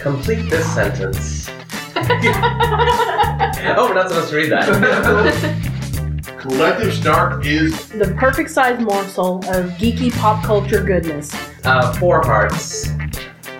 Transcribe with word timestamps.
Complete 0.00 0.48
this 0.48 0.72
sentence. 0.74 1.48
oh, 1.96 3.86
we're 3.88 3.94
not 3.94 4.08
supposed 4.08 4.30
to 4.30 4.36
read 4.36 4.52
that. 4.52 5.74
Collective 6.38 6.94
Snark 6.94 7.44
is 7.44 7.88
The 7.88 8.14
perfect 8.16 8.50
size 8.50 8.80
morsel 8.80 9.38
of 9.48 9.70
geeky 9.72 10.12
pop 10.16 10.44
culture 10.44 10.84
goodness. 10.84 11.34
Uh, 11.64 11.92
four 11.94 12.22
hearts. 12.24 12.90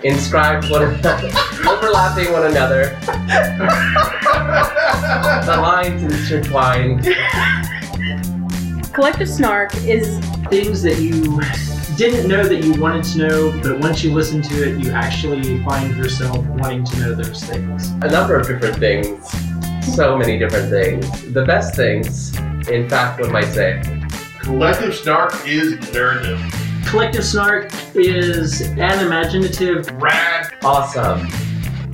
Inscribed 0.05 0.71
one 0.71 0.85
another, 0.85 1.27
overlapping 1.69 2.33
one 2.33 2.47
another. 2.47 2.97
The 5.45 5.59
lines 5.61 6.03
intertwined. 6.05 7.09
Collective 8.95 9.29
Snark 9.29 9.75
is 9.85 10.21
Things 10.49 10.83
that 10.83 10.99
you 10.99 11.41
didn't 11.99 12.29
know 12.29 12.45
that 12.45 12.63
you 12.63 12.81
wanted 12.81 13.03
to 13.03 13.19
know, 13.19 13.61
but 13.61 13.81
once 13.81 14.05
you 14.05 14.15
listen 14.15 14.41
to 14.41 14.63
it, 14.63 14.79
you 14.79 14.93
actually 14.93 15.61
find 15.65 15.97
yourself 15.97 16.47
wanting 16.47 16.85
to 16.85 17.01
know 17.01 17.13
those 17.13 17.43
things. 17.43 17.89
A 18.03 18.09
number 18.09 18.39
of 18.39 18.47
different 18.47 18.77
things. 18.77 19.29
So 19.97 20.17
many 20.17 20.39
different 20.39 20.71
things. 20.71 21.33
The 21.35 21.45
best 21.45 21.75
things, 21.75 22.39
in 22.69 22.89
fact, 22.89 23.21
one 23.21 23.33
might 23.33 23.47
say. 23.53 23.83
Collective 24.39 24.95
Snark 24.95 25.35
is 25.45 25.73
nerdom. 25.91 26.39
Collective 26.87 27.25
Snark 27.25 27.73
is 27.97 28.61
an 28.61 29.05
imaginative 29.05 29.91
Rad. 30.01 30.55
Awesome. 30.63 31.27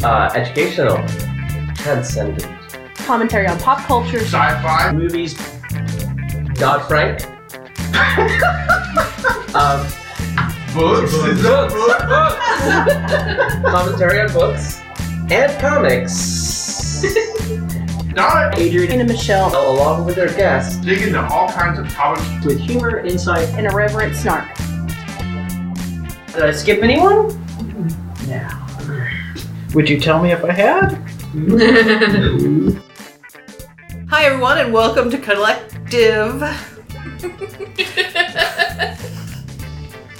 Uh, 0.02 0.30
educational. 0.34 0.98
Transcendent. 1.76 2.46
commentary 2.96 3.46
on 3.46 3.58
pop 3.58 3.78
culture, 3.86 4.20
Sci-fi. 4.20 4.92
movies. 4.92 5.32
Dodd 6.58 6.86
Frank. 6.88 7.24
um, 9.54 9.86
Books. 10.74 11.12
Is 11.12 11.42
that 11.42 11.70
book? 11.70 11.98
commentary 13.72 14.20
on 14.20 14.32
books 14.32 14.80
and 15.30 15.60
comics. 15.60 17.04
Not 18.14 18.58
Adrian 18.58 19.00
and 19.00 19.08
Michelle, 19.08 19.48
Along 19.54 20.04
with 20.04 20.16
their 20.16 20.28
guests. 20.28 20.76
dig 20.78 21.02
into 21.02 21.20
all 21.28 21.48
kinds 21.50 21.78
of 21.78 21.88
topics. 21.90 22.44
with 22.44 22.58
humor, 22.58 22.98
insight, 23.00 23.48
and 23.50 23.66
irreverent 23.66 24.16
snark. 24.16 24.46
Did 24.56 26.42
I 26.42 26.50
skip 26.52 26.82
anyone? 26.82 27.28
now. 28.26 28.66
Would 29.74 29.88
you 29.88 30.00
tell 30.00 30.20
me 30.22 30.32
if 30.32 30.44
I 30.44 30.52
had? 30.52 30.94
Hi, 34.10 34.24
everyone, 34.26 34.58
and 34.58 34.72
welcome 34.72 35.10
to 35.10 35.18
Collective. 35.18 36.42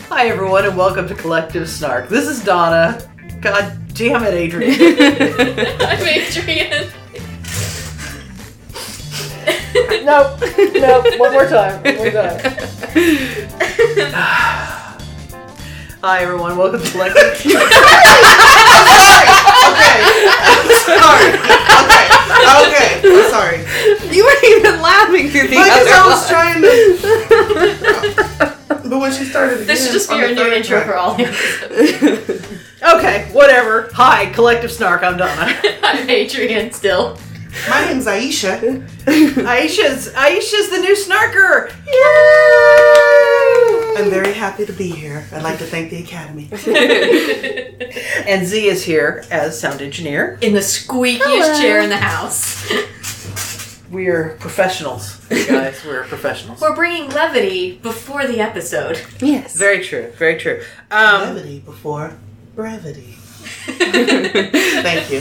Hi, 0.08 0.28
everyone, 0.28 0.66
and 0.66 0.76
welcome 0.76 1.08
to 1.08 1.14
Collective 1.14 1.68
Snark. 1.68 2.10
This 2.10 2.28
is 2.28 2.44
Donna. 2.44 3.00
God 3.40 3.76
damn 3.94 4.22
it, 4.22 4.34
Adrian. 4.34 4.72
I'm 5.80 6.06
Adrian. 6.06 6.90
nope, 10.04 10.40
nope. 10.74 11.18
One 11.18 11.32
more 11.32 11.46
time. 11.48 11.82
One 11.82 11.96
more 11.96 12.10
time. 12.10 12.38
Hi, 16.02 16.20
everyone. 16.20 16.58
Welcome 16.58 16.82
to 16.82 16.90
Collective. 16.90 17.36
Sorry. 17.38 17.64
Okay. 19.72 20.04
Sorry. 20.84 21.32
Okay. 21.80 22.04
Okay. 22.60 23.00
I'm 23.04 23.30
sorry. 23.30 23.58
You 24.14 24.24
weren't 24.24 24.44
even 24.44 24.82
laughing 24.82 25.28
through 25.30 25.48
the 25.48 25.56
Because 25.56 25.88
I 25.88 26.06
was 26.06 26.28
trying 26.28 26.60
to. 28.48 28.50
but 28.90 28.98
when 29.00 29.12
she 29.12 29.24
started 29.24 29.54
again, 29.54 29.66
This 29.66 29.84
should 29.84 29.92
just 29.92 30.08
be 30.10 30.16
your 30.16 30.34
new 30.34 30.52
intro 30.52 30.82
track- 30.82 30.86
for 30.86 30.96
all 30.96 31.16
episodes. 31.20 32.50
Okay, 32.84 33.30
whatever. 33.32 33.88
Hi, 33.94 34.26
Collective 34.34 34.70
Snark. 34.70 35.02
I'm 35.02 35.16
Donna. 35.16 35.50
I'm 35.82 36.10
Adrian 36.10 36.70
still. 36.70 37.16
My 37.70 37.82
name's 37.86 38.04
Aisha. 38.04 38.86
Aisha's 39.06 40.12
Aisha's 40.12 40.68
the 40.68 40.80
new 40.80 40.94
Snarker. 40.94 41.70
Yay! 41.86 44.02
I'm 44.04 44.10
very 44.10 44.34
happy 44.34 44.66
to 44.66 44.72
be 44.74 44.90
here. 44.90 45.24
I'd 45.32 45.42
like 45.42 45.56
to 45.60 45.64
thank 45.64 45.88
the 45.90 46.02
Academy. 46.02 46.50
And 48.28 48.46
Z 48.46 48.66
is 48.66 48.84
here 48.84 49.24
as 49.30 49.58
sound 49.58 49.80
engineer. 49.80 50.36
In 50.42 50.52
the 50.52 50.60
squeakiest 50.60 51.22
Hello. 51.22 51.60
chair 51.62 51.80
in 51.80 51.88
the 51.88 51.96
house. 51.96 52.70
We're 53.94 54.36
professionals, 54.40 55.24
guys. 55.28 55.84
We're 55.84 56.02
professionals. 56.02 56.60
We're 56.60 56.74
bringing 56.74 57.08
levity 57.10 57.78
before 57.78 58.26
the 58.26 58.40
episode. 58.40 59.00
Yes. 59.20 59.54
Very 59.56 59.84
true. 59.84 60.10
Very 60.16 60.36
true. 60.36 60.64
Um, 60.90 61.20
Brevity 61.32 61.60
before 61.60 62.12
brevity. 62.56 63.12
Thank 63.66 65.12
you. 65.12 65.20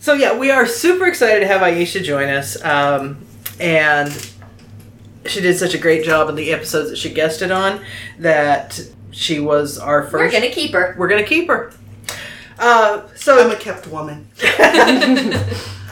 so 0.00 0.14
yeah, 0.14 0.36
we 0.36 0.50
are 0.50 0.66
super 0.66 1.06
excited 1.06 1.38
to 1.40 1.46
have 1.46 1.60
Aisha 1.60 2.02
join 2.02 2.28
us, 2.28 2.60
um, 2.64 3.24
and 3.60 4.10
she 5.26 5.40
did 5.40 5.56
such 5.56 5.74
a 5.74 5.78
great 5.78 6.04
job 6.04 6.28
in 6.28 6.34
the 6.34 6.52
episodes 6.52 6.90
that 6.90 6.96
she 6.96 7.10
guested 7.12 7.52
on 7.52 7.84
that 8.18 8.80
she 9.12 9.38
was 9.38 9.78
our 9.78 10.06
1st 10.06 10.12
We're 10.12 10.30
gonna 10.32 10.50
keep 10.50 10.72
her. 10.72 10.96
We're 10.98 11.08
gonna 11.08 11.22
keep 11.22 11.46
her. 11.46 11.72
Uh, 12.58 13.06
so 13.14 13.38
I'm 13.44 13.52
a 13.52 13.56
kept 13.56 13.86
woman. 13.86 14.28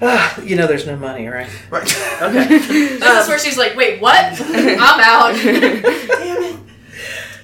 Ah, 0.00 0.40
you 0.42 0.54
know, 0.56 0.66
there's 0.66 0.86
no 0.86 0.96
money, 0.96 1.26
right? 1.26 1.48
Right. 1.70 2.22
Okay. 2.22 2.58
This 2.58 3.02
Um, 3.02 3.16
is 3.18 3.28
where 3.28 3.38
she's 3.38 3.58
like, 3.58 3.74
wait, 3.76 4.00
what? 4.00 4.16
I'm 4.40 5.00
out. 5.00 5.34
Damn 5.42 6.42
it. 6.44 6.56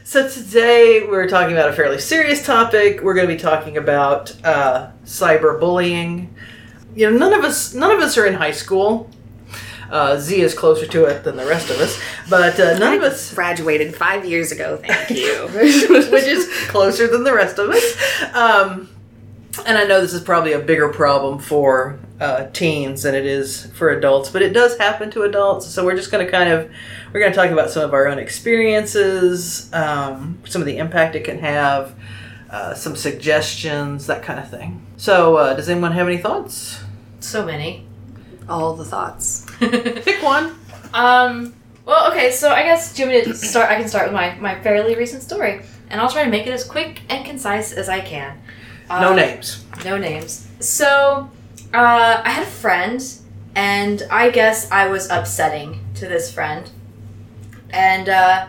So 0.05 0.29
today 0.29 1.05
we're 1.09 1.29
talking 1.29 1.53
about 1.57 1.69
a 1.71 1.73
fairly 1.73 1.99
serious 1.99 2.45
topic. 2.47 3.01
We're 3.03 3.15
going 3.15 3.27
to 3.27 3.35
be 3.35 3.41
talking 3.41 3.77
about 3.77 4.33
uh, 4.45 4.91
cyberbullying. 5.05 6.29
You 6.95 7.11
know, 7.11 7.19
none 7.19 7.33
of 7.33 7.45
us 7.45 7.75
none 7.75 7.91
of 7.91 7.99
us 8.01 8.17
are 8.17 8.25
in 8.27 8.35
high 8.35 8.53
school. 8.53 9.11
Uh, 9.91 10.17
Z 10.19 10.41
is 10.41 10.55
closer 10.55 10.87
to 10.87 11.05
it 11.07 11.25
than 11.25 11.37
the 11.37 11.45
rest 11.47 11.69
of 11.71 11.79
us, 11.81 12.01
but 12.31 12.59
uh, 12.59 12.79
none 12.79 12.95
of 12.97 13.03
us, 13.03 13.35
graduated 13.35 13.95
five 13.95 14.25
years 14.25 14.51
ago. 14.53 14.77
Thank 14.79 15.11
you. 15.11 15.49
which 15.53 16.25
is 16.25 16.49
closer 16.69 17.07
than 17.09 17.25
the 17.25 17.35
rest 17.35 17.59
of 17.59 17.71
us. 17.71 18.33
Um, 18.35 18.89
and 19.67 19.77
I 19.77 19.85
know 19.85 20.01
this 20.01 20.13
is 20.15 20.23
probably 20.23 20.53
a 20.53 20.59
bigger 20.59 20.89
problem 20.89 21.39
for 21.39 21.99
uh, 22.21 22.47
teens 22.53 23.03
than 23.03 23.15
it 23.15 23.27
is 23.27 23.67
for 23.75 23.91
adults, 23.91 24.31
but 24.31 24.41
it 24.43 24.53
does 24.53 24.79
happen 24.79 25.11
to 25.11 25.23
adults. 25.23 25.67
So 25.67 25.85
we're 25.85 25.97
just 25.97 26.11
going 26.13 26.25
to 26.25 26.31
kind 26.31 26.49
of 26.51 26.71
we're 27.13 27.21
going 27.21 27.33
to 27.33 27.37
talk 27.37 27.51
about 27.51 27.71
some 27.71 27.83
of 27.85 27.93
our 27.93 28.07
own 28.07 28.19
experiences, 28.19 29.73
um, 29.73 30.39
some 30.45 30.63
of 30.63 30.67
the 30.67 30.79
impact 30.79 31.15
it 31.17 31.25
can 31.25 31.39
have, 31.39 31.95
uh, 32.51 32.75
some 32.75 32.97
suggestions, 32.97 34.07
that 34.07 34.23
kind 34.23 34.39
of 34.39 34.49
thing. 34.51 34.85
So, 34.97 35.37
uh, 35.37 35.55
does 35.55 35.69
anyone 35.69 35.93
have 35.93 36.07
any 36.07 36.19
thoughts? 36.19 36.81
so 37.21 37.45
many. 37.45 37.87
All 38.49 38.75
the 38.75 38.85
thoughts. 38.85 39.47
Pick 39.59 40.23
one. 40.23 40.55
Um. 40.93 41.55
Well, 41.87 42.11
okay. 42.13 42.31
So 42.31 42.51
I 42.51 42.63
guess 42.63 42.95
do 42.95 43.03
you 43.03 43.09
want 43.09 43.27
me 43.27 43.33
to 43.33 43.39
start? 43.39 43.71
I 43.71 43.77
can 43.81 43.89
start 43.89 44.07
with 44.07 44.15
my 44.15 44.35
my 44.37 44.61
fairly 44.61 44.95
recent 44.95 45.23
story, 45.23 45.63
and 45.91 46.01
I'll 46.01 46.11
try 46.11 46.25
to 46.25 46.31
make 46.31 46.47
it 46.47 46.51
as 46.53 46.65
quick 46.65 47.01
and 47.09 47.25
concise 47.25 47.73
as 47.73 47.89
I 47.89 48.01
can. 48.01 48.39
No 48.89 49.13
Uh, 49.13 49.15
names. 49.15 49.65
No 49.85 49.97
names. 49.97 50.47
So, 50.61 51.31
uh, 51.75 52.23
I 52.25 52.31
had 52.31 52.45
a 52.45 52.51
friend, 52.51 53.05
and 53.55 54.03
I 54.11 54.31
guess 54.31 54.71
I 54.71 54.89
was 54.89 55.11
upsetting 55.11 55.85
to 55.97 56.07
this 56.07 56.33
friend. 56.33 56.71
And 57.71 58.09
uh, 58.09 58.47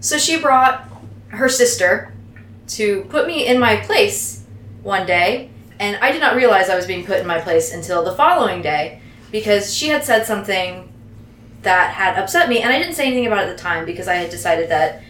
so 0.00 0.16
she 0.18 0.40
brought 0.40 0.88
her 1.28 1.48
sister 1.48 2.12
to 2.68 3.02
put 3.10 3.26
me 3.26 3.46
in 3.46 3.60
my 3.60 3.76
place 3.76 4.44
one 4.82 5.06
day, 5.06 5.50
and 5.78 5.96
I 5.96 6.12
did 6.12 6.20
not 6.20 6.34
realize 6.34 6.70
I 6.70 6.76
was 6.76 6.86
being 6.86 7.04
put 7.04 7.18
in 7.18 7.26
my 7.26 7.40
place 7.40 7.72
until 7.74 8.02
the 8.02 8.14
following 8.14 8.62
day 8.62 9.00
because 9.30 9.74
she 9.74 9.88
had 9.88 10.04
said 10.04 10.24
something 10.24 10.92
that 11.62 11.92
had 11.92 12.18
upset 12.18 12.48
me, 12.48 12.60
and 12.60 12.72
I 12.72 12.78
didn't 12.78 12.94
say 12.94 13.06
anything 13.06 13.26
about 13.26 13.44
it 13.44 13.50
at 13.50 13.56
the 13.56 13.62
time 13.62 13.84
because 13.84 14.08
I 14.08 14.14
had 14.14 14.30
decided 14.30 14.70
that 14.70 15.02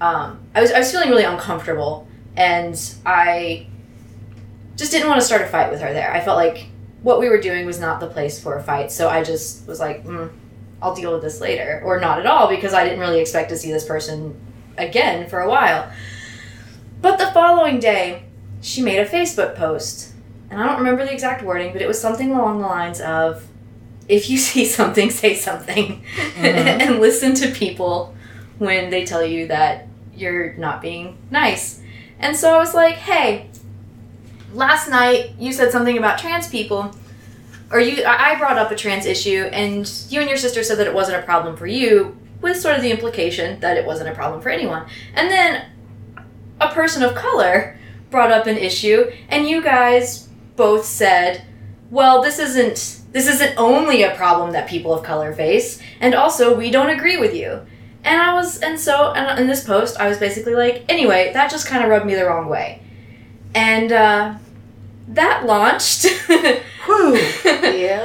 um, 0.00 0.40
I 0.54 0.60
was 0.60 0.70
I 0.70 0.78
was 0.78 0.90
feeling 0.92 1.10
really 1.10 1.24
uncomfortable, 1.24 2.06
and 2.36 2.80
I 3.04 3.66
just 4.76 4.92
didn't 4.92 5.08
want 5.08 5.20
to 5.20 5.26
start 5.26 5.42
a 5.42 5.46
fight 5.46 5.70
with 5.70 5.80
her 5.80 5.92
there. 5.92 6.12
I 6.12 6.20
felt 6.20 6.36
like 6.36 6.68
what 7.02 7.20
we 7.20 7.28
were 7.28 7.40
doing 7.40 7.66
was 7.66 7.78
not 7.78 8.00
the 8.00 8.08
place 8.08 8.40
for 8.40 8.56
a 8.56 8.62
fight, 8.62 8.90
so 8.90 9.08
I 9.08 9.22
just 9.22 9.66
was 9.66 9.80
like, 9.80 10.04
mm, 10.04 10.30
I'll 10.82 10.94
deal 10.94 11.12
with 11.12 11.22
this 11.22 11.40
later, 11.40 11.80
or 11.84 12.00
not 12.00 12.18
at 12.18 12.26
all, 12.26 12.48
because 12.48 12.74
I 12.74 12.84
didn't 12.84 13.00
really 13.00 13.20
expect 13.20 13.50
to 13.50 13.56
see 13.56 13.72
this 13.72 13.84
person 13.84 14.38
again 14.76 15.28
for 15.28 15.40
a 15.40 15.48
while. 15.48 15.90
But 17.00 17.18
the 17.18 17.28
following 17.28 17.78
day, 17.78 18.24
she 18.60 18.82
made 18.82 18.98
a 18.98 19.06
Facebook 19.06 19.54
post, 19.54 20.12
and 20.50 20.60
I 20.60 20.66
don't 20.66 20.78
remember 20.78 21.04
the 21.04 21.12
exact 21.12 21.42
wording, 21.44 21.72
but 21.72 21.82
it 21.82 21.88
was 21.88 22.00
something 22.00 22.32
along 22.32 22.60
the 22.60 22.66
lines 22.66 23.00
of, 23.00 23.46
"If 24.08 24.28
you 24.28 24.38
see 24.48 24.64
something, 24.64 25.10
say 25.10 25.34
something, 25.34 26.02
and 26.36 27.00
listen 27.00 27.34
to 27.36 27.48
people 27.50 28.14
when 28.58 28.90
they 28.90 29.04
tell 29.04 29.24
you 29.24 29.46
that 29.48 29.86
you're 30.14 30.54
not 30.54 30.80
being 30.82 31.18
nice." 31.30 31.80
And 32.18 32.36
so 32.36 32.54
I 32.54 32.58
was 32.58 32.74
like, 32.74 32.96
"Hey." 32.96 33.47
Last 34.52 34.88
night 34.88 35.34
you 35.38 35.52
said 35.52 35.70
something 35.70 35.98
about 35.98 36.18
trans 36.18 36.48
people 36.48 36.94
or 37.70 37.80
you 37.80 38.02
i 38.06 38.34
brought 38.38 38.56
up 38.56 38.70
a 38.70 38.76
trans 38.76 39.04
issue 39.04 39.48
and 39.52 40.06
you 40.08 40.20
and 40.20 40.28
your 40.28 40.38
sister 40.38 40.62
said 40.62 40.78
that 40.78 40.86
it 40.86 40.94
wasn't 40.94 41.16
a 41.16 41.22
problem 41.22 41.56
for 41.56 41.66
you 41.66 42.16
with 42.40 42.56
sort 42.56 42.74
of 42.76 42.82
the 42.82 42.90
implication 42.90 43.60
that 43.60 43.76
it 43.76 43.84
wasn't 43.84 44.08
a 44.08 44.14
problem 44.14 44.40
for 44.40 44.48
anyone 44.48 44.86
and 45.14 45.30
then 45.30 45.66
a 46.60 46.68
person 46.72 47.02
of 47.02 47.14
color 47.14 47.78
brought 48.10 48.32
up 48.32 48.46
an 48.46 48.56
issue, 48.56 49.10
and 49.28 49.48
you 49.48 49.62
guys 49.62 50.28
both 50.56 50.84
said, 50.84 51.42
"Well, 51.90 52.22
this 52.22 52.38
isn't 52.38 53.00
this 53.12 53.26
isn't 53.26 53.54
only 53.56 54.02
a 54.02 54.14
problem 54.14 54.52
that 54.52 54.68
people 54.68 54.92
of 54.92 55.02
color 55.02 55.32
face, 55.32 55.80
and 56.00 56.14
also 56.14 56.54
we 56.56 56.70
don't 56.70 56.90
agree 56.90 57.16
with 57.16 57.34
you." 57.34 57.60
And 58.04 58.20
I 58.20 58.32
was, 58.34 58.58
and 58.60 58.78
so, 58.78 59.12
and 59.12 59.38
in 59.40 59.46
this 59.46 59.64
post, 59.64 59.98
I 60.00 60.08
was 60.08 60.18
basically 60.18 60.54
like, 60.54 60.84
anyway, 60.88 61.32
that 61.34 61.50
just 61.50 61.66
kind 61.66 61.82
of 61.82 61.90
rubbed 61.90 62.06
me 62.06 62.14
the 62.14 62.24
wrong 62.24 62.48
way, 62.48 62.80
and 63.58 63.90
uh, 63.90 64.34
that 65.08 65.44
launched 65.44 66.04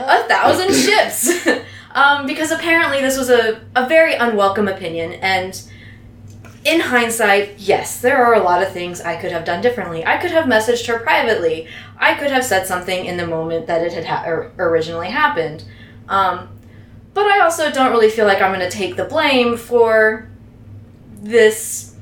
a 0.07 0.27
thousand 0.27 0.73
ships. 0.73 1.47
um, 1.91 2.25
because 2.25 2.49
apparently 2.49 3.01
this 3.01 3.19
was 3.19 3.29
a, 3.29 3.61
a 3.75 3.87
very 3.87 4.15
unwelcome 4.15 4.67
opinion, 4.67 5.13
and 5.13 5.61
in 6.65 6.79
hindsight, 6.79 7.59
yes, 7.59 8.01
there 8.01 8.25
are 8.25 8.33
a 8.33 8.41
lot 8.41 8.63
of 8.63 8.71
things 8.71 8.99
I 8.99 9.15
could 9.15 9.31
have 9.31 9.45
done 9.45 9.61
differently. 9.61 10.03
I 10.03 10.17
could 10.17 10.31
have 10.31 10.45
messaged 10.45 10.87
her 10.87 10.97
privately. 10.97 11.67
I 11.97 12.15
could 12.15 12.31
have 12.31 12.43
said 12.43 12.65
something 12.65 13.05
in 13.05 13.17
the 13.17 13.27
moment 13.27 13.67
that 13.67 13.83
it 13.83 13.93
had 13.93 14.05
ha- 14.05 14.23
originally 14.57 15.09
happened. 15.09 15.65
Um, 16.09 16.49
but 17.13 17.27
I 17.27 17.41
also 17.41 17.69
don't 17.71 17.91
really 17.91 18.09
feel 18.09 18.25
like 18.25 18.41
I'm 18.41 18.53
going 18.53 18.67
to 18.67 18.75
take 18.75 18.95
the 18.95 19.05
blame 19.05 19.55
for 19.55 20.29
this. 21.21 21.92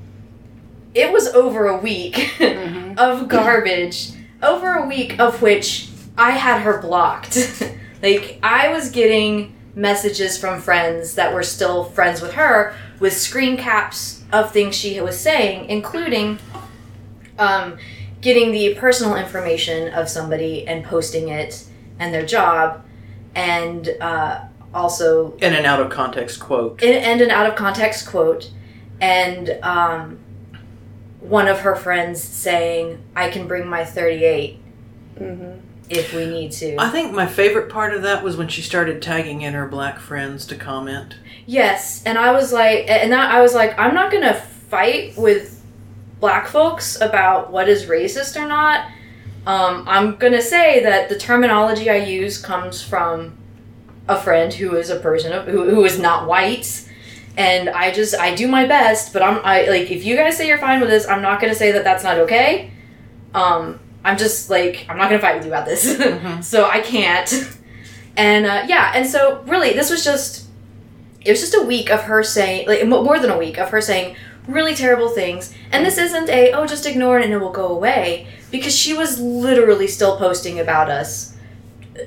It 0.94 1.12
was 1.12 1.28
over 1.30 1.68
a 1.68 1.78
week 1.78 2.16
Mhm. 2.38 2.98
of 2.98 3.28
garbage, 3.28 4.10
over 4.44 4.74
a 4.74 4.86
week 4.88 5.20
of 5.20 5.42
which 5.42 5.90
I 6.18 6.32
had 6.32 6.62
her 6.62 6.82
blocked. 6.82 7.38
like, 8.04 8.40
I 8.44 8.70
was 8.74 8.90
getting 8.90 9.56
messages 9.74 10.38
from 10.38 10.60
friends 10.62 11.16
that 11.16 11.34
were 11.34 11.44
still 11.44 11.86
friends 11.86 12.22
with 12.22 12.34
her 12.34 12.76
with 13.00 13.14
screen 13.16 13.56
caps 13.58 14.22
of 14.34 14.52
things 14.52 14.76
she 14.76 15.00
was 15.00 15.18
saying, 15.18 15.70
including 15.70 16.38
um, 17.40 17.78
getting 18.20 18.52
the 18.52 18.76
personal 18.76 19.16
information 19.16 19.94
of 19.94 20.10
somebody 20.10 20.68
and 20.68 20.84
posting 20.84 21.30
it 21.30 21.64
and 22.00 22.14
their 22.14 22.26
job, 22.26 22.84
and 23.34 23.90
uh, 24.02 24.42
also 24.74 25.34
In 25.38 25.54
an 25.54 25.66
out 25.66 25.80
of 25.80 25.90
context 25.90 26.40
quote. 26.40 26.82
and, 26.84 26.94
and 26.94 27.22
an 27.22 27.32
out 27.32 27.48
of 27.48 27.56
context 27.56 28.08
quote, 28.08 28.52
and 29.00 29.58
um, 29.64 30.20
one 31.22 31.48
of 31.48 31.60
her 31.62 31.76
friends 31.76 32.22
saying, 32.22 32.98
"I 33.16 33.30
can 33.30 33.48
bring 33.48 33.68
my 33.68 33.86
38 33.86 34.60
Mhm. 35.20 35.60
if 35.90 36.14
we 36.14 36.26
need 36.26 36.52
to." 36.54 36.76
I 36.78 36.90
think 36.90 37.14
my 37.14 37.26
favorite 37.28 37.70
part 37.70 37.94
of 37.94 38.02
that 38.02 38.24
was 38.24 38.36
when 38.38 38.48
she 38.48 38.62
started 38.62 39.02
tagging 39.02 39.42
in 39.42 39.54
her 39.54 39.68
black 39.68 40.00
friends 40.00 40.46
to 40.48 40.56
comment. 40.56 41.16
Yes, 41.46 42.02
and 42.06 42.18
I 42.18 42.32
was 42.32 42.52
like, 42.52 42.86
and 42.90 43.12
that 43.14 43.32
I 43.34 43.42
was 43.42 43.54
like, 43.54 43.78
I'm 43.80 43.94
not 43.94 44.12
gonna 44.12 44.34
fight 44.70 45.14
with 45.18 45.62
black 46.20 46.48
folks 46.48 47.00
about 47.02 47.52
what 47.52 47.68
is 47.68 47.86
racist 47.86 48.40
or 48.42 48.48
not. 48.48 48.86
Um, 49.46 49.86
I'm 49.88 50.18
gonna 50.18 50.42
say 50.42 50.84
that 50.84 51.10
the 51.10 51.16
terminology 51.18 51.90
I 51.90 51.96
use 51.96 52.38
comes 52.38 52.82
from 52.82 53.34
a 54.08 54.16
friend 54.20 54.54
who 54.54 54.76
is 54.76 54.90
a 54.90 54.98
person 54.98 55.34
of, 55.34 55.46
who, 55.46 55.70
who 55.70 55.84
is 55.84 55.98
not 56.00 56.28
white, 56.28 56.84
and 57.38 57.70
I 57.70 57.92
just 57.92 58.16
I 58.16 58.36
do 58.36 58.48
my 58.48 58.66
best. 58.66 59.14
But 59.14 59.22
I'm 59.24 59.40
I 59.44 59.64
like 59.70 59.90
if 59.92 60.04
you 60.06 60.16
guys 60.16 60.38
say 60.38 60.48
you're 60.48 60.58
fine 60.58 60.80
with 60.80 60.90
this, 60.90 61.08
I'm 61.08 61.22
not 61.22 61.40
gonna 61.42 61.56
say 61.56 61.72
that 61.74 61.84
that's 61.84 62.04
not 62.04 62.18
okay. 62.20 62.72
Um, 63.34 63.80
I'm 64.04 64.18
just 64.18 64.50
like 64.50 64.86
I'm 64.90 64.98
not 64.98 65.10
gonna 65.10 65.22
fight 65.22 65.36
with 65.36 65.46
you 65.46 65.52
about 65.52 65.66
this, 65.66 65.86
Mhm. 65.98 66.44
so 66.44 66.66
I 66.70 66.82
can't. 66.82 67.50
And 68.18 68.46
uh, 68.46 68.64
yeah, 68.68 68.92
and 68.96 69.08
so 69.08 69.42
really, 69.48 69.74
this 69.74 69.90
was 69.90 70.04
just 70.04 70.46
it 71.24 71.30
was 71.32 71.40
just 71.40 71.54
a 71.56 71.62
week 71.64 71.90
of 71.92 72.02
her 72.04 72.24
saying 72.24 72.68
like 72.68 72.86
more 72.88 73.20
than 73.20 73.30
a 73.30 73.38
week 73.38 73.58
of 73.60 73.70
her 73.70 73.80
saying 73.82 74.16
really 74.48 74.74
terrible 74.74 75.08
things 75.10 75.54
and 75.72 75.86
this 75.86 76.00
isn't 76.00 76.28
a 76.30 76.52
oh 76.54 76.66
just 76.66 76.88
ignore 76.88 77.20
it 77.20 77.24
and 77.24 77.32
it 77.32 77.38
will 77.38 77.52
go 77.52 77.68
away 77.68 78.26
because 78.50 78.76
she 78.76 78.92
was 78.92 79.20
literally 79.20 79.86
still 79.88 80.18
posting 80.18 80.60
about 80.60 80.90
us 80.90 81.38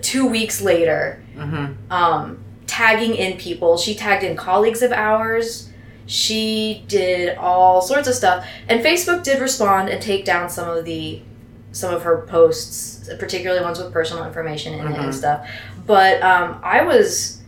two 0.03 0.27
weeks 0.27 0.61
later 0.61 1.23
Mm-hmm. 1.37 1.93
um, 1.93 2.44
tagging 2.79 3.15
in 3.15 3.37
people 3.39 3.77
she 3.77 3.95
tagged 3.95 4.25
in 4.25 4.37
colleagues 4.37 4.83
of 4.83 4.91
ours 4.93 5.71
she 6.07 6.85
did 6.89 7.37
all 7.39 7.81
sorts 7.81 8.09
of 8.09 8.15
stuff 8.15 8.45
and 8.69 8.81
facebook 8.85 9.23
did 9.23 9.41
respond 9.41 9.89
and 9.89 10.03
take 10.03 10.25
down 10.25 10.49
some 10.51 10.69
of 10.69 10.85
the 10.85 11.21
some 11.73 11.95
of 11.95 12.03
her 12.03 12.19
posts 12.29 13.09
particularly 13.19 13.63
ones 13.63 13.79
with 13.79 13.93
personal 13.93 14.25
information 14.25 14.75
in 14.75 14.87
it 14.87 14.97
Mhm. 14.97 15.05
and 15.05 15.15
stuff 15.15 15.49
but 15.87 16.21
um, 16.23 16.59
i 16.65 16.83
was 16.83 17.41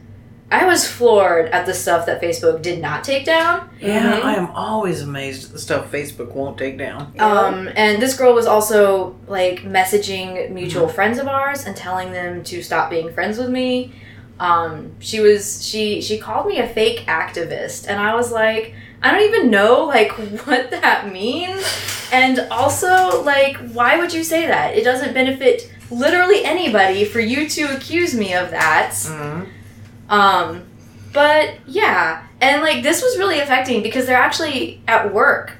i 0.50 0.64
was 0.64 0.86
floored 0.88 1.46
at 1.50 1.66
the 1.66 1.74
stuff 1.74 2.06
that 2.06 2.22
facebook 2.22 2.62
did 2.62 2.80
not 2.80 3.02
take 3.04 3.24
down 3.24 3.68
Yeah, 3.80 4.12
Mhm. 4.20 4.24
I 4.24 4.34
am 4.36 4.48
always 4.52 5.02
amazed 5.02 5.46
at 5.46 5.52
the 5.52 5.58
stuff 5.58 5.90
Facebook 5.92 6.32
won't 6.32 6.56
take 6.56 6.78
down. 6.78 7.12
Um, 7.18 7.68
and 7.76 8.00
this 8.00 8.14
girl 8.16 8.32
was 8.32 8.46
also 8.46 9.16
like 9.26 9.58
messaging 9.64 10.50
mutual 10.50 10.88
friends 10.88 11.18
of 11.18 11.26
ours 11.28 11.66
and 11.66 11.76
telling 11.76 12.12
them 12.12 12.42
to 12.44 12.62
stop 12.62 12.88
being 12.90 13.12
friends 13.12 13.36
with 13.38 13.50
me. 13.50 13.92
Um, 14.38 14.92
she 15.00 15.20
was 15.20 15.66
she 15.66 16.02
she 16.02 16.18
called 16.18 16.46
me 16.46 16.58
a 16.58 16.68
fake 16.68 17.04
activist, 17.06 17.88
and 17.88 18.00
I 18.00 18.14
was 18.14 18.30
like, 18.30 18.74
I 19.02 19.10
don't 19.10 19.28
even 19.28 19.50
know 19.50 19.84
like 19.84 20.12
what 20.46 20.70
that 20.70 21.10
means, 21.12 21.64
and 22.12 22.40
also 22.50 23.22
like 23.22 23.56
why 23.72 23.98
would 23.98 24.12
you 24.12 24.22
say 24.22 24.46
that? 24.46 24.76
It 24.76 24.84
doesn't 24.84 25.14
benefit 25.14 25.70
literally 25.90 26.44
anybody 26.44 27.04
for 27.04 27.20
you 27.20 27.48
to 27.48 27.76
accuse 27.76 28.14
me 28.14 28.34
of 28.34 28.50
that. 28.50 28.90
Mm-hmm. 28.90 30.12
Um, 30.12 30.64
but 31.12 31.54
yeah, 31.66 32.26
and 32.40 32.62
like 32.62 32.82
this 32.82 33.02
was 33.02 33.18
really 33.18 33.40
affecting 33.40 33.82
because 33.82 34.06
they're 34.06 34.16
actually 34.16 34.82
at 34.86 35.12
work. 35.12 35.54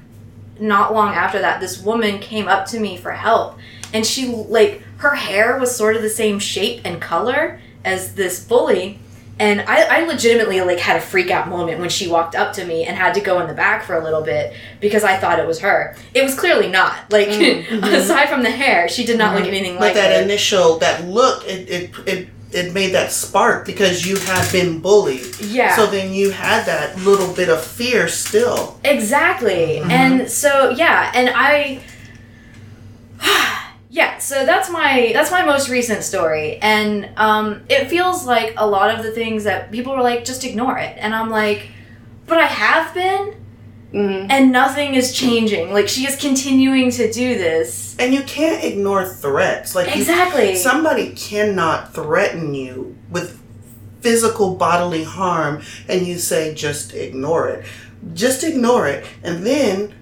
Not 0.59 0.95
long 0.95 1.15
after 1.15 1.39
that, 1.41 1.61
this 1.61 1.83
woman 1.83 2.19
came 2.19 2.49
up 2.49 2.67
to 2.69 2.81
me 2.81 2.97
for 2.97 3.13
help, 3.13 3.59
and 3.93 4.05
she 4.05 4.27
like 4.27 4.83
her 4.99 5.15
hair 5.15 5.59
was 5.59 5.75
sort 5.75 5.97
of 5.97 6.03
the 6.03 6.11
same 6.11 6.39
shape 6.39 6.83
and 6.85 7.01
color 7.01 7.61
as 7.87 8.15
this 8.15 8.45
bully. 8.45 8.99
And 9.39 9.61
I, 9.63 10.01
I 10.01 10.07
legitimately 10.07 10.63
like 10.63 10.79
had 10.79 10.97
a 10.97 11.01
freak 11.01 11.31
out 11.31 11.49
moment 11.49 11.79
when 11.79 11.91
she 11.91 12.09
walked 12.09 12.35
up 12.35 12.55
to 12.55 12.65
me 12.65 12.85
and 12.85 12.97
had 12.97 13.13
to 13.15 13.21
go 13.21 13.39
in 13.41 13.49
the 13.49 13.53
back 13.55 13.85
for 13.85 13.95
a 13.95 14.03
little 14.03 14.23
bit 14.23 14.55
because 14.81 15.05
I 15.05 15.19
thought 15.19 15.39
it 15.39 15.47
was 15.47 15.61
her. 15.61 15.95
It 16.15 16.23
was 16.23 16.35
clearly 16.35 16.69
not. 16.69 16.95
Like 17.11 17.29
mm, 17.29 17.65
mm-hmm. 17.67 17.85
aside 17.85 18.29
from 18.29 18.43
the 18.43 18.51
hair, 18.51 18.89
she 18.89 19.05
did 19.05 19.19
not 19.19 19.35
look 19.35 19.45
mm-hmm. 19.45 19.55
anything 19.55 19.75
But 19.75 19.81
like 19.81 19.95
that 19.95 20.17
her. 20.17 20.23
initial 20.23 20.79
that 20.79 21.05
look, 21.07 21.45
it, 21.47 21.69
it 21.69 21.91
it 22.07 22.29
it 22.53 22.73
made 22.73 22.95
that 22.95 23.13
spark 23.13 23.67
because 23.67 24.07
you 24.07 24.17
had 24.17 24.51
been 24.53 24.81
bullied. 24.81 25.39
yeah. 25.41 25.77
So 25.77 25.87
then 25.87 26.15
you 26.15 26.31
had 26.31 26.65
that 26.65 26.99
little 27.01 27.35
bit 27.35 27.49
of 27.51 27.63
fear 27.63 28.09
still. 28.09 28.81
Exactly. 28.85 29.81
Mm-hmm. 29.81 29.91
And 29.91 30.31
so 30.31 30.71
yeah, 30.71 31.13
and 31.15 31.31
I 31.35 31.83
yeah, 33.97 34.19
so 34.19 34.45
that's 34.45 34.69
my 34.71 35.11
that's 35.15 35.31
my 35.31 35.43
most 35.53 35.69
recent 35.71 36.03
story. 36.05 36.59
And 36.61 37.09
um 37.17 37.63
it 37.69 37.89
feels 37.89 38.27
like 38.27 38.53
a 38.59 38.67
lot 38.77 38.89
of 38.95 39.03
the 39.03 39.11
things 39.13 39.45
that 39.45 39.73
people 39.73 39.93
were 39.97 40.03
like 40.11 40.25
just 40.25 40.45
ignore 40.45 40.77
it. 40.79 40.95
And 40.99 41.15
I'm 41.15 41.31
like 41.31 41.69
but 42.27 42.39
I 42.39 42.47
have 42.47 42.93
been 42.95 43.25
Mhm. 43.95 44.27
and 44.31 44.53
nothing 44.53 44.95
is 44.95 45.15
changing. 45.15 45.73
Like 45.73 45.89
she 45.89 46.07
is 46.07 46.17
continuing 46.17 46.91
to 46.91 47.11
do 47.11 47.39
this. 47.39 47.97
And 47.99 48.13
you 48.13 48.23
can't 48.25 48.63
ignore 48.65 49.05
threats. 49.07 49.75
Like 49.75 49.87
you- 49.95 50.01
Exactly. 50.03 50.57
somebody 50.57 51.07
cannot 51.15 51.95
threaten 51.95 52.53
you 52.55 52.97
with 53.11 53.39
physical 54.03 54.57
bodily 54.57 55.05
harm 55.05 55.63
and 55.89 56.07
you 56.07 56.19
say 56.19 56.53
just 56.53 56.93
ignore 56.95 57.49
it. 57.49 57.65
Just 58.13 58.45
ignore 58.45 58.87
it. 58.89 59.07
And 59.23 59.47
then 59.47 59.95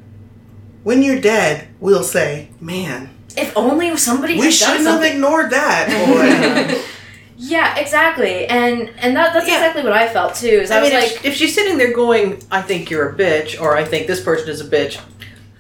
when 0.83 1.03
you're 1.03 1.21
dead, 1.21 1.69
we'll 1.79 2.03
say, 2.19 2.49
Man, 2.61 3.11
if 3.37 3.57
only 3.57 3.97
somebody 3.97 4.39
we 4.39 4.51
shouldn't 4.51 4.79
have 4.79 4.87
something. 4.87 5.13
ignored 5.15 5.51
that. 5.51 6.85
Yeah, 7.37 7.77
exactly. 7.77 8.47
And 8.47 8.91
and 8.99 9.17
that 9.17 9.35
that's 9.35 9.47
Yeah. 9.49 9.57
exactly 9.57 9.83
what 9.83 9.93
I 9.93 10.09
felt 10.09 10.37
too. 10.37 10.47
Is 10.47 10.71
I, 10.71 10.79
I 10.79 10.81
was 10.81 10.91
mean, 10.91 11.01
like 11.01 11.13
if, 11.17 11.25
if 11.27 11.35
she's 11.35 11.53
sitting 11.55 11.77
there 11.79 11.93
going, 11.93 12.41
"I 12.51 12.63
think 12.63 12.91
you're 12.91 13.09
a 13.11 13.13
bitch," 13.15 13.61
or 13.61 13.77
"I 13.77 13.85
think 13.85 14.07
this 14.07 14.23
person 14.23 14.49
is 14.49 14.61
a 14.61 14.65
bitch," 14.65 15.01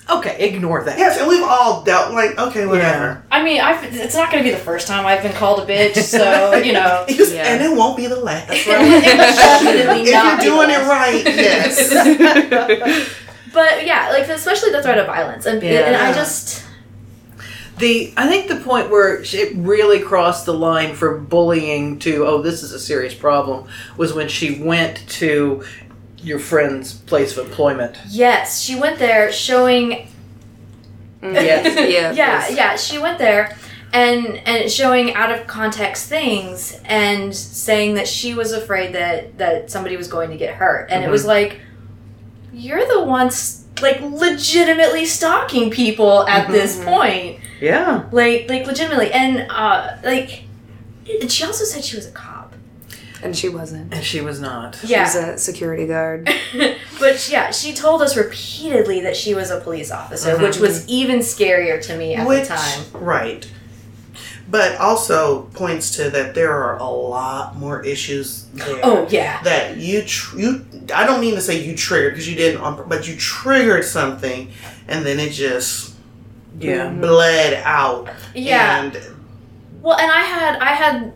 okay, 0.08 0.36
ignore 0.48 0.84
that. 0.84 0.96
yes, 0.98 1.18
and 1.18 1.26
we've 1.28 1.42
all 1.42 1.82
dealt 1.82 2.12
like, 2.14 2.38
okay, 2.38 2.64
whatever. 2.64 3.24
I 3.30 3.42
mean, 3.42 3.60
I've, 3.60 3.82
it's 3.92 4.14
not 4.14 4.30
going 4.30 4.42
to 4.44 4.48
be 4.48 4.52
the 4.54 4.62
first 4.62 4.86
time 4.86 5.04
I've 5.04 5.22
been 5.24 5.32
called 5.32 5.60
a 5.60 5.66
bitch, 5.66 5.96
so 6.00 6.54
you 6.54 6.72
know. 6.72 7.04
You- 7.08 7.26
Yeah. 7.26 7.52
And 7.52 7.62
it 7.62 7.76
won't 7.76 7.96
be 7.96 8.06
the 8.06 8.16
last. 8.20 8.50
It 8.66 8.66
would 8.68 9.02
definitely 9.34 10.02
if 10.04 10.12
not 10.12 10.42
you're 10.44 10.54
doing 10.54 10.70
it 10.70 10.86
right, 10.86 11.24
yes. 11.24 11.90
But 13.52 13.86
yeah, 13.86 14.10
like 14.10 14.28
especially 14.28 14.70
the 14.70 14.82
threat 14.82 14.98
of 14.98 15.06
violence, 15.06 15.44
and 15.46 15.62
and 15.62 15.96
I 15.96 16.08
Yeah. 16.10 16.14
just 16.14 16.63
The 17.78 18.12
I 18.16 18.28
think 18.28 18.48
the 18.48 18.56
point 18.56 18.90
where 18.90 19.20
it 19.22 19.56
really 19.56 20.00
crossed 20.00 20.46
the 20.46 20.54
line 20.54 20.94
from 20.94 21.26
bullying 21.26 21.98
to 22.00 22.24
oh 22.26 22.40
this 22.40 22.62
is 22.62 22.72
a 22.72 22.78
serious 22.78 23.14
problem 23.14 23.68
was 23.96 24.12
when 24.12 24.28
she 24.28 24.62
went 24.62 25.08
to 25.08 25.64
your 26.18 26.38
friend's 26.38 26.94
place 26.94 27.36
of 27.36 27.46
employment. 27.46 27.98
yes, 28.08 28.60
she 28.60 28.78
went 28.78 28.98
there 28.98 29.30
showing. 29.32 30.08
Mm, 31.20 31.34
yes. 31.34 31.74
Yeah. 31.90 32.12
yeah, 32.12 32.48
yeah. 32.48 32.76
She 32.76 32.98
went 32.98 33.18
there. 33.18 33.56
And, 33.92 34.38
and 34.44 34.68
showing 34.68 35.14
out 35.14 35.30
of 35.30 35.46
context 35.46 36.08
things 36.08 36.80
and 36.84 37.32
saying 37.32 37.94
that 37.94 38.08
she 38.08 38.34
was 38.34 38.50
afraid 38.50 38.92
that, 38.96 39.38
that 39.38 39.70
somebody 39.70 39.96
was 39.96 40.08
going 40.08 40.30
to 40.30 40.36
get 40.36 40.56
hurt 40.56 40.90
and 40.90 40.98
it 40.98 41.04
mm-hmm. 41.04 41.12
was 41.12 41.24
like 41.24 41.60
you're 42.54 42.86
the 42.86 43.04
ones 43.04 43.64
like 43.82 44.00
legitimately 44.00 45.04
stalking 45.04 45.70
people 45.70 46.26
at 46.26 46.48
this 46.50 46.76
mm-hmm. 46.76 46.88
point. 46.88 47.40
Yeah. 47.60 48.04
Like 48.12 48.48
like 48.48 48.66
legitimately. 48.66 49.12
And 49.12 49.46
uh 49.50 49.96
like 50.04 50.44
and 51.20 51.30
she 51.30 51.44
also 51.44 51.64
said 51.64 51.84
she 51.84 51.96
was 51.96 52.06
a 52.06 52.10
cop. 52.12 52.54
And 53.22 53.34
she 53.36 53.48
wasn't. 53.48 53.92
And 53.94 54.04
she 54.04 54.20
was 54.20 54.38
not. 54.38 54.76
She 54.76 54.88
Yeah. 54.88 55.04
was 55.04 55.14
a 55.14 55.38
security 55.38 55.86
guard. 55.86 56.28
but 57.00 57.28
yeah, 57.30 57.50
she 57.52 57.72
told 57.72 58.02
us 58.02 58.16
repeatedly 58.18 59.00
that 59.00 59.16
she 59.16 59.32
was 59.34 59.50
a 59.50 59.60
police 59.60 59.90
officer, 59.90 60.36
which 60.38 60.58
was 60.58 60.86
even 60.88 61.20
scarier 61.20 61.80
to 61.86 61.96
me 61.96 62.14
at 62.16 62.26
Which, 62.26 62.48
the 62.48 62.54
time. 62.54 62.84
right. 62.92 63.50
But 64.46 64.76
also 64.76 65.42
points 65.54 65.96
to 65.96 66.10
that 66.10 66.34
there 66.34 66.52
are 66.52 66.76
a 66.76 66.84
lot 66.88 67.56
more 67.56 67.82
issues 67.82 68.44
there. 68.52 68.78
Oh 68.82 69.06
yeah. 69.08 69.42
That 69.42 69.78
you 69.78 70.02
tr- 70.02 70.38
you 70.38 70.66
I 70.94 71.06
don't 71.06 71.20
mean 71.22 71.34
to 71.34 71.40
say 71.40 71.64
you 71.64 71.74
triggered 71.74 72.12
because 72.12 72.28
you 72.28 72.36
didn't 72.36 72.88
but 72.90 73.08
you 73.08 73.16
triggered 73.16 73.84
something 73.86 74.50
and 74.86 75.06
then 75.06 75.18
it 75.18 75.30
just 75.32 75.93
Yeah. 76.58 76.90
bled 76.90 77.62
out. 77.64 78.08
Yeah. 78.34 78.82
And 78.84 78.98
Well, 79.82 79.98
and 79.98 80.10
I 80.10 80.20
had 80.20 80.58
I 80.60 80.72
had 80.72 81.12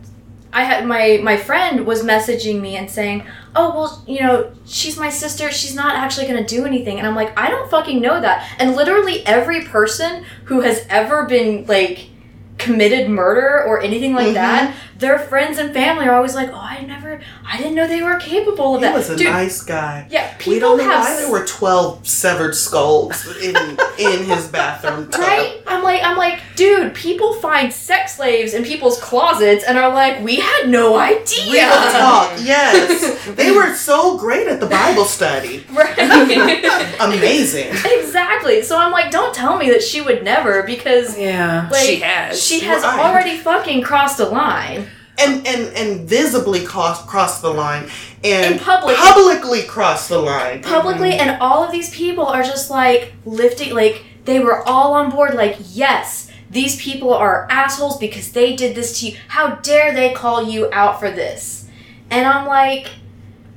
I 0.51 0.63
had 0.63 0.85
my 0.85 1.19
my 1.23 1.37
friend 1.37 1.85
was 1.85 2.03
messaging 2.03 2.59
me 2.59 2.75
and 2.75 2.89
saying, 2.89 3.23
"Oh, 3.55 3.69
well, 3.69 4.03
you 4.07 4.19
know, 4.21 4.51
she's 4.65 4.97
my 4.97 5.09
sister. 5.09 5.51
She's 5.51 5.75
not 5.75 5.95
actually 5.95 6.27
going 6.27 6.43
to 6.43 6.55
do 6.55 6.65
anything." 6.65 6.97
And 6.97 7.07
I'm 7.07 7.15
like, 7.15 7.37
"I 7.39 7.49
don't 7.49 7.69
fucking 7.69 8.01
know 8.01 8.19
that." 8.19 8.47
And 8.59 8.75
literally 8.75 9.25
every 9.27 9.61
person 9.65 10.25
who 10.45 10.61
has 10.61 10.85
ever 10.89 11.25
been 11.25 11.65
like 11.67 12.07
committed 12.57 13.09
murder 13.09 13.63
or 13.67 13.81
anything 13.81 14.13
like 14.13 14.29
Mhm. 14.29 14.33
that, 14.33 14.73
their 14.99 15.17
friends 15.17 15.57
and 15.57 15.73
family 15.73 16.05
are 16.05 16.13
always 16.13 16.35
like, 16.35 16.49
"Oh, 16.51 16.55
I 16.59 16.81
never 16.85 17.19
I 17.45 17.57
didn't 17.57 17.75
know 17.75 17.87
they 17.87 18.01
were 18.03 18.19
capable 18.19 18.75
of 18.75 18.81
he 18.81 18.85
that." 18.87 18.91
He 18.91 18.97
was 18.97 19.09
a 19.09 19.15
Dude, 19.15 19.27
nice 19.27 19.61
guy. 19.63 20.05
yeah, 20.09 20.33
people 20.37 20.53
we 20.53 20.59
don't 20.59 20.77
know 20.77 20.83
have 20.83 21.05
why 21.05 21.15
there 21.15 21.31
were 21.31 21.45
twelve 21.45 22.07
severed 22.07 22.53
skulls 22.55 23.25
in 23.37 23.55
in 23.99 24.23
his 24.25 24.47
bathroom 24.47 25.09
tub. 25.09 25.21
Right? 25.21 25.61
I'm 25.67 25.83
like, 25.83 26.01
I'm 26.03 26.17
like, 26.17 26.39
dude. 26.55 26.93
People 26.93 27.33
find 27.35 27.71
sex 27.71 28.15
slaves 28.17 28.53
in 28.53 28.63
people's 28.63 28.99
closets 28.99 29.63
and 29.63 29.77
are 29.77 29.93
like, 29.93 30.21
we 30.23 30.35
had 30.37 30.67
no 30.69 30.97
idea. 30.97 31.51
Real 31.53 31.69
talk, 31.69 32.31
yes. 32.43 33.25
They 33.35 33.51
were 33.51 33.73
so 33.75 34.17
great 34.17 34.47
at 34.47 34.59
the 34.59 34.65
Bible 34.67 35.05
study. 35.05 35.65
Right? 35.79 36.65
Amazing. 36.99 37.69
exactly. 37.85 38.61
So 38.63 38.77
I'm 38.77 38.91
like, 38.91 39.11
don't 39.11 39.33
tell 39.33 39.57
me 39.57 39.69
that 39.71 39.81
she 39.83 40.01
would 40.01 40.23
never 40.23 40.63
because 40.63 41.17
Yeah. 41.17 41.69
like 41.71 41.85
She 41.85 41.99
has. 42.01 42.41
she 42.43 42.59
has 42.61 42.83
Right. 42.83 42.99
already 42.99 43.37
fucking 43.37 43.81
crossed 43.83 44.19
a 44.19 44.25
line. 44.25 44.87
And 45.19 45.45
and 45.45 45.75
and 45.75 46.07
visibly 46.07 46.63
cross 46.65 47.05
crossed 47.05 47.41
the 47.41 47.49
line 47.49 47.89
and 48.23 48.55
In 48.55 48.59
public. 48.59 48.95
publicly 48.95 49.63
cross 49.63 50.07
the 50.07 50.19
line. 50.19 50.61
Publicly 50.61 51.11
mm-hmm. 51.11 51.29
and 51.29 51.41
all 51.41 51.63
of 51.63 51.71
these 51.71 51.93
people 51.93 52.25
are 52.25 52.43
just 52.43 52.69
like 52.69 53.13
lifting 53.25 53.73
like 53.73 54.03
they 54.25 54.39
were 54.39 54.67
all 54.67 54.93
on 54.93 55.09
board 55.09 55.33
like, 55.33 55.57
yes, 55.71 56.29
these 56.49 56.81
people 56.81 57.13
are 57.13 57.47
assholes 57.49 57.97
because 57.97 58.31
they 58.31 58.55
did 58.55 58.75
this 58.75 58.99
to 58.99 59.07
you. 59.07 59.17
How 59.27 59.55
dare 59.55 59.93
they 59.93 60.13
call 60.13 60.43
you 60.43 60.69
out 60.71 60.99
for 60.99 61.11
this? 61.11 61.67
And 62.09 62.25
I'm 62.25 62.47
like, 62.47 62.89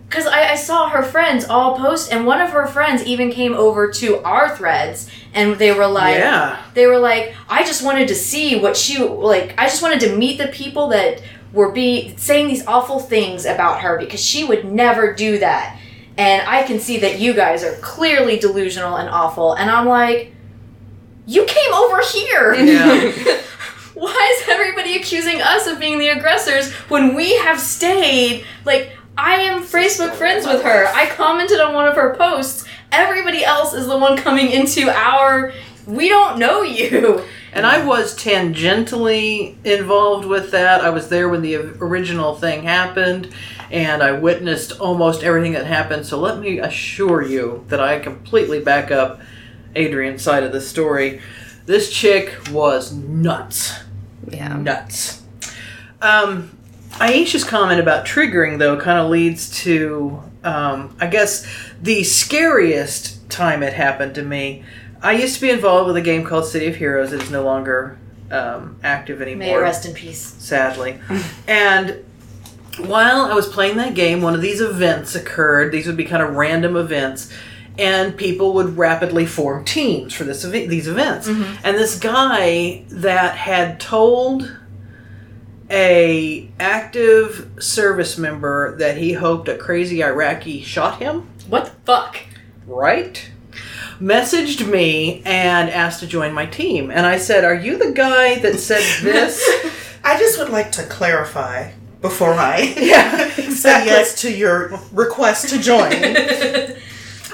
because 0.08 0.26
I, 0.26 0.52
I 0.52 0.54
saw 0.56 0.90
her 0.90 1.02
friends 1.02 1.46
all 1.46 1.78
post, 1.78 2.12
and 2.12 2.26
one 2.26 2.42
of 2.42 2.50
her 2.50 2.66
friends 2.66 3.02
even 3.04 3.30
came 3.30 3.54
over 3.54 3.90
to 3.92 4.22
our 4.24 4.54
threads, 4.54 5.10
and 5.32 5.56
they 5.56 5.72
were 5.72 5.86
like, 5.86 6.16
yeah. 6.16 6.62
they 6.74 6.86
were 6.86 6.98
like, 6.98 7.34
I 7.48 7.64
just 7.64 7.82
wanted 7.82 8.08
to 8.08 8.14
see 8.14 8.60
what 8.60 8.76
she 8.76 8.98
like. 9.02 9.54
I 9.56 9.64
just 9.64 9.80
wanted 9.80 10.00
to 10.00 10.14
meet 10.14 10.36
the 10.36 10.48
people 10.48 10.88
that 10.88 11.22
were 11.52 11.70
be 11.70 12.14
saying 12.16 12.48
these 12.48 12.66
awful 12.66 12.98
things 12.98 13.44
about 13.44 13.80
her 13.80 13.98
because 13.98 14.20
she 14.20 14.44
would 14.44 14.64
never 14.64 15.12
do 15.12 15.38
that. 15.38 15.78
And 16.16 16.46
I 16.46 16.62
can 16.64 16.78
see 16.78 16.98
that 16.98 17.20
you 17.20 17.32
guys 17.32 17.64
are 17.64 17.74
clearly 17.76 18.38
delusional 18.38 18.96
and 18.96 19.08
awful. 19.08 19.54
And 19.54 19.70
I'm 19.70 19.86
like, 19.86 20.32
you 21.26 21.44
came 21.44 21.72
over 21.72 22.00
here. 22.00 22.54
Yeah. 22.54 23.40
Why 23.94 24.36
is 24.38 24.48
everybody 24.48 24.96
accusing 24.96 25.40
us 25.40 25.66
of 25.66 25.78
being 25.78 25.98
the 25.98 26.08
aggressors 26.08 26.72
when 26.88 27.14
we 27.14 27.36
have 27.36 27.60
stayed? 27.60 28.44
Like, 28.64 28.96
I 29.16 29.34
am 29.36 29.62
Facebook 29.62 30.14
friends 30.14 30.46
with 30.46 30.62
her. 30.62 30.86
I 30.88 31.06
commented 31.10 31.60
on 31.60 31.74
one 31.74 31.86
of 31.86 31.94
her 31.96 32.14
posts. 32.16 32.64
Everybody 32.90 33.44
else 33.44 33.74
is 33.74 33.86
the 33.86 33.98
one 33.98 34.16
coming 34.16 34.50
into 34.50 34.90
our. 34.90 35.52
We 35.86 36.08
don't 36.08 36.38
know 36.38 36.62
you. 36.62 37.24
And 37.54 37.66
I 37.66 37.84
was 37.84 38.16
tangentially 38.16 39.62
involved 39.64 40.26
with 40.26 40.52
that. 40.52 40.80
I 40.80 40.88
was 40.88 41.10
there 41.10 41.28
when 41.28 41.42
the 41.42 41.56
original 41.56 42.34
thing 42.34 42.62
happened, 42.62 43.28
and 43.70 44.02
I 44.02 44.12
witnessed 44.12 44.80
almost 44.80 45.22
everything 45.22 45.52
that 45.52 45.66
happened. 45.66 46.06
So 46.06 46.18
let 46.18 46.38
me 46.38 46.58
assure 46.58 47.22
you 47.22 47.64
that 47.68 47.78
I 47.78 47.98
completely 47.98 48.60
back 48.60 48.90
up 48.90 49.20
Adrian's 49.74 50.22
side 50.22 50.44
of 50.44 50.52
the 50.52 50.62
story. 50.62 51.20
This 51.66 51.92
chick 51.92 52.38
was 52.50 52.92
nuts. 52.92 53.80
Yeah. 54.28 54.56
Nuts. 54.56 55.22
Um, 56.00 56.56
Aisha's 56.92 57.44
comment 57.44 57.80
about 57.80 58.06
triggering, 58.06 58.58
though, 58.58 58.78
kind 58.78 58.98
of 58.98 59.10
leads 59.10 59.50
to, 59.62 60.22
um, 60.42 60.96
I 61.00 61.06
guess, 61.06 61.46
the 61.80 62.02
scariest 62.04 63.28
time 63.30 63.62
it 63.62 63.72
happened 63.72 64.14
to 64.16 64.22
me. 64.22 64.64
I 65.02 65.12
used 65.12 65.34
to 65.36 65.40
be 65.40 65.50
involved 65.50 65.88
with 65.88 65.96
a 65.96 66.00
game 66.02 66.24
called 66.24 66.46
City 66.46 66.66
of 66.68 66.76
Heroes. 66.76 67.12
It 67.12 67.22
is 67.22 67.30
no 67.30 67.42
longer 67.42 67.98
um, 68.30 68.76
active 68.84 69.20
anymore. 69.20 69.46
May 69.46 69.52
it 69.54 69.58
rest 69.58 69.84
in 69.86 69.94
peace. 69.94 70.20
sadly. 70.20 71.00
and 71.48 72.04
while 72.78 73.22
I 73.22 73.34
was 73.34 73.48
playing 73.48 73.76
that 73.78 73.94
game, 73.94 74.22
one 74.22 74.34
of 74.34 74.40
these 74.40 74.60
events 74.60 75.14
occurred. 75.14 75.72
These 75.72 75.86
would 75.86 75.96
be 75.96 76.04
kind 76.04 76.22
of 76.22 76.34
random 76.36 76.76
events, 76.76 77.30
and 77.78 78.16
people 78.16 78.54
would 78.54 78.78
rapidly 78.78 79.26
form 79.26 79.64
teams 79.64 80.14
for 80.14 80.24
this 80.24 80.44
ev- 80.44 80.52
these 80.70 80.88
events. 80.88 81.26
And 81.28 81.76
this 81.76 81.98
guy 81.98 82.84
that 82.88 83.36
had 83.36 83.78
told 83.80 84.56
a 85.70 86.50
active 86.60 87.50
service 87.58 88.18
member 88.18 88.76
that 88.76 88.96
he 88.98 89.14
hoped 89.14 89.48
a 89.48 89.56
crazy 89.56 90.02
Iraqi 90.02 90.62
shot 90.62 91.00
him, 91.00 91.28
What 91.48 91.64
the 91.66 91.70
fuck? 91.84 92.18
right? 92.66 93.30
Messaged 94.02 94.68
me 94.68 95.22
and 95.24 95.70
asked 95.70 96.00
to 96.00 96.08
join 96.08 96.32
my 96.32 96.44
team. 96.44 96.90
And 96.90 97.06
I 97.06 97.18
said, 97.18 97.44
Are 97.44 97.54
you 97.54 97.78
the 97.78 97.92
guy 97.92 98.40
that 98.40 98.58
said 98.58 98.82
this? 99.02 99.40
I 100.02 100.18
just 100.18 100.38
would 100.38 100.48
like 100.48 100.72
to 100.72 100.82
clarify 100.82 101.70
before 102.00 102.34
I 102.34 102.74
yeah, 102.76 103.28
say 103.50 103.86
yes 103.86 104.20
to 104.22 104.36
your 104.36 104.76
request 104.90 105.50
to 105.50 105.60
join. 105.60 105.92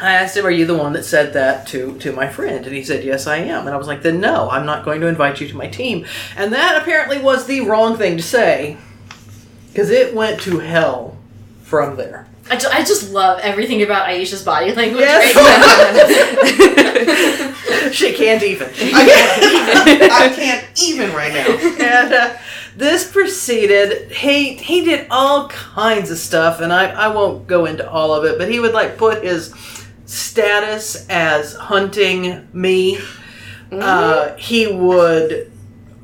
I 0.00 0.12
asked 0.12 0.36
him, 0.36 0.44
"Are 0.46 0.50
you 0.50 0.66
the 0.66 0.76
one 0.76 0.92
that 0.92 1.04
said 1.04 1.32
that 1.32 1.66
to 1.68 1.98
to 1.98 2.12
my 2.12 2.28
friend?" 2.28 2.66
And 2.66 2.74
he 2.76 2.84
said, 2.84 3.02
"Yes, 3.02 3.26
I 3.26 3.38
am." 3.38 3.66
And 3.66 3.74
I 3.74 3.78
was 3.78 3.88
like, 3.88 4.02
"Then 4.02 4.20
no, 4.20 4.48
I'm 4.50 4.66
not 4.66 4.84
going 4.84 5.00
to 5.00 5.06
invite 5.08 5.40
you 5.40 5.48
to 5.48 5.56
my 5.56 5.66
team." 5.66 6.04
And 6.36 6.52
that 6.52 6.80
apparently 6.80 7.18
was 7.18 7.46
the 7.46 7.62
wrong 7.62 7.96
thing 7.96 8.16
to 8.18 8.22
say, 8.22 8.76
because 9.72 9.90
it 9.90 10.14
went 10.14 10.40
to 10.42 10.58
hell 10.60 11.16
from 11.62 11.96
there. 11.96 12.28
I, 12.50 12.56
ju- 12.56 12.68
I 12.70 12.82
just 12.84 13.10
love 13.12 13.40
everything 13.40 13.82
about 13.82 14.08
Aisha's 14.08 14.42
body 14.44 14.72
language 14.74 15.00
Yes. 15.02 15.34
right 15.36 15.60
now. 17.84 17.88
she 17.92 18.12
can't 18.14 18.42
even. 18.42 18.68
I 18.68 19.04
can't, 19.04 20.12
I 20.12 20.28
can't 20.34 20.66
even 20.82 21.12
right 21.12 21.32
now. 21.32 21.46
and 21.86 22.12
uh, 22.14 22.36
this 22.76 23.10
proceeded. 23.10 24.12
He 24.12 24.54
he 24.54 24.84
did 24.84 25.06
all 25.10 25.48
kinds 25.48 26.10
of 26.10 26.18
stuff, 26.18 26.60
and 26.60 26.72
I 26.72 26.86
I 26.90 27.08
won't 27.08 27.46
go 27.46 27.66
into 27.66 27.88
all 27.88 28.14
of 28.14 28.24
it, 28.24 28.38
but 28.38 28.50
he 28.50 28.60
would 28.60 28.72
like 28.72 28.96
put 28.96 29.22
his 29.24 29.54
status 30.06 31.06
as 31.08 31.54
hunting 31.54 32.48
me. 32.52 32.98
Uh, 33.70 34.34
he 34.36 34.66
would. 34.66 35.52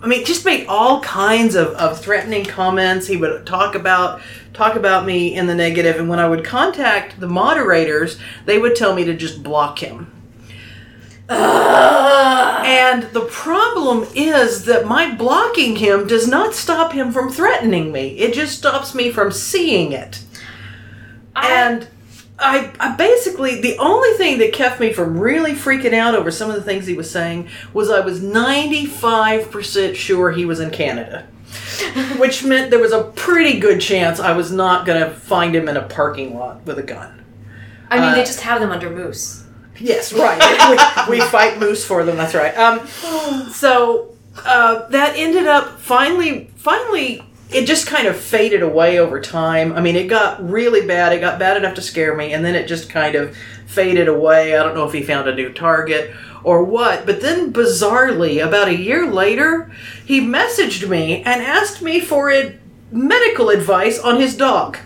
I 0.05 0.07
mean, 0.07 0.25
just 0.27 0.45
make 0.45 0.69
all 0.69 1.01
kinds 1.01 1.55
of, 1.55 1.69
of 1.69 1.99
threatening 1.99 2.45
comments. 2.45 3.07
He 3.07 3.17
would 3.17 3.47
talk 3.47 3.75
about 3.75 4.21
talk 4.53 4.77
about 4.77 5.07
me 5.07 5.35
in 5.35 5.47
the 5.47 5.55
negative, 5.55 5.97
and 5.97 6.09
when 6.09 6.19
I 6.19 6.29
would 6.29 6.45
contact 6.45 7.19
the 7.19 7.27
moderators, 7.27 8.19
they 8.45 8.59
would 8.59 8.77
tell 8.77 8.95
me 8.95 9.05
to 9.05 9.15
just 9.15 9.43
block 9.43 9.79
him. 9.79 10.13
And 11.29 13.05
the 13.15 13.23
problem 13.31 14.07
is 14.15 14.67
that 14.67 14.87
my 14.87 15.15
blocking 15.15 15.77
him 15.77 16.07
does 16.07 16.29
not 16.29 16.55
stop 16.55 16.93
him 16.93 17.13
from 17.13 17.31
threatening 17.31 17.91
me. 17.93 18.19
It 18.19 18.35
just 18.35 18.59
stops 18.59 18.95
me 18.95 19.11
from 19.11 19.33
seeing 19.33 19.93
it. 19.93 20.23
And 21.35 21.89
I, 22.39 22.73
I 22.81 22.97
basically, 22.97 23.61
the 23.61 23.79
only 23.79 24.11
thing 24.15 24.39
that 24.39 24.53
kept 24.53 24.81
me 24.81 24.93
from 24.93 25.19
really 25.19 25.53
freaking 25.53 25.95
out 25.95 26.15
over 26.15 26.31
some 26.31 26.51
of 26.51 26.57
the 26.57 26.63
things 26.63 26.87
he 26.87 26.95
was 26.95 27.11
saying 27.11 27.49
was 27.73 27.91
I 27.91 28.01
was 28.01 28.21
95% 28.21 29.95
sure 29.95 30.33
he 30.33 30.45
was 30.45 30.61
in 30.61 30.71
Canada. 30.71 31.27
Which 32.19 32.43
meant 32.45 32.71
there 32.71 32.81
was 32.81 32.93
a 32.93 33.05
pretty 33.05 33.61
good 33.61 33.81
chance 33.81 34.19
I 34.19 34.37
was 34.37 34.51
not 34.51 34.85
going 34.85 35.01
to 35.01 35.11
find 35.15 35.55
him 35.55 35.69
in 35.69 35.77
a 35.77 35.83
parking 35.83 36.37
lot 36.37 36.65
with 36.67 36.79
a 36.79 36.83
gun. 36.83 37.25
I 37.89 38.01
mean, 38.01 38.11
Uh, 38.11 38.15
they 38.17 38.23
just 38.25 38.41
have 38.41 38.61
them 38.61 38.73
under 38.73 38.91
moose. 38.91 39.45
Yes, 39.79 40.13
right. 40.13 41.07
we, 41.09 41.19
we 41.19 41.25
fight 41.27 41.59
moose 41.61 41.85
for 41.85 42.05
them. 42.05 42.17
That's 42.17 42.35
right. 42.35 42.57
Um, 42.57 42.87
so 43.53 44.15
uh, 44.45 44.89
that 44.89 45.15
ended 45.17 45.47
up 45.47 45.79
finally, 45.81 46.51
finally, 46.57 47.23
it 47.51 47.67
just 47.67 47.87
kind 47.87 48.07
of 48.07 48.17
faded 48.17 48.63
away 48.63 48.99
over 48.99 49.21
time. 49.21 49.73
I 49.73 49.81
mean, 49.81 49.97
it 49.97 50.09
got 50.09 50.47
really 50.49 50.87
bad. 50.87 51.13
It 51.13 51.21
got 51.21 51.39
bad 51.39 51.57
enough 51.57 51.75
to 51.75 51.83
scare 51.83 52.17
me, 52.17 52.33
and 52.33 52.45
then 52.45 52.55
it 52.55 52.67
just 52.67 52.91
kind 52.91 53.15
of 53.15 53.37
faded 53.67 54.09
away. 54.09 54.57
I 54.57 54.63
don't 54.63 54.75
know 54.75 54.87
if 54.87 54.93
he 54.93 55.03
found 55.03 55.29
a 55.29 55.35
new 55.35 55.53
target 55.53 56.15
or 56.43 56.65
what. 56.65 57.07
But 57.07 57.21
then, 57.21 57.53
bizarrely, 57.53 58.45
about 58.45 58.69
a 58.69 58.77
year 58.77 59.11
later, 59.11 59.71
he 60.05 60.21
messaged 60.21 60.89
me 60.89 61.23
and 61.23 61.43
asked 61.43 61.83
me 61.83 62.01
for 62.01 62.31
a 62.31 62.59
medical 62.91 63.51
advice 63.51 63.99
on 63.99 64.21
his 64.21 64.37
dog. 64.37 64.79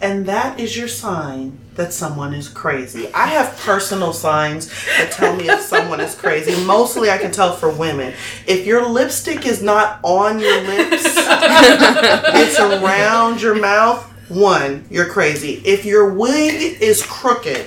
And 0.00 0.26
that 0.26 0.60
is 0.60 0.76
your 0.76 0.88
sign 0.88 1.58
that 1.78 1.92
someone 1.92 2.34
is 2.34 2.48
crazy. 2.48 3.08
I 3.14 3.28
have 3.28 3.56
personal 3.60 4.12
signs 4.12 4.68
that 4.98 5.12
tell 5.12 5.34
me 5.36 5.48
if 5.48 5.60
someone 5.60 6.00
is 6.00 6.14
crazy. 6.14 6.64
Mostly 6.64 7.08
I 7.08 7.18
can 7.18 7.30
tell 7.30 7.54
for 7.54 7.70
women. 7.70 8.12
If 8.46 8.66
your 8.66 8.86
lipstick 8.86 9.46
is 9.46 9.62
not 9.62 10.00
on 10.02 10.40
your 10.40 10.60
lips, 10.60 11.04
it's 11.06 12.58
around 12.58 13.40
your 13.40 13.54
mouth, 13.54 14.04
one, 14.28 14.86
you're 14.90 15.08
crazy. 15.08 15.62
If 15.64 15.84
your 15.84 16.12
wig 16.12 16.82
is 16.82 17.02
crooked, 17.06 17.64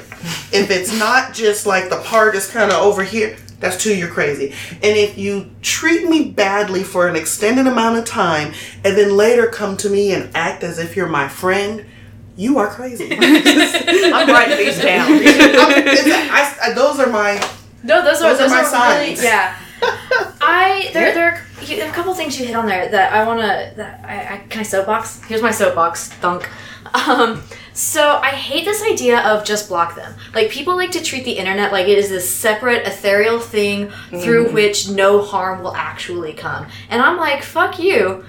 if 0.52 0.70
it's 0.70 0.98
not 1.00 1.34
just 1.34 1.66
like 1.66 1.90
the 1.90 2.02
part 2.02 2.36
is 2.36 2.52
kind 2.52 2.70
of 2.70 2.82
over 2.82 3.04
here, 3.04 3.38
that's 3.62 3.82
two, 3.82 3.96
you're 3.96 4.10
crazy. 4.10 4.54
And 4.74 4.98
if 4.98 5.18
you 5.18 5.50
treat 5.62 6.10
me 6.10 6.32
badly 6.32 6.84
for 6.84 7.08
an 7.08 7.16
extended 7.16 7.66
amount 7.66 7.98
of 7.98 8.04
time 8.04 8.54
and 8.84 8.98
then 8.98 9.16
later 9.16 9.48
come 9.48 9.78
to 9.78 9.90
me 9.90 10.12
and 10.12 10.36
act 10.36 10.64
as 10.64 10.80
if 10.80 10.98
you're 10.98 11.08
my 11.08 11.30
friend, 11.30 11.86
you 12.42 12.58
are 12.60 12.68
crazy. 12.68 13.08
I'm 14.18 14.28
writing 14.36 14.58
these 14.58 14.80
down. 14.82 15.08
I'm- 15.12 15.88
it's- 15.94 16.30
I- 16.38 16.72
I- 16.72 16.74
those 16.74 17.00
are 17.00 17.08
my. 17.10 17.32
No, 17.84 18.04
those 18.04 18.22
are 18.22 18.30
Those 18.34 18.42
are 18.42 18.50
those 18.50 18.52
my 18.52 18.64
are 18.64 19.00
really 19.00 19.16
signs. 19.16 19.24
yeah. 19.24 19.56
I 20.42 20.90
there 20.94 21.08
Yeah. 21.08 21.14
there 21.14 21.28
are 21.32 21.64
you- 21.66 21.84
a 21.84 21.92
couple 21.92 22.14
things 22.14 22.40
you 22.40 22.46
hit 22.46 22.56
on 22.56 22.66
there 22.68 22.88
that 22.90 23.14
I 23.14 23.24
wanna 23.26 23.74
that 23.76 23.94
I, 24.06 24.36
I 24.36 24.38
can 24.50 24.60
I 24.62 24.64
soapbox. 24.64 25.24
Here's 25.26 25.42
my 25.42 25.52
soapbox 25.52 26.10
thunk. 26.24 26.50
Um, 27.08 27.42
so 27.74 28.20
I 28.22 28.30
hate 28.30 28.66
this 28.66 28.84
idea 28.84 29.20
of 29.22 29.46
just 29.46 29.70
block 29.70 29.96
them. 29.96 30.14
Like 30.34 30.50
people 30.52 30.76
like 30.76 30.92
to 30.92 31.02
treat 31.02 31.24
the 31.26 31.32
internet 31.42 31.72
like 31.72 31.88
it 31.88 31.98
is 31.98 32.10
this 32.10 32.28
separate 32.30 32.86
ethereal 32.88 33.40
thing 33.40 33.90
through 34.22 34.52
which 34.52 34.90
no 34.90 35.22
harm 35.24 35.64
will 35.64 35.76
actually 35.76 36.34
come. 36.34 36.68
And 36.90 37.02
I'm 37.02 37.18
like, 37.18 37.44
fuck 37.44 37.80
you. 37.80 38.26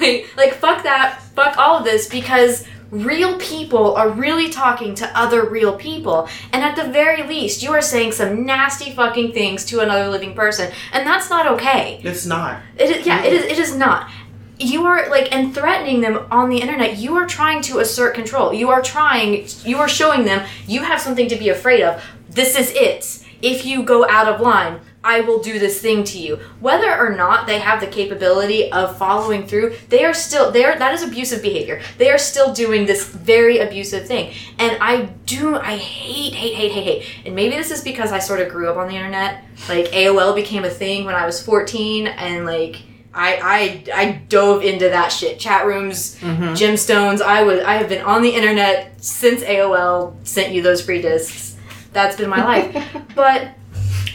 like, 0.00 0.28
like 0.36 0.52
fuck 0.54 0.84
that. 0.84 1.20
Fuck 1.34 1.58
all 1.58 1.78
of 1.78 1.84
this 1.84 2.08
because 2.08 2.64
real 2.94 3.36
people 3.38 3.94
are 3.96 4.08
really 4.08 4.48
talking 4.48 4.94
to 4.94 5.18
other 5.18 5.48
real 5.48 5.76
people. 5.76 6.28
And 6.52 6.62
at 6.62 6.76
the 6.76 6.90
very 6.90 7.22
least, 7.24 7.62
you 7.62 7.72
are 7.72 7.82
saying 7.82 8.12
some 8.12 8.46
nasty 8.46 8.92
fucking 8.92 9.32
things 9.32 9.64
to 9.66 9.80
another 9.80 10.08
living 10.08 10.34
person. 10.34 10.72
And 10.92 11.06
that's 11.06 11.28
not 11.28 11.46
okay. 11.48 12.00
It's 12.04 12.24
not. 12.24 12.60
It 12.78 12.90
is, 12.90 13.06
yeah, 13.06 13.24
it 13.24 13.32
is. 13.32 13.44
It 13.44 13.58
is 13.58 13.76
not. 13.76 14.10
You 14.58 14.86
are 14.86 15.10
like 15.10 15.34
and 15.34 15.52
threatening 15.52 16.00
them 16.00 16.26
on 16.30 16.48
the 16.48 16.60
internet. 16.60 16.96
You 16.98 17.16
are 17.16 17.26
trying 17.26 17.60
to 17.62 17.80
assert 17.80 18.14
control. 18.14 18.54
You 18.54 18.70
are 18.70 18.80
trying. 18.80 19.46
You 19.64 19.78
are 19.78 19.88
showing 19.88 20.24
them 20.24 20.46
you 20.66 20.82
have 20.82 21.00
something 21.00 21.28
to 21.28 21.36
be 21.36 21.48
afraid 21.48 21.82
of. 21.82 22.02
This 22.30 22.56
is 22.56 22.70
it. 22.70 23.24
If 23.42 23.66
you 23.66 23.82
go 23.82 24.08
out 24.08 24.28
of 24.28 24.40
line, 24.40 24.80
I 25.04 25.20
will 25.20 25.38
do 25.38 25.58
this 25.58 25.80
thing 25.80 26.02
to 26.04 26.18
you. 26.18 26.36
Whether 26.60 26.98
or 26.98 27.14
not 27.14 27.46
they 27.46 27.58
have 27.58 27.80
the 27.80 27.86
capability 27.86 28.72
of 28.72 28.96
following 28.96 29.46
through, 29.46 29.76
they 29.90 30.02
are 30.02 30.14
still 30.14 30.50
there. 30.50 30.78
That 30.78 30.94
is 30.94 31.02
abusive 31.02 31.42
behavior. 31.42 31.82
They 31.98 32.10
are 32.10 32.16
still 32.16 32.54
doing 32.54 32.86
this 32.86 33.06
very 33.06 33.58
abusive 33.58 34.06
thing. 34.06 34.32
And 34.58 34.78
I 34.80 35.02
do. 35.26 35.56
I 35.56 35.76
hate, 35.76 36.32
hate, 36.32 36.54
hate, 36.54 36.72
hate, 36.72 36.84
hate. 36.84 37.26
And 37.26 37.34
maybe 37.34 37.54
this 37.54 37.70
is 37.70 37.82
because 37.82 38.12
I 38.12 38.18
sort 38.18 38.40
of 38.40 38.48
grew 38.48 38.70
up 38.70 38.78
on 38.78 38.88
the 38.88 38.96
internet. 38.96 39.44
Like 39.68 39.86
AOL 39.88 40.34
became 40.34 40.64
a 40.64 40.70
thing 40.70 41.04
when 41.04 41.14
I 41.14 41.26
was 41.26 41.40
14, 41.44 42.06
and 42.06 42.46
like. 42.46 42.76
I, 43.16 43.84
I 43.94 44.00
I 44.02 44.10
dove 44.28 44.64
into 44.64 44.88
that 44.88 45.12
shit. 45.12 45.38
Chat 45.38 45.66
rooms, 45.66 46.18
mm-hmm. 46.18 46.54
gemstones. 46.54 47.22
I 47.22 47.44
was 47.44 47.60
I 47.60 47.74
have 47.74 47.88
been 47.88 48.02
on 48.02 48.22
the 48.22 48.30
internet 48.30 49.04
since 49.04 49.40
AOL 49.44 50.16
sent 50.26 50.52
you 50.52 50.62
those 50.62 50.84
free 50.84 51.00
discs. 51.00 51.54
That's 51.92 52.16
been 52.16 52.28
my 52.28 52.42
life. 52.42 52.84
but 53.14 53.52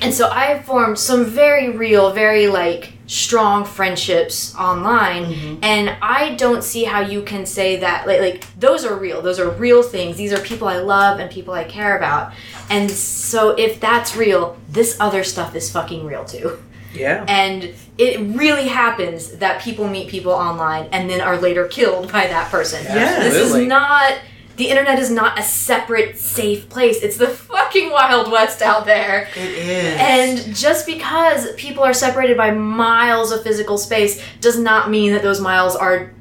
and 0.01 0.13
so 0.13 0.29
I 0.31 0.61
formed 0.61 0.97
some 0.97 1.25
very 1.25 1.69
real, 1.69 2.11
very 2.11 2.47
like 2.47 2.93
strong 3.07 3.65
friendships 3.65 4.55
online 4.55 5.25
mm-hmm. 5.25 5.63
and 5.63 5.97
I 5.99 6.35
don't 6.35 6.63
see 6.63 6.83
how 6.83 7.01
you 7.01 7.23
can 7.23 7.47
say 7.47 7.77
that 7.77 8.05
like 8.05 8.21
like 8.21 8.59
those 8.59 8.85
are 8.85 8.95
real. 8.95 9.21
Those 9.21 9.39
are 9.39 9.49
real 9.49 9.83
things. 9.83 10.15
These 10.15 10.31
are 10.31 10.39
people 10.39 10.67
I 10.67 10.77
love 10.77 11.19
and 11.19 11.29
people 11.29 11.53
I 11.53 11.63
care 11.63 11.97
about. 11.97 12.33
And 12.69 12.89
so 12.89 13.51
if 13.51 13.79
that's 13.79 14.15
real, 14.15 14.57
this 14.69 14.97
other 14.99 15.23
stuff 15.23 15.55
is 15.55 15.71
fucking 15.71 16.05
real 16.05 16.23
too. 16.23 16.59
Yeah. 16.93 17.25
And 17.27 17.73
it 17.97 18.19
really 18.35 18.67
happens 18.67 19.33
that 19.37 19.61
people 19.61 19.87
meet 19.87 20.09
people 20.09 20.31
online 20.31 20.87
and 20.91 21.09
then 21.09 21.21
are 21.21 21.37
later 21.37 21.67
killed 21.67 22.11
by 22.11 22.27
that 22.27 22.49
person. 22.49 22.83
Yeah, 22.85 23.19
This 23.19 23.35
is 23.35 23.67
not 23.67 24.13
the 24.59 24.69
internet 24.69 24.99
is 24.99 25.09
not 25.09 25.39
a 25.39 25.41
separate 25.41 26.17
safe 26.17 26.67
place. 26.67 27.01
It's 27.01 27.15
the 27.15 27.29
fucking 27.29 27.91
wild 27.91 28.29
west 28.29 28.61
out 28.61 28.85
there. 28.85 29.29
It 29.33 29.37
is. 29.37 29.95
And 29.97 30.53
just 30.53 30.85
because 30.85 31.53
people 31.53 31.81
are 31.81 31.93
separated 31.93 32.35
by 32.35 32.51
miles 32.51 33.31
of 33.31 33.41
physical 33.41 33.77
space 33.77 34.21
does 34.41 34.59
not 34.59 34.91
mean 34.91 35.13
that 35.13 35.23
those 35.23 35.39
miles 35.39 35.77
are 35.77 36.11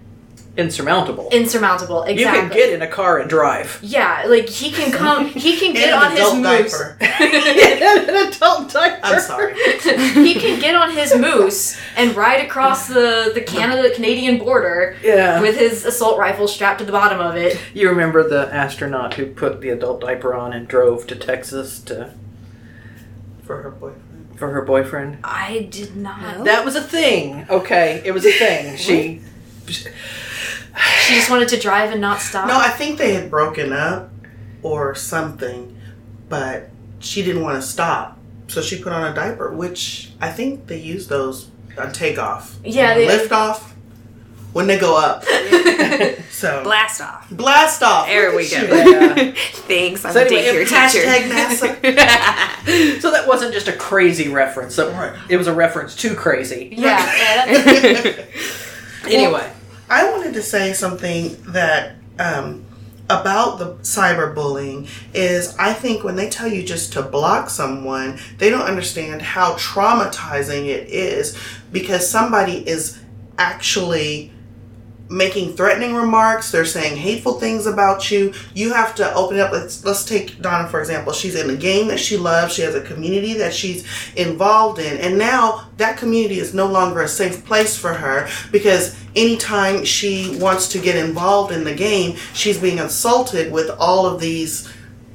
Insurmountable. 0.59 1.29
insurmountable. 1.31 2.03
Exactly. 2.03 2.23
You 2.43 2.49
can 2.49 2.49
get 2.59 2.73
in 2.75 2.83
a 2.83 2.87
car 2.89 3.19
and 3.19 3.31
drive. 3.31 3.79
Yeah, 3.81 4.25
like 4.27 4.49
he 4.49 4.71
can 4.73 4.91
come 4.93 5.27
he 5.47 5.57
can 5.57 5.73
get 5.73 5.93
on 5.93 6.11
his 6.11 6.35
moose. 6.35 6.81
an 7.01 8.29
adult 8.29 8.73
diaper. 8.73 9.01
I'm 9.05 9.21
sorry. 9.21 9.55
he 10.15 10.35
can 10.35 10.61
get 10.61 10.75
on 10.75 10.91
his 10.91 11.17
moose 11.17 11.79
and 11.97 12.15
ride 12.17 12.45
across 12.45 12.89
the, 12.89 13.31
the 13.35 13.41
Canada 13.41 13.95
Canadian 13.95 14.39
border 14.39 14.97
Yeah. 15.03 15.41
with 15.41 15.57
his 15.57 15.85
assault 15.85 16.19
rifle 16.19 16.49
strapped 16.49 16.81
to 16.81 16.85
the 16.85 16.93
bottom 16.93 17.21
of 17.21 17.37
it. 17.37 17.59
You 17.73 17.89
remember 17.89 18.29
the 18.29 18.53
astronaut 18.53 19.15
who 19.15 19.27
put 19.27 19.61
the 19.61 19.69
adult 19.71 20.01
diaper 20.01 20.35
on 20.35 20.53
and 20.53 20.67
drove 20.67 21.07
to 21.07 21.15
Texas 21.17 21.79
to 21.83 22.13
For 23.45 23.63
her 23.63 23.71
boyfriend. 23.71 24.39
for 24.39 24.51
her 24.51 24.63
boyfriend? 24.63 25.19
I 25.23 25.69
did 25.71 25.97
not. 25.97 26.39
No. 26.39 26.45
That 26.45 26.65
was 26.65 26.75
a 26.75 26.83
thing. 26.83 27.47
Okay, 27.49 28.03
it 28.05 28.13
was 28.13 28.27
a 28.27 28.33
thing. 28.33 28.77
She 28.77 29.23
She 29.69 29.89
just 31.09 31.31
wanted 31.31 31.49
to 31.49 31.59
drive 31.59 31.91
and 31.93 32.01
not 32.01 32.21
stop. 32.21 32.49
No, 32.49 32.59
I 32.59 32.69
think 32.71 32.99
they 32.99 33.15
had 33.15 33.31
broken 33.31 33.73
up 33.73 34.11
or 34.63 34.95
something, 34.95 35.77
but 36.29 36.71
she 37.01 37.23
didn't 37.23 37.43
want 37.43 37.61
to 37.61 37.67
stop. 37.67 38.19
So 38.49 38.63
she 38.63 38.83
put 38.83 38.93
on 38.93 39.11
a 39.11 39.15
diaper, 39.15 39.53
which 39.53 40.11
I 40.21 40.31
think 40.31 40.67
they 40.67 40.79
use 40.79 41.07
those 41.09 41.51
on 41.79 41.93
takeoff. 41.93 42.57
Yeah, 42.65 42.95
they- 42.95 43.07
lift 43.07 43.31
off 43.33 43.75
when 44.53 44.67
they 44.67 44.79
go 44.79 44.97
up. 44.99 45.25
So 46.31 46.63
Blast 46.63 47.01
off. 47.01 47.29
blast 47.33 47.83
off. 47.83 48.07
There 48.07 48.31
we 48.37 48.49
go. 48.49 48.59
you. 48.59 48.69
Yeah. 48.69 49.15
Thanks, 49.67 50.05
I'm 50.05 50.13
So 50.13 50.21
a 50.21 50.25
anyway, 50.25 50.65
daycare 50.65 50.67
hashtag 50.67 51.83
teacher. 51.83 53.01
so 53.01 53.11
that 53.11 53.27
wasn't 53.27 53.53
just 53.55 53.67
a 53.67 53.73
crazy 53.73 54.29
reference. 54.29 54.77
So 54.77 54.93
Right. 54.93 55.19
It 55.29 55.37
was 55.37 55.49
a 55.49 55.53
reference 55.53 55.97
to 55.97 56.15
crazy. 56.15 56.69
Yeah, 56.77 57.05
yeah 57.17 57.47
that's, 57.47 59.05
Anyway, 59.07 59.53
I 59.91 60.11
wanted 60.11 60.35
to 60.35 60.43
say 60.43 60.73
something 60.73 61.37
that 61.53 61.97
um, 62.19 62.65
about 63.09 63.59
the 63.59 63.75
cyberbullying 63.77 64.89
is 65.15 65.57
I 65.57 65.73
think 65.73 66.05
when 66.05 66.17
they 66.17 66.29
tell 66.29 66.49
you 66.49 66.63
just 66.63 66.93
to 66.95 67.03
block 67.03 67.49
someone, 67.49 68.19
they 68.37 68.51
don't 68.51 68.67
understand 68.67 69.23
how 69.23 69.55
traumatizing 69.55 70.67
it 70.67 70.89
is 70.89 71.39
because 71.73 72.09
somebody 72.09 72.69
is 72.69 73.01
actually 73.39 74.33
making 75.11 75.55
threatening 75.55 75.95
remarks. 75.95 76.51
They're 76.51 76.65
saying 76.65 76.97
hateful 76.97 77.35
things 77.35 77.67
about 77.67 78.11
you. 78.11 78.33
You 78.55 78.73
have 78.73 78.95
to 78.97 79.15
open 79.15 79.39
up 79.41 79.53
let's 79.53 79.85
let's 79.85 80.05
take 80.05 80.41
donna 80.43 80.69
for 80.69 80.81
example. 80.81 81.13
She's 81.13 81.35
in 81.35 81.51
a 81.51 81.57
game 81.57 81.89
that 81.89 82.01
she 82.01 82.17
loves. 82.17 82.55
She 82.55 82.63
has 82.63 82.75
a 82.75 82.83
community 82.83 83.35
that 83.35 83.55
she's 83.55 83.87
involved 84.15 84.79
in. 84.79 84.99
And 84.99 85.19
now 85.19 85.69
that 85.79 85.97
community 85.97 86.39
is 86.39 86.55
no 86.55 86.67
longer 86.67 87.03
a 87.03 87.09
safe 87.09 87.45
place 87.45 87.77
for 87.77 87.95
her 87.95 88.29
because 88.53 88.97
anytime 89.17 89.85
she 89.85 90.37
wants 90.39 90.69
to 90.69 90.79
get 90.79 90.97
involved 90.97 91.53
in 91.53 91.65
the 91.65 91.75
game 91.75 92.17
she's 92.35 92.59
being 92.59 92.79
assaulted 92.79 93.51
with 93.53 93.71
all 93.79 94.07
of 94.07 94.21
these 94.21 94.71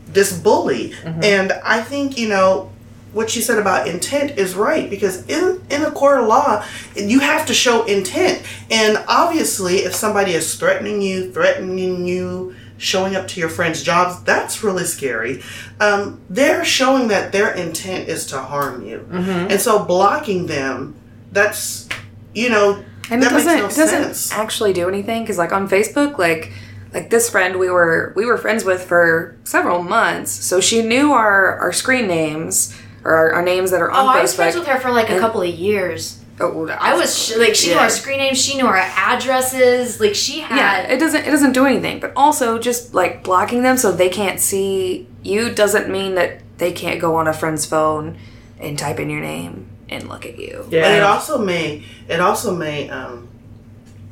this 0.08 0.38
bully. 0.38 0.90
Mm-hmm. 0.90 1.24
And 1.24 1.52
i 1.64 1.82
think 1.82 2.18
you 2.18 2.30
know 2.30 2.73
what 3.14 3.36
you 3.36 3.42
said 3.42 3.58
about 3.60 3.88
intent 3.88 4.38
is 4.38 4.56
right 4.56 4.90
because 4.90 5.26
in 5.28 5.62
in 5.70 5.84
a 5.84 5.92
court 5.92 6.20
of 6.20 6.28
law 6.28 6.66
you 6.96 7.20
have 7.20 7.46
to 7.46 7.54
show 7.54 7.84
intent. 7.86 8.42
And 8.72 8.98
obviously 9.08 9.78
if 9.78 9.94
somebody 9.96 10.34
is 10.34 10.56
threatening 10.56 11.02
you 11.02 11.32
threatening 11.32 12.06
you 12.08 12.56
showing 12.78 13.16
up 13.16 13.28
to 13.30 13.40
your 13.40 13.50
friends 13.50 13.82
jobs 13.84 14.22
that's 14.24 14.64
really 14.64 14.84
scary. 14.84 15.42
Um, 15.80 16.20
they're 16.30 16.66
showing 16.66 17.08
that 17.10 17.32
their 17.32 17.54
intent 17.54 18.10
is 18.10 18.26
to 18.28 18.40
harm 18.40 18.86
you. 18.86 19.08
And 19.12 19.62
so 19.62 19.84
blocking 19.86 20.48
them 20.48 20.96
that's 21.32 21.88
you 22.34 22.50
know 22.50 22.84
And 23.12 23.22
that 23.22 23.32
it 23.32 23.36
doesn't 23.36 23.62
makes 23.62 23.78
it 23.78 23.82
doesn't 23.82 24.04
sense. 24.16 24.32
actually 24.34 24.74
do 24.74 24.88
anything 24.90 25.22
because 25.24 25.38
like 25.38 25.52
on 25.54 25.68
Facebook, 25.70 26.18
like 26.18 26.52
like 26.94 27.10
this 27.10 27.30
friend 27.30 27.58
we 27.58 27.70
were 27.70 28.14
we 28.16 28.26
were 28.26 28.38
friends 28.38 28.64
with 28.64 28.84
for 28.84 29.36
several 29.44 29.82
months, 29.84 30.32
so 30.32 30.60
she 30.60 30.82
knew 30.84 31.12
our 31.12 31.58
our 31.60 31.74
screen 31.74 32.08
names 32.08 32.76
or 33.04 33.16
our, 33.16 33.34
our 33.34 33.42
names 33.42 33.72
that 33.72 33.82
are 33.82 33.92
on 33.92 34.06
oh, 34.06 34.10
I 34.10 34.22
was 34.22 34.32
Facebook. 34.32 34.36
friends 34.36 34.56
with 34.56 34.68
her 34.68 34.80
for 34.80 34.92
like 34.92 35.10
a 35.10 35.20
couple 35.20 35.42
of 35.42 35.54
years. 35.54 36.20
Oh, 36.40 36.68
I 36.68 36.96
was 36.96 37.36
like, 37.38 37.54
she 37.54 37.70
knew 37.70 37.78
our 37.78 37.90
screen 37.90 38.18
names, 38.18 38.44
she 38.44 38.58
knew 38.58 38.66
our 38.66 38.76
addresses. 38.76 40.00
Like, 40.00 40.16
she 40.16 40.40
had. 40.40 40.58
yeah, 40.58 40.94
it 40.94 41.00
doesn't 41.00 41.26
it 41.26 41.30
doesn't 41.30 41.54
do 41.54 41.66
anything, 41.66 42.00
but 42.00 42.12
also 42.16 42.58
just 42.58 42.94
like 42.94 43.24
blocking 43.24 43.62
them 43.62 43.78
so 43.78 43.92
they 43.92 44.10
can't 44.10 44.40
see 44.40 45.08
you 45.22 45.54
doesn't 45.54 45.90
mean 45.90 46.16
that 46.16 46.42
they 46.58 46.72
can't 46.72 47.00
go 47.00 47.16
on 47.16 47.28
a 47.28 47.34
friend's 47.34 47.66
phone 47.66 48.18
and 48.60 48.80
type 48.80 49.00
in 49.00 49.10
your 49.10 49.22
name 49.22 49.70
and 49.90 50.10
look 50.10 50.26
at 50.26 50.40
you. 50.40 50.66
But 50.70 50.92
it 50.92 51.04
also 51.04 51.38
may 51.38 51.84
it 52.08 52.20
also 52.20 52.56
may 52.56 52.90
um, 52.90 53.28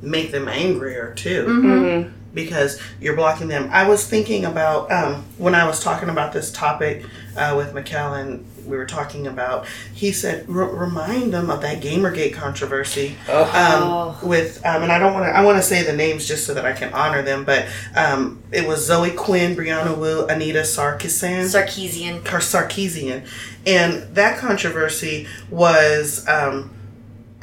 make 0.01 0.31
them 0.31 0.47
angrier 0.47 1.13
too. 1.15 1.45
Mm-hmm. 1.45 2.13
because 2.33 2.81
you're 2.99 3.15
blocking 3.15 3.47
them. 3.47 3.69
I 3.71 3.87
was 3.87 4.07
thinking 4.07 4.45
about 4.45 4.91
um, 4.91 5.25
when 5.37 5.55
I 5.55 5.65
was 5.65 5.83
talking 5.83 6.09
about 6.09 6.33
this 6.33 6.51
topic 6.51 7.03
uh, 7.35 7.55
with 7.57 7.73
McKellen. 7.73 8.45
We 8.65 8.77
were 8.77 8.85
talking 8.85 9.27
about. 9.27 9.67
He 9.93 10.11
said, 10.11 10.47
"Remind 10.47 11.33
them 11.33 11.49
of 11.49 11.61
that 11.61 11.81
GamerGate 11.81 12.33
controversy." 12.33 13.15
Oh. 13.27 14.17
Um, 14.21 14.27
with 14.27 14.65
um, 14.65 14.83
and 14.83 14.91
I 14.91 14.99
don't 14.99 15.13
want 15.13 15.25
to. 15.25 15.29
I 15.29 15.43
want 15.43 15.57
to 15.57 15.63
say 15.63 15.83
the 15.83 15.93
names 15.93 16.27
just 16.27 16.45
so 16.45 16.53
that 16.53 16.65
I 16.65 16.73
can 16.73 16.93
honor 16.93 17.21
them. 17.21 17.43
But 17.43 17.67
um, 17.95 18.41
it 18.51 18.67
was 18.67 18.85
Zoe 18.85 19.11
Quinn, 19.11 19.55
Brianna 19.55 19.97
Wu, 19.97 20.25
Anita 20.27 20.61
Sarkeesian, 20.61 21.45
Sarkeesian. 21.45 22.17
or 22.25 22.39
Sarkeesian, 22.39 23.27
and 23.65 24.15
that 24.15 24.37
controversy 24.39 25.27
was. 25.49 26.27
Um, 26.27 26.71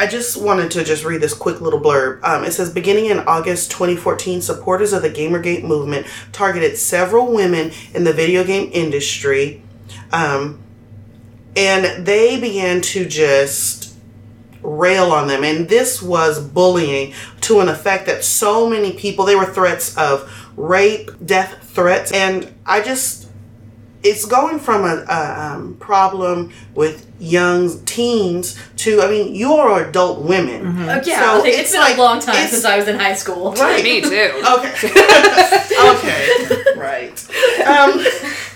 I 0.00 0.07
just 0.07 0.40
wanted 0.40 0.70
to 0.72 0.85
just 0.85 1.04
read 1.04 1.20
this 1.20 1.35
quick 1.35 1.61
little 1.61 1.81
blurb. 1.81 2.22
Um, 2.22 2.44
it 2.44 2.52
says, 2.52 2.72
beginning 2.72 3.07
in 3.07 3.18
August 3.18 3.72
2014, 3.72 4.40
supporters 4.40 4.92
of 4.92 5.02
the 5.02 5.11
Gamergate 5.11 5.64
movement 5.64 6.07
targeted 6.31 6.76
several 6.76 7.33
women 7.33 7.72
in 7.94 8.04
the 8.04 8.12
video 8.12 8.44
game 8.44 8.70
industry, 8.72 9.61
um, 10.12 10.62
and 11.56 12.06
they 12.06 12.40
began 12.40 12.80
to 12.80 13.06
just 13.06 13.94
rail 14.62 15.12
on 15.12 15.28
them. 15.28 15.44
And 15.44 15.68
this 15.68 16.02
was 16.02 16.40
bullying 16.40 17.14
to 17.42 17.61
an 17.61 17.68
effect 17.68 18.06
that 18.06 18.24
so 18.24 18.68
many 18.68 18.92
people, 18.92 19.24
they 19.24 19.37
were 19.37 19.46
threats 19.46 19.96
of 19.96 20.30
rape, 20.56 21.11
death 21.24 21.56
threats, 21.62 22.12
and 22.12 22.52
I 22.66 22.82
just 22.82 23.26
it's 24.00 24.24
going 24.24 24.61
from 24.61 24.84
a, 24.84 25.04
a 25.11 25.40
um, 25.56 25.76
problem 25.80 26.52
with 26.74 27.04
young 27.18 27.84
teens 27.84 28.56
to 28.76 29.02
I 29.02 29.11
mean 29.11 29.34
you 29.34 29.54
are 29.54 29.84
adult 29.84 30.22
women. 30.22 30.88
Oh, 30.88 31.02
yeah, 31.04 31.20
So 31.20 31.38
like, 31.40 31.48
it's 31.48 31.58
it's 31.58 31.72
been 31.72 31.80
like- 31.80 31.96
a 31.96 32.00
long 32.00 32.20
time 32.20 32.46
since 32.46 32.64
I 32.64 32.76
was 32.76 32.87
in 32.87 32.96
high 32.98 33.14
school. 33.14 33.52
Right. 33.58 33.82
Me 33.82 34.00
too. 34.00 34.08
Okay. 34.08 34.72
okay. 35.90 36.62
Right. 36.76 37.28
Um, 37.66 38.04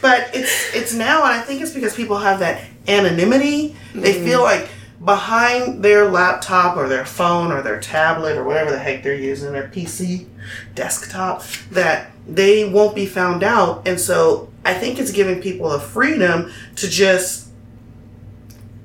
but 0.01 0.31
it's 0.35 0.75
it's 0.75 0.95
now, 0.95 1.25
and 1.25 1.33
I 1.33 1.41
think 1.41 1.61
it's 1.61 1.73
because 1.73 1.95
people 1.95 2.19
have 2.19 2.39
that 2.39 2.63
anonymity. 2.89 3.77
They 3.95 4.15
mm-hmm. 4.15 4.25
feel 4.25 4.43
like 4.43 4.69
behind 5.05 5.83
their 5.83 6.09
laptop 6.09 6.77
or 6.77 6.89
their 6.89 7.05
phone 7.05 7.51
or 7.51 7.63
their 7.63 7.81
tablet 7.81 8.37
or 8.37 8.45
whatever 8.45 8.71
the 8.71 8.79
heck 8.79 9.03
they're 9.03 9.15
using, 9.15 9.53
their 9.53 9.69
PC, 9.69 10.27
desktop, 10.75 11.43
that 11.71 12.13
they 12.27 12.69
won't 12.69 12.95
be 12.95 13.07
found 13.07 13.43
out, 13.43 13.87
and 13.87 13.99
so 13.99 14.51
I 14.65 14.75
think 14.75 14.99
it's 14.99 15.11
giving 15.11 15.41
people 15.41 15.71
the 15.71 15.81
freedom 15.81 16.53
to 16.77 16.89
just 16.89 17.49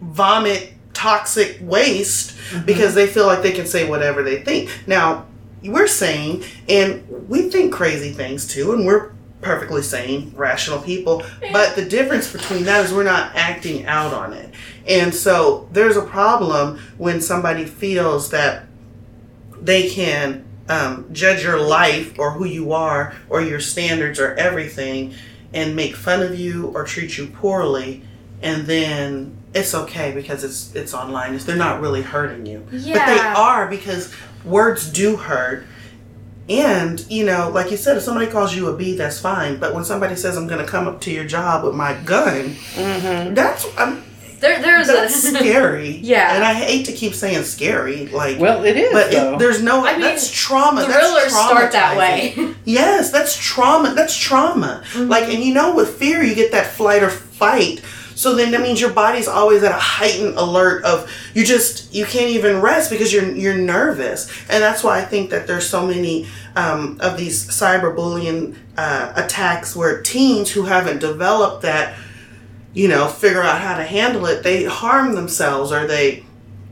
vomit 0.01 0.73
toxic 0.93 1.59
waste 1.61 2.35
mm-hmm. 2.35 2.65
because 2.65 2.95
they 2.95 3.05
feel 3.05 3.27
like 3.27 3.43
they 3.43 3.51
can 3.51 3.67
say 3.67 3.87
whatever 3.87 4.23
they 4.23 4.41
think. 4.41 4.71
Now, 4.87 5.27
we're 5.63 5.87
sane 5.87 6.43
and 6.67 7.29
we 7.29 7.49
think 7.49 7.71
crazy 7.73 8.11
things 8.11 8.47
too, 8.47 8.73
and 8.73 8.85
we're 8.85 9.11
perfectly 9.41 9.81
sane, 9.83 10.33
rational 10.35 10.79
people. 10.79 11.23
But 11.53 11.75
the 11.75 11.85
difference 11.85 12.31
between 12.31 12.63
that 12.65 12.83
is 12.85 12.93
we're 12.93 13.03
not 13.03 13.35
acting 13.35 13.85
out 13.85 14.13
on 14.13 14.33
it. 14.33 14.53
And 14.87 15.13
so 15.13 15.69
there's 15.71 15.95
a 15.97 16.01
problem 16.01 16.79
when 16.97 17.21
somebody 17.21 17.65
feels 17.65 18.29
that 18.31 18.65
they 19.61 19.89
can 19.89 20.45
um, 20.69 21.07
judge 21.13 21.43
your 21.43 21.59
life 21.59 22.17
or 22.19 22.31
who 22.31 22.45
you 22.45 22.73
are 22.73 23.15
or 23.29 23.41
your 23.41 23.59
standards 23.59 24.19
or 24.19 24.33
everything 24.35 25.13
and 25.53 25.75
make 25.75 25.95
fun 25.95 26.21
of 26.21 26.37
you 26.37 26.67
or 26.75 26.83
treat 26.83 27.17
you 27.17 27.27
poorly 27.27 28.03
and 28.41 28.65
then 28.67 29.35
it's 29.53 29.73
okay 29.73 30.13
because 30.13 30.43
it's 30.43 30.75
it's 30.75 30.93
online 30.93 31.29
It's- 31.29 31.45
they're 31.45 31.55
not 31.55 31.79
really 31.81 32.01
hurting 32.01 32.45
you 32.45 32.67
but 32.69 33.05
they 33.07 33.19
are 33.19 33.67
because 33.67 34.13
words 34.43 34.89
do 34.89 35.15
hurt 35.15 35.65
and 36.49 37.05
you 37.09 37.25
know 37.25 37.49
like 37.53 37.69
you 37.71 37.77
said 37.77 37.97
if 37.97 38.03
somebody 38.03 38.25
calls 38.31 38.55
you 38.55 38.67
a 38.69 38.75
bee 38.77 38.95
that's 38.95 39.19
fine 39.19 39.59
but 39.59 39.73
when 39.75 39.83
somebody 39.83 40.15
says 40.15 40.37
i'm 40.37 40.47
going 40.47 40.63
to 40.63 40.69
come 40.69 40.87
up 40.87 41.01
to 41.01 41.11
your 41.11 41.25
job 41.25 41.63
with 41.63 41.75
my 41.75 41.93
gun 42.05 42.55
that's 43.33 43.65
um, 43.77 44.01
There, 44.39 44.61
there's 44.61 44.87
that's 44.87 45.23
a 45.25 45.31
scary 45.35 45.89
Yeah. 45.97 46.35
and 46.35 46.43
i 46.43 46.53
hate 46.53 46.85
to 46.85 46.93
keep 46.93 47.13
saying 47.15 47.43
scary 47.43 48.07
like 48.07 48.39
Well, 48.39 48.63
it 48.63 48.77
is. 48.77 48.93
but 48.93 49.13
it, 49.13 49.39
there's 49.39 49.61
no 49.61 49.85
I 49.85 49.93
mean, 49.93 50.01
that's 50.01 50.29
trauma 50.31 50.81
the 50.81 50.87
that's 50.87 50.99
thrillers 51.05 51.33
start 51.33 51.71
that 51.73 51.97
way. 51.97 52.53
Yes, 52.63 53.11
that's 53.11 53.35
trauma. 53.37 53.93
That's 53.95 54.15
trauma. 54.17 54.83
Mm-hmm. 54.91 55.09
Like, 55.09 55.23
and 55.33 55.41
you 55.41 55.53
know, 55.53 55.73
with 55.73 55.95
fear, 55.95 56.21
you 56.21 56.35
get 56.35 56.51
that 56.51 56.67
flight 56.67 57.01
or 57.01 57.09
fight. 57.09 57.81
So 58.17 58.33
then 58.33 58.49
that 58.51 58.61
means 58.61 58.81
your 58.81 58.91
body's 58.93 59.27
always 59.27 59.61
at 59.61 59.71
a 59.71 59.75
heightened 59.75 60.37
alert 60.37 60.83
of 60.83 61.07
you 61.35 61.45
just 61.45 61.93
you 61.93 62.03
can't 62.03 62.31
even 62.31 62.61
rest 62.61 62.89
because 62.89 63.13
you're 63.13 63.31
you're 63.31 63.55
nervous, 63.55 64.27
and 64.49 64.63
that's 64.63 64.83
why 64.83 64.97
I 64.97 65.05
think 65.05 65.29
that 65.29 65.45
there's 65.45 65.69
so 65.69 65.85
many 65.85 66.25
um, 66.55 66.97
of 66.99 67.15
these 67.15 67.47
cyberbullying 67.47 68.55
uh, 68.75 69.13
attacks 69.15 69.75
where 69.75 70.01
teens 70.01 70.49
who 70.49 70.63
haven't 70.63 70.97
developed 70.97 71.61
that, 71.61 71.95
you 72.73 72.87
know, 72.87 73.07
figure 73.07 73.43
out 73.43 73.61
how 73.61 73.77
to 73.77 73.83
handle 73.83 74.25
it, 74.25 74.41
they 74.41 74.63
harm 74.63 75.13
themselves 75.13 75.71
or 75.71 75.85
they 75.85 76.25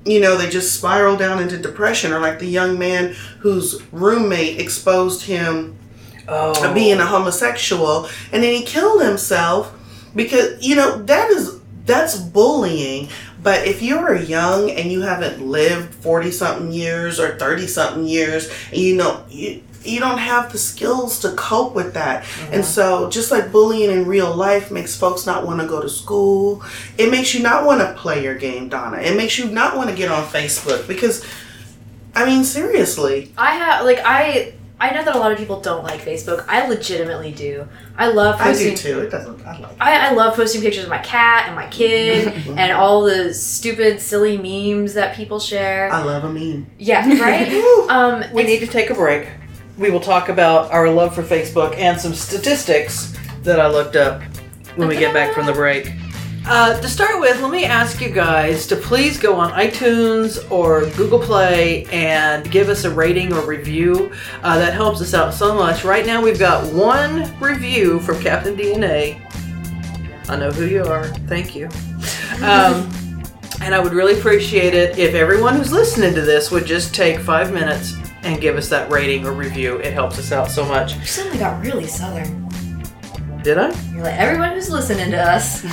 you 0.03 0.19
know, 0.19 0.37
they 0.37 0.49
just 0.49 0.73
spiral 0.73 1.15
down 1.15 1.41
into 1.41 1.57
depression, 1.57 2.11
or 2.11 2.19
like 2.19 2.39
the 2.39 2.47
young 2.47 2.79
man 2.79 3.15
whose 3.39 3.83
roommate 3.91 4.59
exposed 4.59 5.23
him 5.23 5.77
oh. 6.27 6.73
being 6.73 6.97
a 6.97 7.05
homosexual 7.05 8.09
and 8.31 8.41
then 8.41 8.51
he 8.51 8.63
killed 8.63 9.03
himself 9.03 9.71
because 10.15 10.65
you 10.65 10.75
know 10.75 11.01
that 11.03 11.29
is 11.29 11.59
that's 11.85 12.17
bullying 12.17 13.07
but 13.43 13.67
if 13.67 13.83
you're 13.83 14.15
young 14.15 14.71
and 14.71 14.91
you 14.91 15.01
haven't 15.01 15.45
lived 15.45 15.93
40 15.93 16.31
something 16.31 16.71
years 16.71 17.19
or 17.19 17.37
30 17.37 17.67
something 17.67 18.07
years 18.07 18.51
and 18.71 18.81
you 18.81 18.95
know 18.95 19.23
you, 19.29 19.61
you 19.85 19.99
don't 19.99 20.17
have 20.17 20.51
the 20.51 20.57
skills 20.57 21.19
to 21.19 21.29
cope 21.33 21.75
with 21.75 21.93
that. 21.93 22.23
And 22.45 22.53
mm-hmm. 22.53 22.61
so 22.63 23.09
just 23.09 23.31
like 23.31 23.51
bullying 23.51 23.91
in 23.91 24.05
real 24.05 24.35
life 24.35 24.71
makes 24.71 24.97
folks 24.97 25.25
not 25.25 25.45
want 25.45 25.61
to 25.61 25.67
go 25.67 25.81
to 25.81 25.89
school 25.89 26.63
it 26.97 27.11
makes 27.11 27.33
you 27.33 27.43
not 27.43 27.65
want 27.65 27.81
to 27.81 27.93
play 27.93 28.23
your 28.23 28.35
game 28.35 28.69
donna. 28.69 28.97
It 28.97 29.15
makes 29.15 29.37
you 29.37 29.49
not 29.49 29.77
want 29.77 29.89
to 29.89 29.95
get 29.95 30.09
on 30.09 30.25
facebook 30.25 30.87
because 30.87 31.25
i 32.15 32.25
mean 32.25 32.43
seriously. 32.43 33.31
I 33.37 33.55
have 33.55 33.85
like 33.85 33.99
I 34.03 34.53
I 34.79 34.91
know 34.91 35.03
that 35.05 35.15
a 35.15 35.19
lot 35.19 35.31
of 35.31 35.37
people 35.37 35.61
don't 35.61 35.83
like 35.83 36.01
Facebook. 36.01 36.43
I 36.49 36.67
legitimately 36.67 37.31
do. 37.31 37.67
I 37.97 38.07
love 38.07 38.35
Facebook. 38.39 38.45
i 38.45 38.53
do 38.71 38.75
too 38.75 38.99
it 38.99 39.09
doesn't 39.09 39.45
i 39.45 39.57
like 39.57 39.81
I, 39.81 40.09
I 40.09 40.11
love 40.11 40.35
posting 40.35 40.61
pictures 40.61 40.83
of 40.83 40.89
my 40.89 40.97
cat 40.97 41.45
and 41.47 41.55
my 41.55 41.67
kid 41.67 42.27
and 42.57 42.71
all 42.73 43.03
the 43.03 43.33
stupid, 43.33 44.01
silly 44.01 44.37
memes 44.37 44.93
that 44.95 45.15
people 45.15 45.39
share. 45.39 45.89
i 45.93 46.03
love 46.03 46.25
a 46.25 46.29
meme 46.31 46.67
yeah, 46.77 47.07
right. 47.21 47.47
um, 47.89 48.19
We 48.33 48.43
it's- 48.43 48.47
need 48.59 48.65
to 48.65 48.71
take 48.71 48.89
a 48.89 48.93
break. 48.93 49.29
We 49.77 49.89
will 49.91 49.99
talk 50.01 50.29
about 50.29 50.71
our 50.71 50.89
love 50.89 51.13
for 51.15 51.21
Facebook 51.23 51.77
and 51.77 51.99
some 51.99 52.13
statistics 52.13 53.13
that 53.43 53.59
I 53.59 53.67
looked 53.67 53.95
up 53.95 54.21
when 54.75 54.87
we 54.87 54.95
get 54.97 55.13
back 55.13 55.33
from 55.33 55.45
the 55.45 55.53
break. 55.53 55.91
Uh, 56.47 56.79
to 56.79 56.87
start 56.87 57.19
with, 57.19 57.41
let 57.41 57.49
me 57.49 57.65
ask 57.65 57.99
you 57.99 58.09
guys 58.09 58.67
to 58.67 58.75
please 58.75 59.17
go 59.17 59.33
on 59.35 59.51
iTunes 59.53 60.39
or 60.51 60.85
Google 60.91 61.17
Play 61.17 61.85
and 61.85 62.49
give 62.51 62.69
us 62.69 62.83
a 62.83 62.91
rating 62.91 63.33
or 63.33 63.41
review. 63.41 64.11
Uh, 64.43 64.59
that 64.59 64.71
helps 64.75 65.01
us 65.01 65.15
out 65.15 65.33
so 65.33 65.55
much. 65.55 65.83
Right 65.83 66.05
now, 66.05 66.21
we've 66.21 66.37
got 66.37 66.71
one 66.71 67.35
review 67.39 67.99
from 68.01 68.21
Captain 68.21 68.55
DNA. 68.55 69.19
I 70.29 70.35
know 70.35 70.51
who 70.51 70.65
you 70.65 70.83
are. 70.83 71.07
Thank 71.27 71.55
you. 71.55 71.65
Um, 72.43 72.91
and 73.61 73.73
I 73.73 73.79
would 73.79 73.93
really 73.93 74.15
appreciate 74.15 74.75
it 74.75 74.99
if 74.99 75.15
everyone 75.15 75.55
who's 75.55 75.71
listening 75.71 76.13
to 76.13 76.21
this 76.21 76.51
would 76.51 76.67
just 76.67 76.93
take 76.93 77.19
five 77.19 77.51
minutes 77.51 77.95
and 78.21 78.39
give 78.39 78.55
us 78.55 78.69
that 78.69 78.91
rating 78.91 79.25
or 79.25 79.31
review. 79.31 79.77
It 79.77 79.93
helps 79.93 80.19
us 80.19 80.31
out 80.31 80.51
so 80.51 80.63
much. 80.63 80.95
you 80.95 81.05
suddenly 81.05 81.39
got 81.39 81.59
really 81.63 81.87
southern. 81.87 82.47
Did 83.41 83.57
I? 83.57 83.69
You're 83.93 84.03
like 84.03 84.19
everyone 84.19 84.51
who's 84.51 84.69
listening 84.69 85.09
to 85.09 85.17
us. 85.17 85.63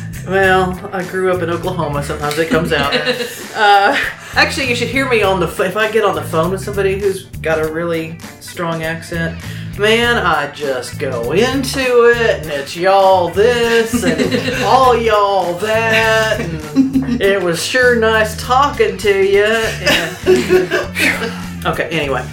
Well, 0.26 0.90
I 0.92 1.04
grew 1.04 1.32
up 1.32 1.42
in 1.42 1.50
Oklahoma. 1.50 2.02
Sometimes 2.02 2.38
it 2.38 2.48
comes 2.48 2.72
out. 2.72 2.94
uh, 3.54 3.94
actually, 4.34 4.68
you 4.70 4.74
should 4.74 4.88
hear 4.88 5.06
me 5.08 5.22
on 5.22 5.38
the 5.38 5.46
ph- 5.46 5.68
if 5.68 5.76
I 5.76 5.90
get 5.90 6.02
on 6.04 6.14
the 6.14 6.22
phone 6.22 6.50
with 6.50 6.62
somebody 6.62 6.98
who's 6.98 7.26
got 7.26 7.58
a 7.58 7.70
really 7.70 8.18
strong 8.40 8.82
accent. 8.82 9.38
Man, 9.78 10.16
I 10.16 10.50
just 10.52 10.98
go 10.98 11.32
into 11.32 12.10
it, 12.10 12.42
and 12.42 12.50
it's 12.50 12.74
y'all 12.76 13.28
this 13.28 14.02
and 14.04 14.54
all 14.64 14.96
y'all 14.96 15.54
that. 15.58 16.40
And 16.40 17.20
it 17.20 17.42
was 17.42 17.62
sure 17.62 17.96
nice 17.96 18.40
talking 18.40 18.96
to 18.98 19.22
you. 19.24 19.44
And 19.44 20.72
okay, 21.66 21.88
anyway. 21.90 22.24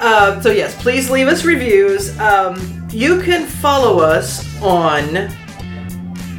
Um, 0.00 0.42
so 0.42 0.50
yes, 0.50 0.80
please 0.82 1.08
leave 1.10 1.28
us 1.28 1.44
reviews. 1.44 2.18
Um, 2.18 2.79
you 2.92 3.20
can 3.22 3.46
follow 3.46 4.00
us 4.00 4.60
on 4.62 5.30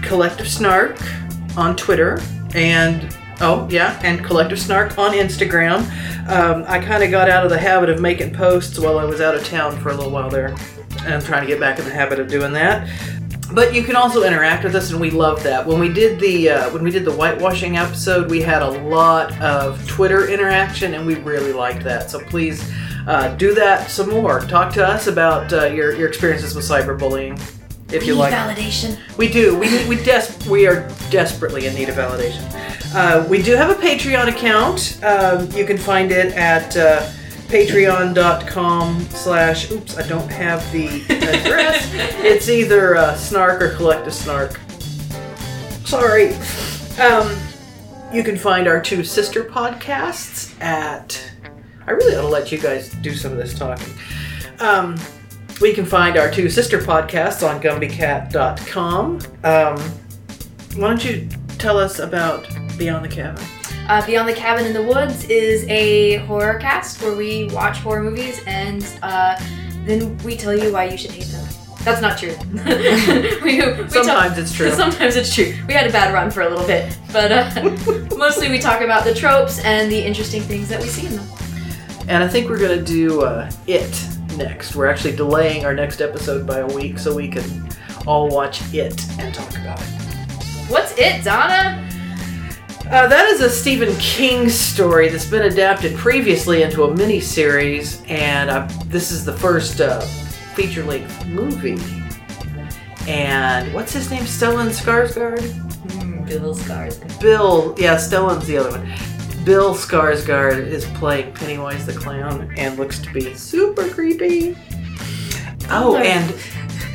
Collective 0.02 0.48
Snark 0.48 1.00
on 1.58 1.76
Twitter 1.76 2.22
and 2.54 3.16
oh 3.40 3.68
yeah, 3.70 4.00
and 4.04 4.24
Collective 4.24 4.60
Snark 4.60 4.98
on 4.98 5.12
Instagram. 5.14 5.80
Um, 6.28 6.66
I 6.68 6.80
kind 6.80 7.04
of 7.04 7.12
got 7.12 7.30
out 7.30 7.44
of 7.44 7.50
the 7.50 7.58
habit 7.58 7.90
of 7.90 8.02
making 8.02 8.34
posts 8.34 8.78
while 8.78 9.00
I 9.00 9.06
was 9.06 9.22
out 9.22 9.36
of 9.36 9.46
town 9.46 9.80
for 9.80 9.90
a 9.90 9.96
little 9.96 10.12
while 10.12 10.30
there. 10.30 10.56
and 11.00 11.14
I'm 11.14 11.22
trying 11.22 11.42
to 11.42 11.48
get 11.48 11.60
back 11.60 11.80
in 11.80 11.86
the 11.86 11.92
habit 11.92 12.20
of 12.20 12.28
doing 12.28 12.52
that. 12.54 12.88
But 13.54 13.74
you 13.74 13.84
can 13.84 13.98
also 13.98 14.24
interact 14.24 14.64
with 14.64 14.76
us, 14.76 14.92
and 14.92 15.02
we 15.02 15.10
love 15.10 15.44
that. 15.44 15.66
When 15.66 15.80
we 15.80 15.92
did 15.92 16.20
the 16.20 16.50
uh, 16.50 16.70
when 16.72 16.84
we 16.84 16.92
did 16.92 17.06
the 17.06 17.12
whitewashing 17.12 17.78
episode, 17.78 18.30
we 18.30 18.42
had 18.42 18.62
a 18.62 18.70
lot 18.70 19.38
of 19.42 19.86
Twitter 19.88 20.28
interaction, 20.30 20.94
and 20.94 21.06
we 21.06 21.16
really 21.16 21.52
liked 21.54 21.84
that. 21.84 22.10
So 22.10 22.20
please 22.20 22.70
uh, 23.08 23.36
do 23.36 23.54
that 23.56 23.90
some 23.90 24.10
more. 24.10 24.42
Talk 24.42 24.74
to 24.74 24.86
us 24.88 25.08
about 25.08 25.52
uh, 25.54 25.66
your 25.66 25.94
your 25.96 26.08
experiences 26.08 26.56
with 26.56 26.66
cyberbullying, 26.66 27.40
if 27.92 28.06
you 28.06 28.14
Need 28.14 28.20
like. 28.20 28.34
validation. 28.34 28.98
We 29.18 29.30
do. 29.30 29.58
We 29.58 29.88
we 29.88 29.96
des- 30.04 30.34
we 30.50 30.68
are 30.68 30.88
desperately 31.10 31.66
in 31.68 31.74
need 31.74 31.90
of 31.90 31.96
validation. 31.96 32.44
Uh, 32.94 33.26
we 33.30 33.42
do 33.42 33.56
have 33.56 33.70
a 33.70 33.76
Patreon 33.76 34.28
account. 34.28 35.00
Um, 35.04 35.50
you 35.52 35.66
can 35.66 35.78
find 35.78 36.12
it 36.12 36.34
at 36.36 36.76
uh, 36.78 37.10
patreon.com 37.48 39.02
slash 39.10 39.70
oops 39.72 39.98
i 39.98 40.08
don't 40.08 40.30
have 40.32 40.62
the 40.72 40.88
address 41.10 41.90
it's 42.24 42.48
either 42.48 42.96
uh, 42.96 43.14
snark 43.16 43.62
or 43.62 43.76
collective 43.76 44.14
snark 44.14 44.58
sorry 45.84 46.34
um, 47.00 47.38
you 48.14 48.24
can 48.24 48.38
find 48.38 48.70
our 48.70 48.80
two 48.82 49.04
sister 49.04 49.44
podcasts 49.44 50.58
at 50.62 51.22
i 51.88 51.92
really 51.92 52.16
ought 52.16 52.22
to 52.22 52.28
let 52.28 52.52
you 52.52 52.58
guys 52.60 52.90
do 53.02 53.14
some 53.14 53.32
of 53.32 53.38
this 53.38 53.54
talking 53.58 53.94
um, 54.60 54.96
we 55.62 55.74
can 55.74 55.86
find 55.86 56.18
our 56.18 56.30
two 56.30 56.50
sister 56.50 56.78
podcasts 56.80 57.48
on 57.48 57.62
gumbycat.com 57.62 59.20
um, 59.44 59.78
why 60.80 60.88
don't 60.88 61.04
you 61.06 61.28
tell 61.58 61.78
us 61.78 62.00
about 62.00 62.48
beyond 62.78 63.04
the 63.06 63.10
cabin 63.10 63.44
Uh, 63.88 64.06
Beyond 64.06 64.30
the 64.30 64.34
Cabin 64.34 64.66
in 64.66 64.74
the 64.74 64.84
Woods 64.84 65.26
is 65.26 65.66
a 65.68 66.18
horror 66.28 66.58
cast 66.60 67.02
where 67.02 67.16
we 67.16 67.48
watch 67.52 67.78
horror 67.80 68.04
movies 68.04 68.42
and 68.48 68.86
uh, 69.02 69.36
then 69.86 70.18
we 70.20 70.38
tell 70.38 70.56
you 70.56 70.72
why 70.72 70.86
you 70.86 70.98
should 70.98 71.12
hate 71.12 71.26
them. 71.26 71.46
That's 71.84 72.00
not 72.00 72.18
true. 72.18 72.36
we, 73.44 73.60
we 73.60 73.90
sometimes 73.90 74.38
it's 74.38 74.54
true 74.54 74.70
Sometimes 74.72 75.16
it's 75.16 75.34
true. 75.34 75.54
We 75.68 75.74
had 75.74 75.88
a 75.88 75.92
bad 75.92 76.14
run 76.14 76.30
for 76.32 76.42
a 76.44 76.50
little 76.50 76.66
bit, 76.68 76.96
but 77.12 77.32
uh, 77.32 78.16
mostly 78.16 78.50
we 78.50 78.60
talk 78.60 78.82
about 78.82 79.04
the 79.04 79.14
tropes 79.16 79.60
and 79.66 79.92
the 79.92 80.00
interesting 80.00 80.44
things 80.44 80.70
that 80.70 80.80
we 80.80 80.88
see 80.88 81.08
in 81.08 81.16
them. 81.18 81.28
And 82.12 82.22
I 82.22 82.28
think 82.28 82.50
we're 82.50 82.60
going 82.60 82.78
to 82.78 82.84
do 82.84 83.22
uh, 83.22 83.50
It 83.68 84.06
next. 84.36 84.76
We're 84.76 84.88
actually 84.88 85.16
delaying 85.16 85.64
our 85.64 85.74
next 85.74 86.02
episode 86.02 86.46
by 86.46 86.58
a 86.58 86.68
week 86.68 87.00
so 87.00 87.16
we 87.16 87.30
can 87.30 87.70
all 88.06 88.28
watch 88.28 88.62
It 88.74 89.02
and 89.18 89.34
talk 89.34 89.50
about 89.52 89.80
it. 89.80 89.88
What's 90.68 90.92
it, 90.98 91.24
Donna? 91.24 91.88
Uh, 92.88 93.08
that 93.08 93.30
is 93.30 93.40
a 93.40 93.50
Stephen 93.50 93.96
King 93.96 94.50
story 94.50 95.08
that's 95.08 95.26
been 95.26 95.44
adapted 95.44 95.96
previously 95.96 96.64
into 96.64 96.84
a 96.84 96.90
miniseries, 96.90 98.06
and 98.10 98.50
uh, 98.50 98.68
this 98.88 99.10
is 99.10 99.24
the 99.24 99.38
first 99.38 99.80
uh, 99.80 100.02
feature 100.02 100.84
length 100.84 101.26
movie. 101.28 101.80
And 103.08 103.74
what's 103.74 103.94
his 103.94 104.12
name? 104.12 104.24
Stellan 104.24 104.68
Skarsgård? 104.68 105.40
Mm, 105.40 106.28
Bill 106.28 106.56
Scars. 106.56 107.00
Bill, 107.22 107.74
yeah, 107.78 107.96
Stellan's 107.96 108.46
the 108.48 108.58
other 108.58 108.72
one. 108.72 109.11
Bill 109.44 109.74
Skarsgård 109.74 110.68
is 110.68 110.86
playing 110.96 111.34
Pennywise 111.34 111.86
the 111.86 111.94
Clown 111.94 112.54
and 112.58 112.78
looks 112.78 113.00
to 113.00 113.12
be 113.12 113.34
super 113.34 113.90
creepy. 113.90 114.56
Oh, 115.70 115.98
and 115.98 116.36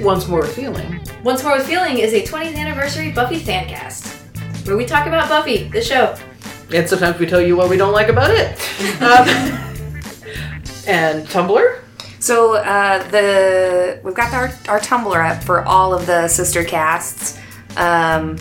once 0.01 0.29
more 0.29 0.41
with 0.41 0.55
feeling. 0.55 1.01
Once 1.25 1.43
More 1.43 1.57
with 1.57 1.67
Feeling 1.67 1.99
is 1.99 2.13
a 2.13 2.23
20th 2.23 2.57
anniversary 2.57 3.11
Buffy 3.11 3.41
fan 3.41 3.67
cast 3.67 4.17
where 4.65 4.77
we 4.77 4.85
talk 4.85 5.09
about 5.09 5.29
Buffy, 5.29 5.65
the 5.65 5.83
show. 5.83 6.15
And 6.73 6.89
sometimes 6.89 7.19
we 7.19 7.27
tell 7.27 7.41
you 7.41 7.57
what 7.57 7.69
we 7.69 7.77
don't 7.77 7.93
like 7.93 8.09
about 8.09 8.31
it. 8.31 8.59
Um, 9.01 9.29
and 10.87 11.27
Tumblr. 11.27 11.81
So 12.21 12.55
uh, 12.57 13.09
the 13.11 14.01
we've 14.05 14.15
got 14.15 14.33
our 14.33 14.53
our 14.69 14.79
Tumblr 14.79 15.31
up 15.31 15.43
for 15.43 15.65
all 15.65 15.93
of 15.93 16.07
the 16.07 16.29
sister 16.29 16.63
casts, 16.63 17.39
um, 17.77 18.37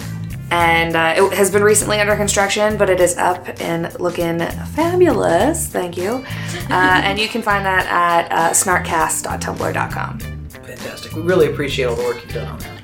and 0.52 0.96
uh, 0.96 1.16
it 1.18 1.34
has 1.34 1.50
been 1.52 1.64
recently 1.64 2.00
under 2.00 2.16
construction, 2.16 2.78
but 2.78 2.88
it 2.90 3.00
is 3.00 3.18
up 3.18 3.48
and 3.62 3.98
looking 4.00 4.40
fabulous. 4.40 5.68
Thank 5.68 5.98
you, 5.98 6.24
uh, 6.70 6.70
and 7.04 7.20
you 7.20 7.28
can 7.28 7.42
find 7.42 7.66
that 7.66 7.86
at 7.88 8.32
uh, 8.32 8.52
snarkcast.tumblr.com. 8.52 10.20
Fantastic. 10.50 11.14
We 11.14 11.22
really 11.22 11.52
appreciate 11.52 11.86
all 11.86 11.96
the 11.96 12.04
work 12.04 12.22
you've 12.24 12.34
done 12.34 12.48
on 12.48 12.60
that. 12.60 12.82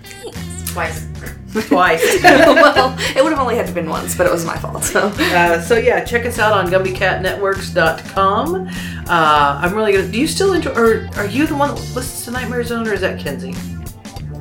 Twice. 0.67 1.07
Twice. 1.67 2.01
well, 2.23 2.95
it 3.15 3.21
would 3.21 3.31
have 3.33 3.41
only 3.41 3.57
had 3.57 3.67
to 3.67 3.73
been 3.73 3.89
once, 3.89 4.15
but 4.15 4.25
it 4.25 4.31
was 4.31 4.45
my 4.45 4.55
fault. 4.57 4.85
So 4.85 5.11
Uh, 5.17 5.59
so 5.61 5.75
yeah, 5.77 6.01
check 6.05 6.25
us 6.25 6.39
out 6.39 6.53
on 6.53 6.67
GumbyCatNetworks.com. 6.67 8.67
Uh, 9.07 9.59
I'm 9.61 9.75
really 9.75 9.91
gonna. 9.91 10.07
Do 10.07 10.17
you 10.17 10.27
still 10.27 10.53
enjoy? 10.53 10.71
Or 10.71 11.09
are 11.17 11.25
you 11.25 11.45
the 11.45 11.55
one 11.55 11.75
that 11.75 11.81
listens 11.93 12.23
to 12.25 12.31
Nightmare 12.31 12.63
Zone, 12.63 12.87
or 12.87 12.93
is 12.93 13.01
that 13.01 13.19
Kenzie? 13.19 13.53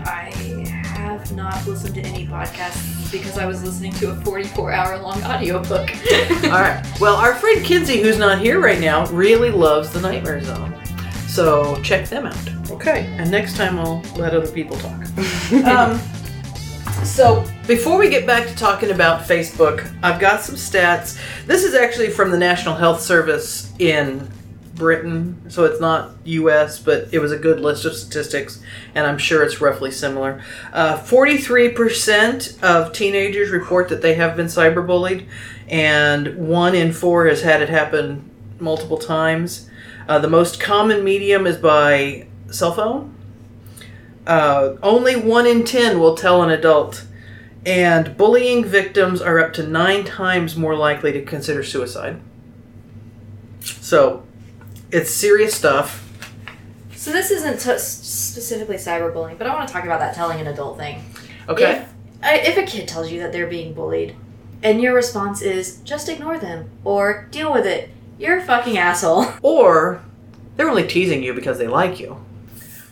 I 0.04 0.30
have 0.84 1.32
not 1.34 1.66
listened 1.66 1.96
to 1.96 2.00
any 2.02 2.28
podcasts 2.28 2.99
because 3.10 3.38
I 3.38 3.46
was 3.46 3.62
listening 3.62 3.92
to 3.94 4.10
a 4.10 4.14
44 4.16 4.72
hour 4.72 4.98
long 4.98 5.22
audiobook. 5.24 5.90
All 6.44 6.50
right. 6.50 6.84
Well, 7.00 7.16
our 7.16 7.34
friend 7.34 7.64
Kinsey, 7.64 8.00
who's 8.00 8.18
not 8.18 8.40
here 8.40 8.60
right 8.60 8.80
now, 8.80 9.06
really 9.06 9.50
loves 9.50 9.90
the 9.90 10.00
Nightmare 10.00 10.42
Zone. 10.42 10.74
So 11.28 11.80
check 11.82 12.08
them 12.08 12.26
out. 12.26 12.70
Okay. 12.70 13.06
And 13.18 13.30
next 13.30 13.56
time 13.56 13.78
I'll 13.78 14.02
let 14.16 14.34
other 14.34 14.50
people 14.50 14.76
talk. 14.78 15.04
um, 15.64 15.98
so 17.04 17.44
before 17.66 17.98
we 17.98 18.10
get 18.10 18.26
back 18.26 18.46
to 18.48 18.54
talking 18.54 18.90
about 18.90 19.26
Facebook, 19.26 19.90
I've 20.02 20.20
got 20.20 20.42
some 20.42 20.56
stats. 20.56 21.18
This 21.46 21.64
is 21.64 21.74
actually 21.74 22.10
from 22.10 22.30
the 22.30 22.38
National 22.38 22.74
Health 22.74 23.00
Service 23.00 23.72
in 23.78 24.28
Britain, 24.80 25.48
so 25.50 25.66
it's 25.66 25.80
not 25.80 26.12
U.S., 26.24 26.78
but 26.78 27.08
it 27.12 27.18
was 27.18 27.32
a 27.32 27.36
good 27.36 27.60
list 27.60 27.84
of 27.84 27.94
statistics, 27.94 28.62
and 28.94 29.06
I'm 29.06 29.18
sure 29.18 29.44
it's 29.44 29.60
roughly 29.60 29.90
similar. 29.90 30.42
Uh, 30.72 30.96
43% 30.96 32.62
of 32.62 32.94
teenagers 32.94 33.50
report 33.50 33.90
that 33.90 34.00
they 34.00 34.14
have 34.14 34.36
been 34.36 34.46
cyberbullied, 34.46 35.26
and 35.68 36.34
one 36.48 36.74
in 36.74 36.92
four 36.92 37.26
has 37.26 37.42
had 37.42 37.60
it 37.60 37.68
happen 37.68 38.28
multiple 38.58 38.96
times. 38.96 39.68
Uh, 40.08 40.18
the 40.18 40.28
most 40.28 40.58
common 40.58 41.04
medium 41.04 41.46
is 41.46 41.58
by 41.58 42.26
cell 42.50 42.72
phone. 42.72 43.14
Uh, 44.26 44.76
only 44.82 45.14
one 45.14 45.46
in 45.46 45.62
ten 45.62 46.00
will 46.00 46.14
tell 46.14 46.42
an 46.42 46.48
adult, 46.48 47.04
and 47.66 48.16
bullying 48.16 48.64
victims 48.64 49.20
are 49.20 49.38
up 49.38 49.52
to 49.52 49.62
nine 49.62 50.04
times 50.04 50.56
more 50.56 50.74
likely 50.74 51.12
to 51.12 51.22
consider 51.22 51.62
suicide. 51.62 52.18
So, 53.60 54.24
it's 54.92 55.10
serious 55.10 55.54
stuff. 55.54 56.06
so, 56.94 57.12
this 57.12 57.30
isn't 57.30 57.60
t- 57.60 57.78
specifically 57.78 58.76
cyberbullying, 58.76 59.38
but 59.38 59.46
I 59.46 59.54
want 59.54 59.68
to 59.68 59.72
talk 59.72 59.84
about 59.84 60.00
that 60.00 60.14
telling 60.14 60.40
an 60.40 60.46
adult 60.46 60.78
thing. 60.78 61.02
Okay. 61.48 61.84
If, 62.22 62.56
if 62.56 62.58
a 62.58 62.62
kid 62.70 62.86
tells 62.88 63.10
you 63.10 63.20
that 63.20 63.32
they're 63.32 63.46
being 63.46 63.72
bullied, 63.72 64.14
and 64.62 64.80
your 64.80 64.94
response 64.94 65.40
is 65.40 65.78
just 65.78 66.08
ignore 66.08 66.38
them 66.38 66.70
or 66.84 67.26
deal 67.30 67.52
with 67.52 67.66
it, 67.66 67.90
you're 68.18 68.38
a 68.38 68.42
fucking 68.44 68.76
asshole. 68.76 69.26
Or 69.42 70.02
they're 70.56 70.68
only 70.68 70.86
teasing 70.86 71.22
you 71.22 71.32
because 71.32 71.56
they 71.58 71.66
like 71.68 71.98
you. 71.98 72.22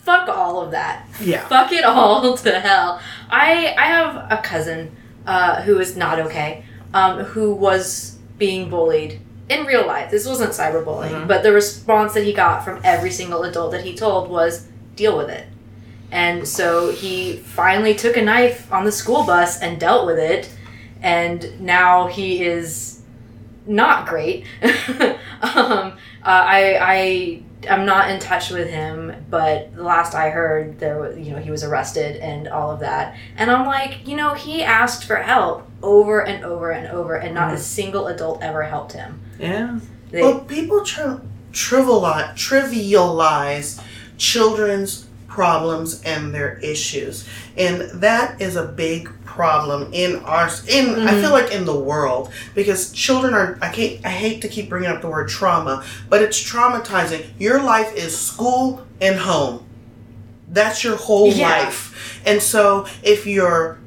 Fuck 0.02 0.28
all 0.30 0.62
of 0.62 0.70
that. 0.70 1.06
Yeah. 1.20 1.46
Fuck 1.48 1.70
it 1.72 1.84
all 1.84 2.34
to 2.38 2.60
hell. 2.60 3.00
I 3.28 3.74
I 3.78 3.86
have 3.88 4.32
a 4.32 4.40
cousin 4.42 4.96
uh, 5.26 5.60
who 5.62 5.78
is 5.78 5.94
not 5.94 6.18
okay, 6.20 6.64
um, 6.94 7.24
who 7.24 7.52
was 7.52 8.16
being 8.38 8.70
bullied 8.70 9.20
in 9.48 9.64
real 9.66 9.86
life. 9.86 10.10
This 10.10 10.26
wasn't 10.26 10.50
cyberbullying, 10.52 11.22
Mhm. 11.22 11.28
but 11.28 11.42
the 11.42 11.52
response 11.52 12.12
that 12.14 12.24
he 12.24 12.32
got 12.32 12.64
from 12.64 12.80
every 12.84 13.10
single 13.10 13.42
adult 13.44 13.72
that 13.72 13.82
he 13.82 13.94
told 13.94 14.28
was 14.28 14.66
deal 14.96 15.16
with 15.16 15.28
it. 15.30 15.44
And 16.10 16.46
so 16.48 16.90
he 16.90 17.36
finally 17.36 17.94
took 17.94 18.16
a 18.16 18.22
knife 18.22 18.70
on 18.72 18.84
the 18.84 18.92
school 18.92 19.24
bus 19.24 19.60
and 19.60 19.78
dealt 19.78 20.06
with 20.06 20.18
it, 20.18 20.48
and 21.02 21.60
now 21.60 22.06
he 22.06 22.42
is 22.44 23.00
not 23.66 24.06
great. 24.06 24.44
um, 24.62 24.72
uh, 25.42 25.92
I 26.24 26.78
I 26.80 27.42
I'm 27.70 27.84
not 27.84 28.10
in 28.10 28.18
touch 28.20 28.50
with 28.50 28.68
him, 28.70 29.12
but 29.28 29.74
the 29.74 29.82
last 29.82 30.14
I 30.14 30.30
heard, 30.30 30.78
there 30.78 30.98
was 30.98 31.18
you 31.18 31.32
know 31.34 31.38
he 31.38 31.50
was 31.50 31.62
arrested 31.64 32.16
and 32.16 32.48
all 32.48 32.70
of 32.70 32.80
that, 32.80 33.14
and 33.36 33.50
I'm 33.50 33.66
like, 33.66 34.06
you 34.08 34.16
know, 34.16 34.32
he 34.34 34.62
asked 34.62 35.04
for 35.04 35.16
help 35.16 35.67
over 35.82 36.24
and 36.24 36.44
over 36.44 36.70
and 36.70 36.88
over, 36.88 37.16
and 37.16 37.34
not 37.34 37.52
a 37.52 37.56
mm. 37.56 37.60
single 37.60 38.08
adult 38.08 38.42
ever 38.42 38.62
helped 38.64 38.92
him. 38.92 39.20
Yeah. 39.38 39.78
They, 40.10 40.22
Well, 40.22 40.40
people 40.40 40.84
tri- 40.84 41.20
trivialize, 41.52 42.34
trivialize 42.34 43.82
children's 44.16 45.06
problems 45.28 46.02
and 46.02 46.34
their 46.34 46.58
issues, 46.58 47.28
and 47.56 47.82
that 48.00 48.40
is 48.40 48.56
a 48.56 48.64
big 48.64 49.10
problem 49.24 49.90
in 49.92 50.16
our 50.24 50.48
in 50.68 51.06
I 51.06 51.12
feel 51.12 51.30
mm-hmm. 51.30 51.32
like 51.32 51.52
in 51.52 51.64
the 51.64 51.78
world 51.78 52.32
because 52.56 52.90
children 52.90 53.34
are 53.34 53.56
I 53.62 53.68
can't 53.68 54.04
I 54.04 54.08
hate 54.08 54.42
to 54.42 54.48
keep 54.48 54.68
bringing 54.68 54.90
up 54.90 55.00
the 55.00 55.08
word 55.08 55.28
trauma, 55.28 55.84
but 56.08 56.22
it's 56.22 56.42
traumatizing. 56.42 57.24
Your 57.38 57.62
life 57.62 57.94
is 57.94 58.18
school 58.18 58.84
and 59.00 59.16
home. 59.16 59.64
That's 60.48 60.82
your 60.82 60.96
whole 60.96 61.28
Yeah. 61.28 61.50
life, 61.50 62.20
and 62.26 62.42
so 62.42 62.86
if 63.04 63.26
you're 63.26 63.78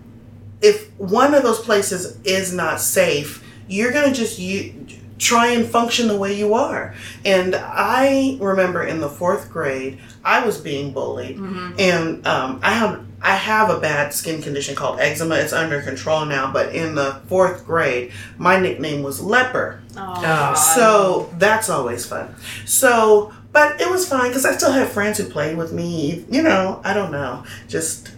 if 0.62 0.90
one 1.00 1.34
of 1.34 1.44
those 1.44 1.60
places 1.60 2.18
is 2.24 2.54
not 2.54 2.80
safe, 2.80 3.44
you're 3.68 3.92
gonna 3.92 4.14
just 4.14 4.40
you 4.40 4.86
try 5.18 5.48
and 5.48 5.68
function 5.68 6.08
the 6.08 6.18
way 6.18 6.34
you 6.36 6.54
are. 6.56 6.96
And 7.24 7.54
I 7.56 8.38
remember 8.42 8.84
in 8.84 9.00
the 9.02 9.10
fourth 9.10 9.52
grade, 9.52 10.00
I 10.26 10.44
was 10.46 10.58
being 10.60 10.94
bullied, 10.94 11.38
and 11.80 12.26
um, 12.28 12.60
I 12.64 12.72
have 12.74 13.06
I 13.22 13.36
have 13.36 13.70
a 13.70 13.80
bad 13.80 14.14
skin 14.16 14.42
condition 14.42 14.74
called 14.76 15.00
eczema. 15.00 15.36
It's 15.36 15.54
under 15.54 15.80
control 15.82 16.26
now, 16.26 16.52
but 16.52 16.74
in 16.74 16.96
the 16.96 17.22
fourth 17.28 17.66
grade, 17.68 18.12
my 18.40 18.60
nickname 18.60 19.04
was 19.04 19.22
leper. 19.22 19.82
Oh, 19.96 20.22
So 20.56 21.30
that's 21.38 21.70
always 21.70 22.04
fun. 22.04 22.34
So, 22.66 23.32
but 23.52 23.80
it 23.80 23.92
was 23.92 24.10
fine 24.10 24.30
because 24.30 24.44
I 24.46 24.54
still 24.54 24.72
have 24.72 24.92
friends 24.92 25.20
who 25.20 25.26
played 25.26 25.56
with 25.56 25.72
me. 25.72 26.26
You 26.32 26.42
know, 26.42 26.82
I 26.84 26.94
don't 26.96 27.12
know. 27.12 27.44
Just, 27.68 28.12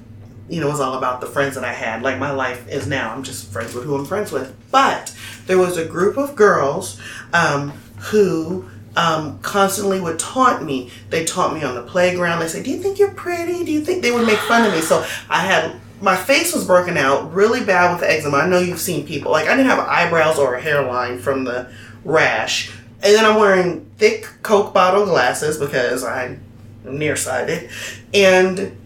you 0.49 0.59
know, 0.59 0.67
it 0.67 0.71
was 0.71 0.79
all 0.79 0.97
about 0.97 1.21
the 1.21 1.27
friends 1.27 1.55
that 1.55 1.63
I 1.63 1.73
had. 1.73 2.01
Like 2.01 2.19
my 2.19 2.31
life 2.31 2.67
is 2.67 2.87
now. 2.87 3.13
I'm 3.13 3.23
just 3.23 3.51
friends 3.51 3.73
with 3.73 3.85
who 3.85 3.95
I'm 3.95 4.05
friends 4.05 4.31
with. 4.31 4.55
But 4.71 5.15
there 5.45 5.57
was 5.57 5.77
a 5.77 5.85
group 5.85 6.17
of 6.17 6.35
girls 6.35 6.99
um, 7.33 7.69
who 8.11 8.69
um, 8.95 9.39
constantly 9.39 9.99
would 9.99 10.19
taunt 10.19 10.63
me. 10.63 10.91
They 11.09 11.25
taunt 11.25 11.53
me 11.53 11.63
on 11.63 11.75
the 11.75 11.83
playground. 11.83 12.39
They 12.39 12.47
say, 12.47 12.61
"Do 12.61 12.71
you 12.71 12.81
think 12.81 12.99
you're 12.99 13.11
pretty? 13.11 13.63
Do 13.63 13.71
you 13.71 13.81
think?" 13.81 14.01
They 14.01 14.11
would 14.11 14.27
make 14.27 14.39
fun 14.39 14.65
of 14.65 14.73
me. 14.73 14.81
So 14.81 15.05
I 15.29 15.39
had 15.39 15.79
my 16.01 16.15
face 16.15 16.53
was 16.53 16.65
broken 16.65 16.97
out 16.97 17.33
really 17.33 17.63
bad 17.63 17.93
with 17.93 18.03
eczema. 18.03 18.37
I 18.37 18.47
know 18.47 18.59
you've 18.59 18.79
seen 18.79 19.07
people 19.07 19.31
like 19.31 19.47
I 19.47 19.55
didn't 19.55 19.69
have 19.69 19.79
eyebrows 19.79 20.37
or 20.37 20.55
a 20.55 20.61
hairline 20.61 21.19
from 21.19 21.45
the 21.45 21.71
rash, 22.03 22.71
and 23.01 23.15
then 23.15 23.25
I'm 23.25 23.39
wearing 23.39 23.89
thick 23.97 24.27
Coke 24.43 24.73
bottle 24.73 25.05
glasses 25.05 25.57
because 25.57 26.03
I'm 26.03 26.43
nearsighted, 26.83 27.69
and 28.13 28.77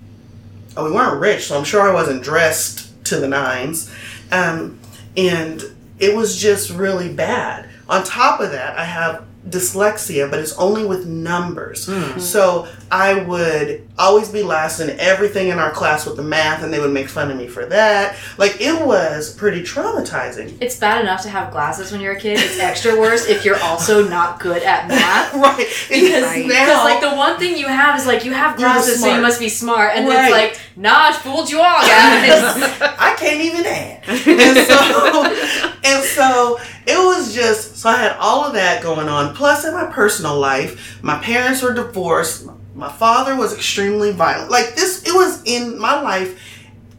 we 0.84 0.92
weren't 0.92 1.20
rich, 1.20 1.48
so 1.48 1.58
I'm 1.58 1.63
sure 1.63 1.82
I 1.82 1.94
wasn't 1.94 2.24
dressed 2.24 3.06
to 3.06 3.18
the 3.18 3.28
nines, 3.28 3.94
um, 4.32 4.80
and 5.16 5.63
it 6.00 6.16
was 6.16 6.40
just 6.40 6.70
really 6.70 7.12
bad. 7.12 7.70
On 7.90 8.04
top 8.04 8.40
of 8.40 8.52
that, 8.52 8.78
I 8.78 8.84
have 8.84 9.24
dyslexia, 9.50 10.30
but 10.30 10.40
it's 10.40 10.54
only 10.58 10.86
with 10.86 11.06
numbers. 11.06 11.86
Hmm. 11.90 12.20
So 12.20 12.68
I 12.92 13.24
would 13.24 13.88
always 13.98 14.30
be 14.30 14.44
last 14.44 14.80
in 14.80 14.90
everything 15.00 15.50
in 15.50 15.60
our 15.60 15.72
class 15.72 16.06
with 16.06 16.16
the 16.18 16.24
math, 16.24 16.64
and 16.64 16.74
they 16.74 16.80
would 16.80 16.92
make 16.92 17.10
fun 17.10 17.32
of 17.32 17.38
me 17.38 17.48
for 17.48 17.66
that. 17.66 18.16
Like 18.38 18.60
it 18.62 18.86
was 18.86 19.34
pretty 19.34 19.62
traumatizing. 19.64 20.58
It's 20.62 20.78
bad 20.80 21.02
enough 21.02 21.22
to 21.24 21.30
have 21.30 21.52
glasses 21.52 21.92
when 21.92 22.02
you're 22.02 22.14
a 22.14 22.20
kid. 22.20 22.40
It's 22.40 22.60
extra 22.60 23.00
worse 23.00 23.28
if 23.28 23.46
you're 23.46 23.60
also 23.62 24.08
not 24.08 24.40
good 24.40 24.64
at 24.64 24.88
math. 24.88 25.34
right? 25.36 25.58
Because, 25.90 26.24
Right. 26.24 26.48
because 26.48 26.84
like 26.84 27.02
the 27.02 27.16
one 27.16 27.38
thing 27.40 27.58
you 27.58 27.68
have 27.68 28.00
is 28.00 28.06
like 28.06 28.26
you 28.26 28.34
have 28.34 28.58
glasses, 28.58 29.02
so 29.02 29.14
you 29.14 29.22
must 29.22 29.40
be 29.40 29.50
smart, 29.50 29.94
and 29.96 30.08
Right. 30.08 30.24
it's 30.26 30.32
like, 30.32 30.60
nah, 30.76 31.10
I 31.10 31.14
fooled 31.14 31.50
you 31.50 31.60
all, 31.60 31.82
guys. 31.82 32.44
I 33.00 33.16
can't 33.18 33.42
even 33.42 33.66
add. 33.66 34.04
And 34.08 34.68
so, 34.68 35.74
and 35.84 36.04
so 36.04 36.60
it 36.88 36.97
was 36.97 37.36
just, 37.36 37.76
so 37.76 37.89
I 37.89 37.97
had 37.97 38.15
all 38.17 38.45
of 38.45 38.54
that 38.54 38.82
going 38.82 39.10
on. 39.10 39.36
Plus, 39.36 39.65
in 39.65 39.73
my 39.73 39.88
personal 39.88 40.39
life, 40.39 41.04
my 41.04 41.17
parents 41.19 41.62
were 41.62 41.73
divorced. 41.73 42.47
My 42.76 42.89
father 42.89 43.36
was 43.36 43.54
extremely 43.54 44.12
violent. 44.12 44.50
Like 44.50 44.76
this, 44.76 45.04
it 45.06 45.13
was 45.13 45.43
in 45.43 45.78
my 45.78 46.02
life 46.02 46.41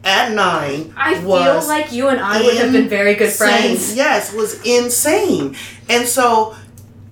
at 0.03 0.31
nine. 0.31 0.93
I 0.95 1.15
feel 1.15 1.67
like 1.67 1.91
you 1.91 2.07
and 2.09 2.19
I 2.19 2.39
would 2.43 2.55
have 2.57 2.71
been 2.71 2.87
very 2.87 3.15
good 3.15 3.33
friends. 3.33 3.95
Yes, 3.95 4.31
was 4.31 4.63
insane. 4.63 5.55
And 5.89 6.07
so, 6.07 6.55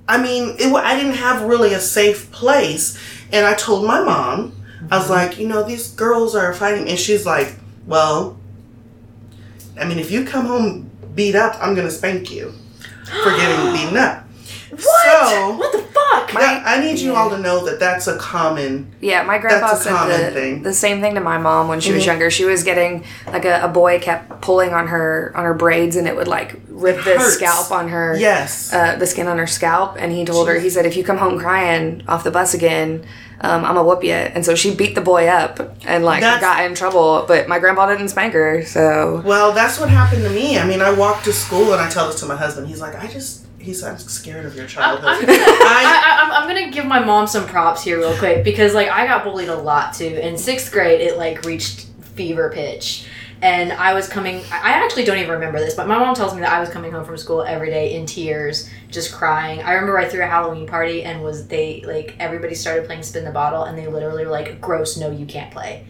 I 0.07 0.21
mean, 0.21 0.55
it, 0.59 0.71
I 0.71 0.95
didn't 0.95 1.15
have 1.15 1.41
really 1.41 1.73
a 1.73 1.79
safe 1.79 2.31
place. 2.31 2.95
And 3.31 3.43
I 3.43 3.55
told 3.55 3.87
my 3.87 4.03
mom, 4.03 4.53
I 4.91 4.99
was 4.99 5.09
like, 5.09 5.39
you 5.39 5.47
know, 5.47 5.63
these 5.63 5.91
girls 5.93 6.35
are 6.35 6.53
fighting. 6.53 6.87
And 6.87 6.99
she's 6.99 7.25
like, 7.25 7.55
well, 7.87 8.37
I 9.79 9.85
mean, 9.85 9.97
if 9.97 10.11
you 10.11 10.25
come 10.25 10.45
home 10.45 10.91
beat 11.15 11.33
up, 11.33 11.57
I'm 11.59 11.73
going 11.73 11.87
to 11.87 11.91
spank 11.91 12.29
you 12.29 12.53
for 13.07 13.31
getting 13.31 13.73
beaten 13.73 13.97
up. 13.97 14.23
What? 14.69 15.29
So, 15.29 15.55
what 15.57 15.71
the 15.71 15.77
fuck? 15.79 16.31
that- 16.33 16.63
I 16.65 16.79
need 16.81 16.99
you 16.99 17.15
all 17.15 17.29
to 17.29 17.37
know 17.37 17.65
that 17.65 17.79
that's 17.79 18.05
a 18.07 18.17
common. 18.17 18.91
Yeah, 18.99 19.23
my 19.23 19.37
grandpa 19.37 19.67
That's 19.67 19.79
a 19.81 19.83
said 19.85 19.93
common 19.95 20.21
the, 20.21 20.31
thing. 20.31 20.61
the 20.63 20.73
same 20.73 20.99
thing 20.99 21.15
to 21.15 21.21
my 21.21 21.37
mom 21.37 21.69
when 21.69 21.79
she 21.79 21.93
was 21.93 22.03
Mhm. 22.03 22.07
younger. 22.07 22.29
She 22.29 22.43
was 22.43 22.63
getting 22.63 23.05
like 23.27 23.45
a, 23.45 23.61
a 23.63 23.69
boy 23.69 23.99
kept 23.99 24.41
pulling 24.41 24.73
on 24.73 24.87
her 24.87 25.31
on 25.35 25.45
her 25.45 25.53
braids 25.53 25.95
and 25.95 26.05
it 26.07 26.15
would 26.17 26.27
like 26.27 26.59
rip 26.67 26.97
the 27.05 27.17
hurts. 27.17 27.35
scalp 27.35 27.71
on 27.71 27.87
her 27.89 28.15
Yes. 28.19 28.71
uh, 28.73 28.97
the 28.97 29.07
skin 29.07 29.27
on 29.27 29.37
her 29.37 29.47
scalp 29.47 29.95
and 29.97 30.11
he 30.11 30.25
told 30.25 30.47
her 30.49 30.59
he 30.59 30.69
said 30.69 30.85
if 30.85 30.97
you 30.97 31.03
come 31.03 31.17
home 31.17 31.39
crying 31.39 32.03
off 32.07 32.23
the 32.25 32.31
bus 32.31 32.53
again 32.53 33.05
um, 33.41 33.63
I'm 33.65 33.75
gonna 33.75 33.83
whoop 33.83 34.03
you 34.03 34.11
and 34.13 34.43
so 34.45 34.55
she 34.55 34.73
beat 34.73 34.95
the 34.95 35.01
boy 35.01 35.27
up 35.27 35.59
and 35.85 36.03
like 36.03 36.21
That's- 36.21 36.41
got 36.41 36.65
in 36.65 36.73
trouble 36.75 37.25
but 37.27 37.47
my 37.47 37.59
grandpa 37.59 37.87
didn't 37.87 38.09
spank 38.09 38.33
her 38.33 38.63
so 38.65 39.21
Well, 39.25 39.51
that's 39.53 39.79
what 39.79 39.89
happened 39.89 40.23
to 40.23 40.29
me. 40.29 40.57
I 40.57 40.65
mean, 40.65 40.81
I 40.81 40.91
walked 40.91 41.25
to 41.25 41.33
school 41.33 41.71
and 41.73 41.81
I 41.81 41.89
tell 41.89 42.07
this 42.07 42.19
to 42.21 42.25
my 42.25 42.35
husband. 42.35 42.67
He's 42.67 42.81
like, 42.81 42.95
I 42.95 43.07
just, 43.07 43.45
he's, 43.59 43.83
I'm 43.83 43.97
scared 43.97 44.45
of 44.45 44.55
your 44.55 44.63
I'm, 44.63 44.69
childhood. 44.69 45.09
I'm 45.09 45.21
gonna, 45.25 45.37
I- 45.37 46.29
I, 46.31 46.31
I, 46.35 46.39
I'm 46.41 46.47
gonna 46.47 46.71
give 46.71 46.85
my 46.85 46.99
mom 46.99 47.27
some 47.27 47.45
props 47.47 47.83
here 47.83 47.99
real 47.99 48.17
quick 48.17 48.43
because 48.43 48.73
like 48.73 48.89
I 48.89 49.05
got 49.05 49.23
bullied 49.23 49.49
a 49.49 49.55
lot 49.55 49.93
too. 49.93 50.05
In 50.05 50.37
sixth 50.37 50.71
grade, 50.71 51.01
it 51.01 51.17
like 51.17 51.43
reached 51.45 51.85
fever 52.15 52.49
pitch, 52.51 53.05
and 53.41 53.71
I 53.73 53.93
was 53.93 54.07
coming. 54.07 54.37
I 54.51 54.71
actually 54.83 55.05
don't 55.05 55.17
even 55.17 55.31
remember 55.31 55.59
this, 55.59 55.75
but 55.75 55.87
my 55.87 55.97
mom 55.97 56.15
tells 56.15 56.33
me 56.33 56.41
that 56.41 56.51
I 56.51 56.59
was 56.59 56.69
coming 56.69 56.91
home 56.91 57.05
from 57.05 57.17
school 57.17 57.43
every 57.43 57.69
day 57.69 57.95
in 57.95 58.05
tears, 58.05 58.69
just 58.89 59.13
crying. 59.13 59.61
I 59.61 59.73
remember 59.73 59.97
I 59.97 60.05
threw 60.05 60.23
a 60.23 60.27
Halloween 60.27 60.65
party 60.65 61.03
and 61.03 61.21
was 61.21 61.47
they 61.47 61.81
like 61.85 62.15
everybody 62.19 62.55
started 62.55 62.85
playing 62.85 63.03
spin 63.03 63.25
the 63.25 63.31
bottle, 63.31 63.63
and 63.63 63.77
they 63.77 63.87
literally 63.87 64.25
were 64.25 64.31
like, 64.31 64.59
"Gross, 64.59 64.97
no, 64.97 65.11
you 65.11 65.25
can't 65.25 65.51
play." 65.51 65.85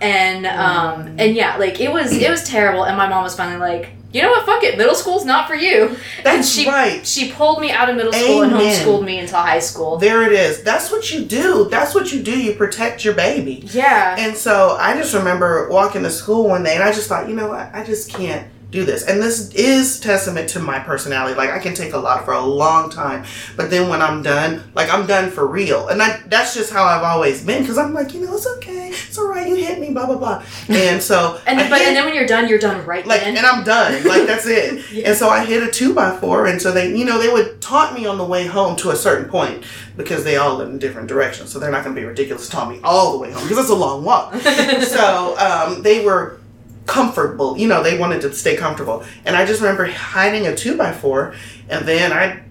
And 0.00 0.46
um 0.46 1.16
and 1.18 1.34
yeah, 1.34 1.56
like 1.56 1.80
it 1.80 1.92
was 1.92 2.12
it 2.12 2.30
was 2.30 2.44
terrible. 2.44 2.84
And 2.84 2.96
my 2.96 3.08
mom 3.08 3.24
was 3.24 3.34
finally 3.34 3.58
like, 3.58 3.90
you 4.12 4.22
know 4.22 4.30
what, 4.30 4.46
fuck 4.46 4.62
it, 4.64 4.78
middle 4.78 4.94
school's 4.94 5.24
not 5.24 5.46
for 5.46 5.54
you. 5.54 5.96
That's 6.24 6.48
she 6.48 6.66
right. 6.66 7.06
she 7.06 7.30
pulled 7.30 7.60
me 7.60 7.70
out 7.70 7.90
of 7.90 7.96
middle 7.96 8.12
school 8.12 8.42
and 8.42 8.52
homeschooled 8.52 9.04
me 9.04 9.18
until 9.18 9.38
high 9.38 9.58
school. 9.58 9.98
There 9.98 10.22
it 10.22 10.32
is. 10.32 10.62
That's 10.62 10.90
what 10.90 11.12
you 11.12 11.24
do. 11.24 11.68
That's 11.70 11.94
what 11.94 12.12
you 12.12 12.22
do. 12.22 12.38
You 12.38 12.54
protect 12.54 13.04
your 13.04 13.14
baby. 13.14 13.62
Yeah. 13.66 14.16
And 14.18 14.36
so 14.36 14.76
I 14.78 14.96
just 14.96 15.14
remember 15.14 15.68
walking 15.68 16.02
to 16.04 16.10
school 16.10 16.48
one 16.48 16.62
day 16.62 16.74
and 16.74 16.82
I 16.82 16.92
just 16.92 17.08
thought, 17.08 17.28
you 17.28 17.34
know 17.34 17.48
what? 17.48 17.70
I 17.74 17.84
just 17.84 18.10
can't 18.10 18.48
do 18.70 18.84
this. 18.84 19.04
And 19.06 19.22
this 19.22 19.50
is 19.54 19.98
testament 19.98 20.50
to 20.50 20.60
my 20.60 20.78
personality. 20.78 21.34
Like 21.34 21.50
I 21.50 21.58
can 21.58 21.74
take 21.74 21.94
a 21.94 21.98
lot 21.98 22.24
for 22.26 22.34
a 22.34 22.40
long 22.44 22.90
time, 22.90 23.24
but 23.56 23.70
then 23.70 23.88
when 23.88 24.02
I'm 24.02 24.22
done, 24.22 24.62
like 24.74 24.92
I'm 24.92 25.06
done 25.06 25.30
for 25.30 25.46
real. 25.46 25.88
And 25.88 26.02
I, 26.02 26.20
that's 26.26 26.54
just 26.54 26.70
how 26.70 26.84
I've 26.84 27.02
always 27.02 27.42
been 27.42 27.62
because 27.62 27.78
I'm 27.78 27.94
like, 27.94 28.12
you 28.12 28.20
know, 28.24 28.34
it's 28.34 28.46
okay. 28.58 28.88
It's 28.90 29.16
all 29.16 29.26
right. 29.28 29.48
You 29.48 29.56
hit 29.56 29.80
me, 29.80 29.90
blah, 29.92 30.04
blah, 30.06 30.18
blah. 30.18 30.42
And 30.68 31.02
so. 31.02 31.40
And 31.46 31.58
I 31.58 31.70
but 31.70 31.78
hit- 31.78 31.88
and 31.88 31.96
then 31.96 32.04
when 32.04 32.14
you're 32.14 32.26
done, 32.26 32.46
you're 32.48 32.58
done 32.58 32.84
right 32.84 33.06
like 33.06 33.22
then. 33.22 33.36
and 33.38 33.46
I'm 33.46 33.64
done. 33.64 34.04
Like 34.04 34.26
that's 34.26 34.46
it. 34.46 34.84
Yeah. 34.92 35.08
And 35.08 35.16
so 35.16 35.28
I 35.28 35.44
hit 35.44 35.62
a 35.62 35.70
two 35.70 35.94
by 35.94 36.16
four 36.18 36.46
and 36.46 36.60
so 36.60 36.72
they 36.72 36.94
you 36.94 37.04
know, 37.04 37.18
they 37.18 37.32
would 37.32 37.60
taunt 37.62 37.94
me 37.94 38.04
on 38.06 38.18
the 38.18 38.24
way 38.24 38.46
home 38.46 38.76
to 38.76 38.90
a 38.90 38.96
certain 38.96 39.28
point 39.30 39.64
because 39.96 40.24
they 40.24 40.36
all 40.36 40.56
live 40.56 40.68
in 40.68 40.78
different 40.78 41.08
directions. 41.08 41.50
So 41.50 41.58
they're 41.58 41.70
not 41.70 41.84
gonna 41.84 41.94
be 41.96 42.04
ridiculous 42.04 42.46
to 42.46 42.52
taunt 42.52 42.70
me 42.70 42.80
all 42.84 43.12
the 43.12 43.18
way 43.18 43.30
home 43.32 43.42
because 43.44 43.58
it's 43.58 43.70
a 43.70 43.74
long 43.74 44.04
walk. 44.04 44.34
so 44.82 45.36
um, 45.38 45.82
they 45.82 46.04
were 46.04 46.38
comfortable, 46.88 47.56
you 47.56 47.68
know, 47.68 47.82
they 47.82 47.96
wanted 47.96 48.20
to 48.22 48.32
stay 48.32 48.56
comfortable. 48.56 49.04
And 49.24 49.36
I 49.36 49.46
just 49.46 49.60
remember 49.60 49.86
hiding 49.86 50.48
a 50.48 50.56
two 50.56 50.76
by 50.76 50.92
four 50.92 51.34
and 51.68 51.86
then 51.86 52.12
I 52.12 52.42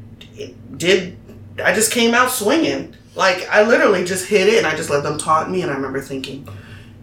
did 0.77 1.17
I 1.61 1.73
just 1.73 1.91
came 1.91 2.13
out 2.13 2.29
swinging. 2.29 2.95
Like 3.15 3.49
I 3.49 3.63
literally 3.63 4.05
just 4.05 4.27
hit 4.27 4.47
it 4.47 4.59
and 4.59 4.67
I 4.67 4.75
just 4.75 4.89
let 4.89 5.03
them 5.03 5.17
taunt 5.17 5.49
me 5.49 5.63
and 5.63 5.71
I 5.71 5.73
remember 5.73 5.99
thinking 5.99 6.47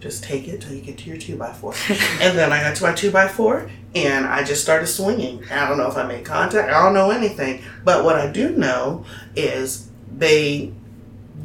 just 0.01 0.23
take 0.23 0.47
it 0.49 0.61
till 0.61 0.75
you 0.75 0.83
get 0.83 0.99
to 0.99 1.09
your 1.09 1.17
two 1.17 1.37
by 1.37 1.53
four. 1.53 1.75
and 2.21 2.39
then 2.39 2.53
I 2.53 2.61
got 2.61 2.77
to 2.77 2.83
my 2.85 2.93
two 2.93 3.11
by 3.11 3.27
four 3.27 3.69
and 3.95 4.27
I 4.27 4.45
just 4.45 4.63
started 4.63 4.87
swinging. 4.87 5.45
I 5.51 5.69
don't 5.69 5.79
know 5.79 5.89
if 5.89 5.97
I 5.97 6.05
made 6.05 6.25
contact. 6.25 6.73
I 6.73 6.83
don't 6.83 6.95
know 6.95 7.11
anything. 7.11 7.63
But 7.85 8.05
what 8.05 8.17
I 8.17 8.31
do 8.31 8.51
know 8.51 9.05
is 9.35 9.89
they 10.17 10.73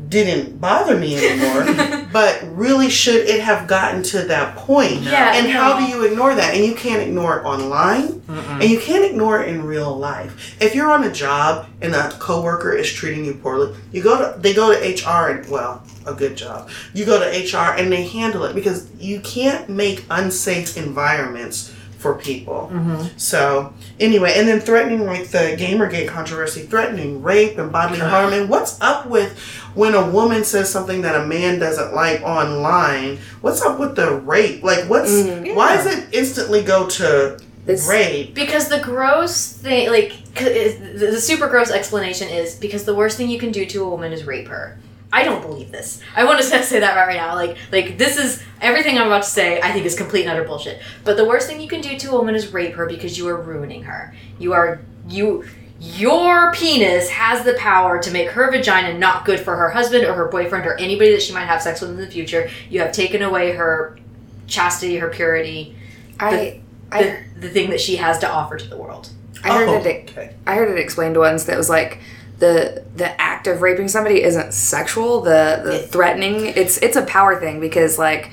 didn't 0.09 0.59
bother 0.59 0.97
me 0.97 1.15
anymore. 1.15 2.07
but 2.13 2.43
really, 2.45 2.89
should 2.89 3.27
it 3.27 3.41
have 3.41 3.67
gotten 3.67 4.01
to 4.03 4.23
that 4.23 4.55
point? 4.55 5.01
Yeah, 5.01 5.35
And 5.35 5.47
how 5.47 5.79
do 5.79 5.85
you 5.85 6.03
ignore 6.03 6.33
that? 6.35 6.55
And 6.55 6.65
you 6.65 6.75
can't 6.75 7.01
ignore 7.01 7.39
it 7.39 7.45
online. 7.45 8.21
Mm-mm. 8.21 8.61
And 8.61 8.63
you 8.63 8.79
can't 8.79 9.05
ignore 9.05 9.41
it 9.41 9.49
in 9.49 9.63
real 9.63 9.95
life. 9.95 10.55
If 10.59 10.75
you're 10.75 10.91
on 10.91 11.03
a 11.03 11.11
job 11.11 11.67
and 11.81 11.93
a 11.93 12.09
coworker 12.13 12.73
is 12.73 12.91
treating 12.91 13.23
you 13.23 13.35
poorly, 13.35 13.75
you 13.91 14.01
go 14.01 14.33
to 14.33 14.39
they 14.39 14.53
go 14.53 14.73
to 14.73 14.79
HR 14.79 15.29
and 15.29 15.49
well, 15.49 15.83
a 16.05 16.13
good 16.13 16.35
job. 16.35 16.69
You 16.93 17.05
go 17.05 17.19
to 17.19 17.25
HR 17.25 17.77
and 17.77 17.91
they 17.91 18.07
handle 18.07 18.43
it 18.45 18.55
because 18.55 18.91
you 18.95 19.19
can't 19.19 19.69
make 19.69 20.05
unsafe 20.09 20.75
environments 20.75 21.73
for 21.99 22.15
people. 22.15 22.71
So 23.17 23.73
anyway, 23.99 24.33
and 24.37 24.47
then 24.47 24.59
threatening 24.61 25.05
like 25.05 25.27
the 25.29 25.55
Gamergate 25.59 26.07
controversy, 26.07 26.61
threatening 26.61 27.21
rape 27.21 27.57
and 27.57 27.71
bodily 27.71 27.99
harm. 27.99 28.31
And 28.33 28.49
what's 28.49 28.79
up 28.81 29.05
with 29.05 29.37
when 29.75 29.93
a 29.93 30.09
woman 30.09 30.43
says 30.45 30.71
something 30.71 31.01
that 31.01 31.15
a 31.21 31.25
man 31.27 31.59
doesn't 31.59 31.93
like 31.93 32.21
online? 32.21 33.17
What's 33.41 33.61
up 33.61 33.79
with 33.79 33.95
the 33.97 34.13
rape? 34.15 34.63
Like 34.63 34.89
what's 34.89 35.11
Mm, 35.11 35.55
why 35.55 35.75
does 35.75 35.85
it 35.87 36.07
instantly 36.13 36.63
go 36.63 36.87
to 36.87 37.37
This- 37.65 37.85
rape? 37.87 38.33
because 38.33 38.69
the 38.69 38.79
gross 38.79 39.47
thing, 39.51 39.89
like 39.89 40.13
the 40.35 41.19
super 41.19 41.47
gross 41.49 41.69
explanation 41.69 42.29
is 42.29 42.55
because 42.55 42.85
the 42.85 42.95
worst 42.95 43.17
thing 43.17 43.29
you 43.29 43.39
can 43.39 43.51
do 43.51 43.65
to 43.65 43.83
a 43.83 43.89
woman 43.89 44.13
is 44.13 44.23
rape 44.25 44.47
her. 44.47 44.77
I 45.11 45.23
don't 45.23 45.41
believe 45.41 45.71
this. 45.71 46.01
I 46.15 46.23
want 46.23 46.39
to 46.39 46.43
say 46.63 46.79
that 46.79 46.95
right 46.95 47.15
now. 47.17 47.35
Like, 47.35 47.57
like 47.71 47.97
this 47.97 48.17
is 48.17 48.43
everything 48.61 48.97
I'm 48.97 49.07
about 49.07 49.23
to 49.23 49.29
say. 49.29 49.59
I 49.61 49.71
think 49.71 49.85
is 49.85 49.95
complete 49.95 50.21
and 50.21 50.31
utter 50.31 50.43
bullshit. 50.43 50.81
But 51.03 51.17
the 51.17 51.25
worst 51.25 51.47
thing 51.47 51.59
you 51.61 51.67
can 51.67 51.81
do 51.81 51.97
to 51.97 52.09
a 52.11 52.13
woman 52.13 52.35
is 52.35 52.53
rape 52.53 52.75
her 52.75 52.85
because 52.85 53.17
you 53.17 53.27
are 53.27 53.41
ruining 53.41 53.83
her. 53.83 54.13
You 54.37 54.53
are 54.53 54.81
you 55.07 55.45
your 55.81 56.51
penis 56.53 57.09
has 57.09 57.45
the 57.45 57.53
power 57.53 57.99
to 58.03 58.11
make 58.11 58.29
her 58.31 58.51
vagina 58.51 58.97
not 58.99 59.23
good 59.23 59.39
for 59.39 59.55
her 59.55 59.69
husband 59.69 60.03
or 60.03 60.13
her 60.13 60.27
boyfriend 60.27 60.65
or 60.65 60.75
anybody 60.77 61.11
that 61.13 61.21
she 61.21 61.33
might 61.33 61.45
have 61.45 61.61
sex 61.61 61.79
with 61.81 61.89
in 61.91 61.95
the 61.97 62.07
future. 62.07 62.49
You 62.69 62.81
have 62.81 62.91
taken 62.91 63.21
away 63.21 63.53
her 63.53 63.97
chastity, 64.45 64.97
her 64.97 65.09
purity, 65.09 65.75
I 66.19 66.59
I 66.91 67.03
the, 67.03 67.41
the 67.41 67.49
thing 67.49 67.69
that 67.69 67.79
she 67.79 67.95
has 67.95 68.19
to 68.19 68.29
offer 68.29 68.57
to 68.57 68.67
the 68.67 68.75
world. 68.77 69.09
I 69.43 69.57
heard 69.57 69.69
Oh, 69.69 69.73
it. 69.75 70.09
okay. 70.09 70.35
I 70.45 70.55
heard 70.55 70.69
it 70.69 70.77
explained 70.79 71.15
once 71.17 71.45
that 71.45 71.55
was 71.57 71.69
like 71.69 71.99
the 72.39 72.83
the 72.95 73.19
act 73.21 73.47
of 73.47 73.61
raping 73.61 73.87
somebody 73.87 74.23
isn't 74.23 74.53
sexual. 74.53 75.21
The 75.21 75.61
the 75.63 75.79
threatening 75.79 76.45
it's 76.47 76.77
it's 76.77 76.95
a 76.95 77.03
power 77.05 77.39
thing 77.39 77.59
because 77.59 77.97
like. 77.99 78.31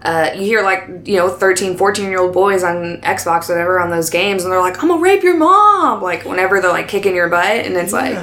Uh, 0.00 0.30
you 0.36 0.42
hear 0.42 0.62
like 0.62 0.88
you 1.08 1.16
know 1.16 1.28
13 1.28 1.76
14 1.76 2.08
year 2.08 2.20
old 2.20 2.32
boys 2.32 2.62
on 2.62 2.98
xbox 2.98 3.48
whatever 3.48 3.80
on 3.80 3.90
those 3.90 4.10
games 4.10 4.44
and 4.44 4.52
they're 4.52 4.60
like 4.60 4.80
i'm 4.80 4.88
gonna 4.88 5.02
rape 5.02 5.24
your 5.24 5.36
mom 5.36 6.00
like 6.00 6.24
whenever 6.24 6.60
they're 6.60 6.70
like 6.70 6.86
kicking 6.86 7.16
your 7.16 7.28
butt 7.28 7.44
and 7.66 7.74
it's 7.76 7.92
like 7.92 8.14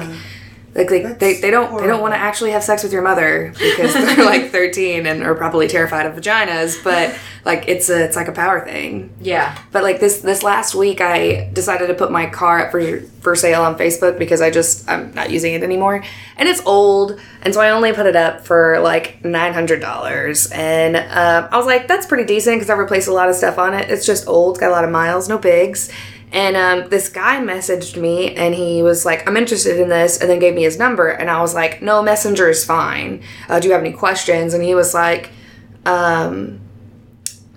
Yeah. 0.76 0.82
like 0.82 0.88
they, 0.88 1.02
That's 1.02 1.18
they, 1.18 1.40
they 1.40 1.50
don't 1.50 1.80
they 1.80 1.86
don't 1.86 2.00
want 2.00 2.14
to 2.14 2.18
actually 2.18 2.50
have 2.52 2.62
sex 2.62 2.82
with 2.82 2.92
your 2.92 3.02
mother 3.02 3.52
because 3.58 3.94
they're 3.94 4.24
like 4.24 4.50
13 4.50 5.06
and 5.06 5.22
are 5.22 5.34
probably 5.34 5.68
terrified 5.68 6.06
of 6.06 6.14
vaginas 6.14 6.82
but 6.84 7.16
like 7.44 7.68
it's 7.68 7.88
a 7.88 8.04
it's 8.04 8.16
like 8.16 8.28
a 8.28 8.32
power 8.32 8.64
thing 8.64 9.10
Yeah. 9.20 9.56
but 9.72 9.82
like 9.82 10.00
this 10.00 10.20
this 10.20 10.42
last 10.42 10.74
week, 10.74 11.00
I 11.00 11.50
decided 11.52 11.86
to 11.88 11.94
put 11.94 12.10
my 12.10 12.26
car 12.26 12.60
up 12.66 12.70
for 12.72 13.00
for 13.20 13.34
sale 13.36 13.62
on 13.62 13.76
Facebook 13.76 14.18
because 14.18 14.40
I 14.40 14.50
just 14.50 14.88
I'm 14.88 15.12
not 15.14 15.30
using 15.30 15.54
it 15.54 15.62
anymore, 15.62 16.02
and 16.36 16.48
it's 16.48 16.64
old, 16.66 17.18
and 17.42 17.52
so 17.54 17.60
I 17.60 17.70
only 17.70 17.92
put 17.92 18.06
it 18.06 18.14
up 18.16 18.44
for 18.46 18.78
like 18.80 19.24
nine 19.24 19.52
hundred 19.52 19.80
dollars, 19.80 20.50
and 20.52 20.96
um, 20.96 21.48
I 21.52 21.56
was 21.56 21.66
like, 21.66 21.88
that's 21.88 22.06
pretty 22.06 22.24
decent 22.24 22.56
because 22.56 22.70
I 22.70 22.74
replaced 22.74 23.08
a 23.08 23.12
lot 23.12 23.28
of 23.28 23.34
stuff 23.36 23.58
on 23.58 23.74
it. 23.74 23.90
It's 23.90 24.06
just 24.06 24.26
old, 24.28 24.58
got 24.60 24.68
a 24.70 24.72
lot 24.72 24.84
of 24.84 24.90
miles, 24.90 25.28
no 25.28 25.38
bigs. 25.38 25.90
And 26.32 26.56
um, 26.56 26.90
this 26.90 27.08
guy 27.08 27.36
messaged 27.40 28.00
me 28.00 28.34
and 28.34 28.54
he 28.54 28.82
was 28.82 29.04
like, 29.04 29.26
I'm 29.28 29.36
interested 29.36 29.78
in 29.80 29.88
this, 29.88 30.20
and 30.20 30.28
then 30.28 30.38
gave 30.38 30.54
me 30.54 30.64
his 30.64 30.78
number. 30.78 31.08
And 31.08 31.30
I 31.30 31.40
was 31.40 31.54
like, 31.54 31.80
No, 31.80 32.02
Messenger 32.02 32.50
is 32.50 32.64
fine. 32.64 33.22
Uh, 33.48 33.60
do 33.60 33.68
you 33.68 33.74
have 33.74 33.82
any 33.82 33.92
questions? 33.92 34.52
And 34.52 34.62
he 34.62 34.74
was 34.74 34.92
like, 34.92 35.30
um, 35.84 36.60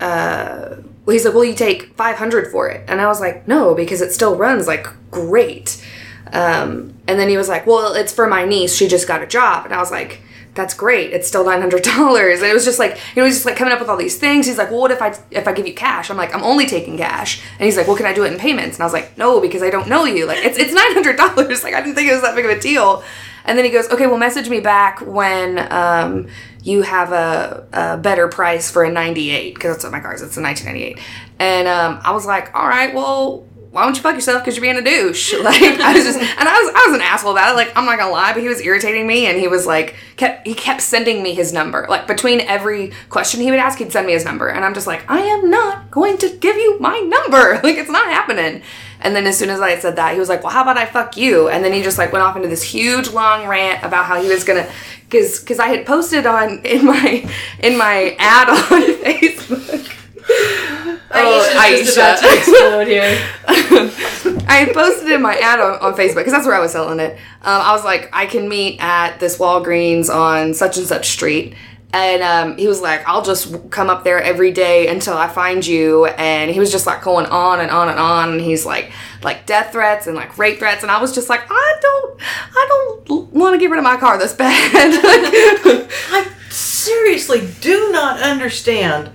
uh, 0.00 0.76
he's 1.06 1.24
like, 1.24 1.34
well, 1.34 1.44
you 1.44 1.54
take 1.54 1.94
500 1.96 2.50
for 2.50 2.68
it. 2.68 2.84
And 2.88 3.00
I 3.00 3.06
was 3.06 3.20
like, 3.20 3.46
no, 3.46 3.74
because 3.74 4.00
it 4.00 4.12
still 4.12 4.36
runs 4.36 4.66
like 4.66 4.86
great. 5.10 5.84
Um, 6.32 6.94
and 7.06 7.18
then 7.18 7.28
he 7.28 7.36
was 7.36 7.48
like, 7.48 7.66
well, 7.66 7.92
it's 7.94 8.12
for 8.12 8.26
my 8.28 8.44
niece. 8.44 8.74
She 8.74 8.88
just 8.88 9.08
got 9.08 9.22
a 9.22 9.26
job. 9.26 9.64
And 9.64 9.74
I 9.74 9.78
was 9.78 9.90
like, 9.90 10.20
that's 10.54 10.74
great. 10.74 11.12
It's 11.12 11.28
still 11.28 11.44
$900. 11.44 12.34
And 12.34 12.44
it 12.44 12.52
was 12.52 12.64
just 12.64 12.78
like, 12.78 12.98
you 13.14 13.22
know, 13.22 13.26
he's 13.26 13.36
just 13.36 13.46
like 13.46 13.56
coming 13.56 13.72
up 13.72 13.80
with 13.80 13.88
all 13.88 13.96
these 13.96 14.18
things. 14.18 14.46
He's 14.46 14.58
like, 14.58 14.70
well, 14.70 14.80
what 14.80 14.90
if 14.90 15.00
I, 15.00 15.16
if 15.30 15.46
I 15.46 15.52
give 15.52 15.66
you 15.66 15.74
cash? 15.74 16.10
I'm 16.10 16.16
like, 16.16 16.34
I'm 16.34 16.42
only 16.42 16.66
taking 16.66 16.96
cash. 16.96 17.42
And 17.58 17.66
he's 17.66 17.76
like, 17.76 17.86
well, 17.86 17.96
can 17.96 18.06
I 18.06 18.12
do 18.12 18.24
it 18.24 18.32
in 18.32 18.38
payments? 18.38 18.76
And 18.76 18.82
I 18.82 18.86
was 18.86 18.92
like, 18.92 19.16
no, 19.16 19.40
because 19.40 19.62
I 19.62 19.70
don't 19.70 19.88
know 19.88 20.04
you. 20.04 20.26
Like, 20.26 20.38
it's, 20.44 20.58
it's 20.58 20.74
$900. 20.74 21.60
Like, 21.60 21.74
I 21.74 21.80
didn't 21.82 21.94
think 21.94 22.08
it 22.08 22.12
was 22.12 22.22
that 22.22 22.34
big 22.34 22.46
of 22.46 22.50
a 22.50 22.58
deal. 22.58 23.04
And 23.44 23.56
then 23.56 23.64
he 23.64 23.70
goes, 23.70 23.88
okay, 23.90 24.06
well, 24.06 24.16
message 24.16 24.48
me 24.48 24.60
back 24.60 25.00
when 25.00 25.58
um, 25.72 26.28
you 26.62 26.82
have 26.82 27.12
a, 27.12 27.66
a 27.72 27.96
better 27.98 28.28
price 28.28 28.70
for 28.70 28.84
a 28.84 28.90
98, 28.90 29.54
because 29.54 29.74
that's 29.74 29.84
what 29.84 29.92
my 29.92 30.00
car 30.00 30.14
is. 30.14 30.22
It's 30.22 30.36
a 30.36 30.42
1998. 30.42 30.98
And 31.38 31.68
um, 31.68 32.00
I 32.02 32.12
was 32.12 32.26
like, 32.26 32.54
all 32.54 32.68
right, 32.68 32.94
well, 32.94 33.46
why 33.70 33.84
don't 33.84 33.96
you 33.96 34.02
fuck 34.02 34.16
yourself 34.16 34.42
because 34.42 34.56
you're 34.56 34.62
being 34.62 34.76
a 34.76 34.82
douche? 34.82 35.34
Like, 35.40 35.62
I 35.62 35.94
was 35.94 36.04
just, 36.04 36.18
and 36.18 36.48
I 36.48 36.52
was, 36.52 36.74
I 36.74 36.86
was 36.88 36.94
an 36.96 37.00
asshole 37.00 37.32
about 37.32 37.52
it. 37.52 37.56
Like, 37.56 37.76
I'm 37.76 37.86
not 37.86 37.98
gonna 37.98 38.10
lie, 38.12 38.32
but 38.32 38.42
he 38.42 38.48
was 38.48 38.60
irritating 38.60 39.06
me, 39.06 39.26
and 39.26 39.38
he 39.38 39.48
was 39.48 39.66
like, 39.66 39.94
kept, 40.16 40.46
he 40.46 40.54
kept 40.54 40.80
sending 40.82 41.22
me 41.22 41.34
his 41.34 41.52
number. 41.52 41.86
Like, 41.88 42.06
between 42.06 42.40
every 42.40 42.92
question 43.08 43.40
he 43.40 43.50
would 43.50 43.60
ask, 43.60 43.78
he'd 43.78 43.92
send 43.92 44.06
me 44.06 44.12
his 44.12 44.24
number, 44.24 44.48
and 44.48 44.64
I'm 44.64 44.74
just 44.74 44.86
like, 44.86 45.08
I 45.10 45.20
am 45.20 45.50
not 45.50 45.90
going 45.90 46.18
to 46.18 46.28
give 46.28 46.56
you 46.56 46.78
my 46.78 46.98
number. 47.00 47.60
Like, 47.70 47.76
it's 47.76 47.90
not 47.90 48.06
happening. 48.06 48.62
And 49.00 49.14
then 49.14 49.26
as 49.26 49.38
soon 49.38 49.50
as 49.50 49.60
I 49.60 49.78
said 49.78 49.96
that, 49.96 50.12
he 50.12 50.18
was 50.18 50.28
like, 50.28 50.42
"Well, 50.42 50.52
how 50.52 50.62
about 50.62 50.76
I 50.76 50.84
fuck 50.84 51.16
you?" 51.16 51.48
And 51.48 51.64
then 51.64 51.72
he 51.72 51.82
just 51.82 51.98
like 51.98 52.12
went 52.12 52.22
off 52.22 52.36
into 52.36 52.48
this 52.48 52.62
huge 52.62 53.08
long 53.08 53.46
rant 53.46 53.82
about 53.82 54.04
how 54.04 54.20
he 54.20 54.28
was 54.28 54.44
gonna, 54.44 54.68
because 55.08 55.40
because 55.40 55.58
I 55.58 55.68
had 55.68 55.86
posted 55.86 56.26
on 56.26 56.58
in 56.64 56.84
my 56.84 57.30
in 57.60 57.78
my 57.78 58.16
ad 58.18 58.48
on 58.50 58.56
Facebook. 59.04 59.99
Aisha's 61.10 61.94
just 61.94 61.98
Aisha. 61.98 62.02
about 62.02 62.18
to 62.18 62.36
explode 62.36 62.86
here. 62.86 64.44
I 64.48 64.70
posted 64.72 65.10
in 65.10 65.22
my 65.22 65.36
ad 65.36 65.60
on, 65.60 65.78
on 65.80 65.94
Facebook 65.94 66.16
because 66.16 66.32
that's 66.32 66.46
where 66.46 66.54
I 66.54 66.60
was 66.60 66.72
selling 66.72 67.00
it. 67.00 67.14
Um, 67.42 67.60
I 67.62 67.72
was 67.72 67.84
like, 67.84 68.08
I 68.12 68.26
can 68.26 68.48
meet 68.48 68.80
at 68.80 69.18
this 69.18 69.38
Walgreens 69.38 70.08
on 70.08 70.54
such 70.54 70.76
and 70.76 70.86
such 70.86 71.08
street. 71.10 71.54
And 71.92 72.22
um, 72.22 72.56
he 72.56 72.68
was 72.68 72.80
like, 72.80 73.06
I'll 73.08 73.22
just 73.22 73.70
come 73.70 73.90
up 73.90 74.04
there 74.04 74.22
every 74.22 74.52
day 74.52 74.86
until 74.86 75.14
I 75.14 75.26
find 75.26 75.66
you. 75.66 76.06
And 76.06 76.50
he 76.50 76.60
was 76.60 76.70
just 76.70 76.86
like 76.86 77.02
going 77.02 77.26
on 77.26 77.60
and 77.60 77.70
on 77.70 77.88
and 77.88 77.98
on. 77.98 78.32
And 78.32 78.40
he's 78.40 78.64
like, 78.64 78.92
like 79.24 79.44
death 79.44 79.72
threats 79.72 80.06
and 80.06 80.14
like 80.14 80.38
rape 80.38 80.60
threats. 80.60 80.82
And 80.82 80.90
I 80.92 81.00
was 81.00 81.12
just 81.12 81.28
like, 81.28 81.40
I 81.50 81.78
don't, 81.80 82.20
I 82.54 82.66
don't 82.68 83.32
want 83.32 83.54
to 83.54 83.58
get 83.58 83.70
rid 83.70 83.78
of 83.78 83.84
my 83.84 83.96
car 83.96 84.18
this 84.18 84.32
bad. 84.32 84.50
I 86.12 86.30
seriously 86.48 87.48
do 87.60 87.90
not 87.90 88.20
understand. 88.20 89.10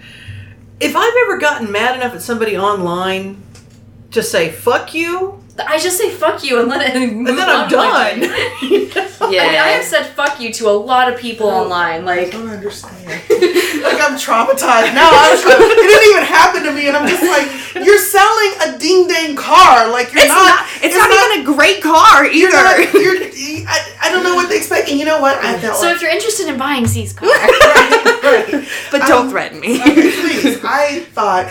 If 0.79 0.93
I've 0.95 1.13
ever 1.23 1.37
gotten 1.37 1.71
mad 1.71 1.95
enough 1.95 2.13
at 2.13 2.21
somebody 2.21 2.57
online 2.57 3.41
to 4.11 4.21
say 4.21 4.51
"fuck 4.51 4.93
you," 4.93 5.41
I 5.57 5.79
just 5.79 5.97
say 5.97 6.09
fuck 6.09 6.43
you 6.43 6.59
and 6.59 6.67
let 6.67 6.81
it 6.95 6.99
move 7.13 7.27
and 7.27 7.37
then 7.37 7.49
on 7.49 7.63
I'm 7.65 7.69
done. 7.69 8.21
yeah, 9.31 9.43
I 9.43 9.47
mean, 9.47 9.59
I 9.61 9.69
have 9.79 9.85
said 9.85 10.03
fuck 10.07 10.39
you 10.39 10.51
to 10.53 10.69
a 10.69 10.71
lot 10.75 11.11
of 11.11 11.17
people 11.19 11.47
online. 11.47 12.03
Like 12.05 12.27
I 12.27 12.29
don't 12.29 12.49
understand. 12.49 13.05
like 13.07 13.99
I'm 14.01 14.17
traumatized 14.19 14.93
now. 14.93 15.09
I 15.11 15.31
was 15.31 15.45
like, 15.45 15.59
it 15.59 15.75
didn't 15.75 16.09
even 16.11 16.23
happen 16.23 16.63
to 16.63 16.71
me, 16.73 16.87
and 16.87 16.97
I'm 16.97 17.07
just 17.07 17.23
like, 17.23 17.85
you're 17.85 17.99
selling 17.99 18.51
a 18.67 18.77
ding 18.79 19.07
dang 19.07 19.35
car. 19.35 19.89
Like 19.89 20.11
you're 20.13 20.23
It's 20.23 20.33
not, 20.33 20.65
it's, 20.83 20.95
not, 20.95 21.09
even 21.11 21.41
a 21.41 21.55
great 21.55 21.81
car 21.81 22.25
You're 22.25 22.49
either. 22.49 22.63
not. 22.63 22.93
You're, 22.93 23.15
I, 23.67 23.95
I 24.03 24.09
don't 24.11 24.23
know 24.23 24.35
what 24.35 24.49
they 24.49 24.57
expect. 24.57 24.89
And 24.89 24.99
you 24.99 25.05
know 25.05 25.21
what? 25.21 25.37
I 25.37 25.57
felt 25.59 25.77
so 25.77 25.87
like. 25.87 25.95
if 25.95 26.01
you're 26.01 26.11
interested 26.11 26.47
in 26.49 26.57
buying 26.57 26.85
C's 26.87 27.13
car, 27.13 27.29
right, 27.29 28.23
right. 28.23 28.67
but 28.91 29.07
don't 29.07 29.25
Um, 29.25 29.29
threaten 29.29 29.59
me. 29.59 29.79
Okay, 29.81 29.93
please. 29.93 30.59
I 30.63 30.99
thought 31.13 31.47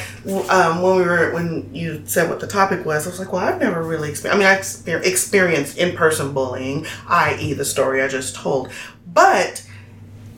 um, 0.51 0.83
when 0.83 0.97
we 0.97 1.03
were 1.03 1.33
when 1.33 1.75
you 1.75 2.03
said 2.07 2.29
what 2.29 2.41
the 2.41 2.47
topic 2.47 2.85
was, 2.85 3.07
I 3.07 3.11
was 3.11 3.19
like, 3.19 3.33
well, 3.33 3.43
I've 3.45 3.61
never 3.61 3.83
really 3.83 3.94
experienced. 4.03 4.27
I 4.27 4.39
mean, 4.39 4.47
I 4.47 4.57
exper- 4.57 5.05
experienced 5.05 5.79
in 5.79 5.97
person 5.97 6.33
bullying, 6.33 6.87
i.e., 7.09 7.53
the 7.53 7.65
story 7.65 8.03
I 8.03 8.09
just 8.09 8.35
told, 8.35 8.71
but 9.07 9.67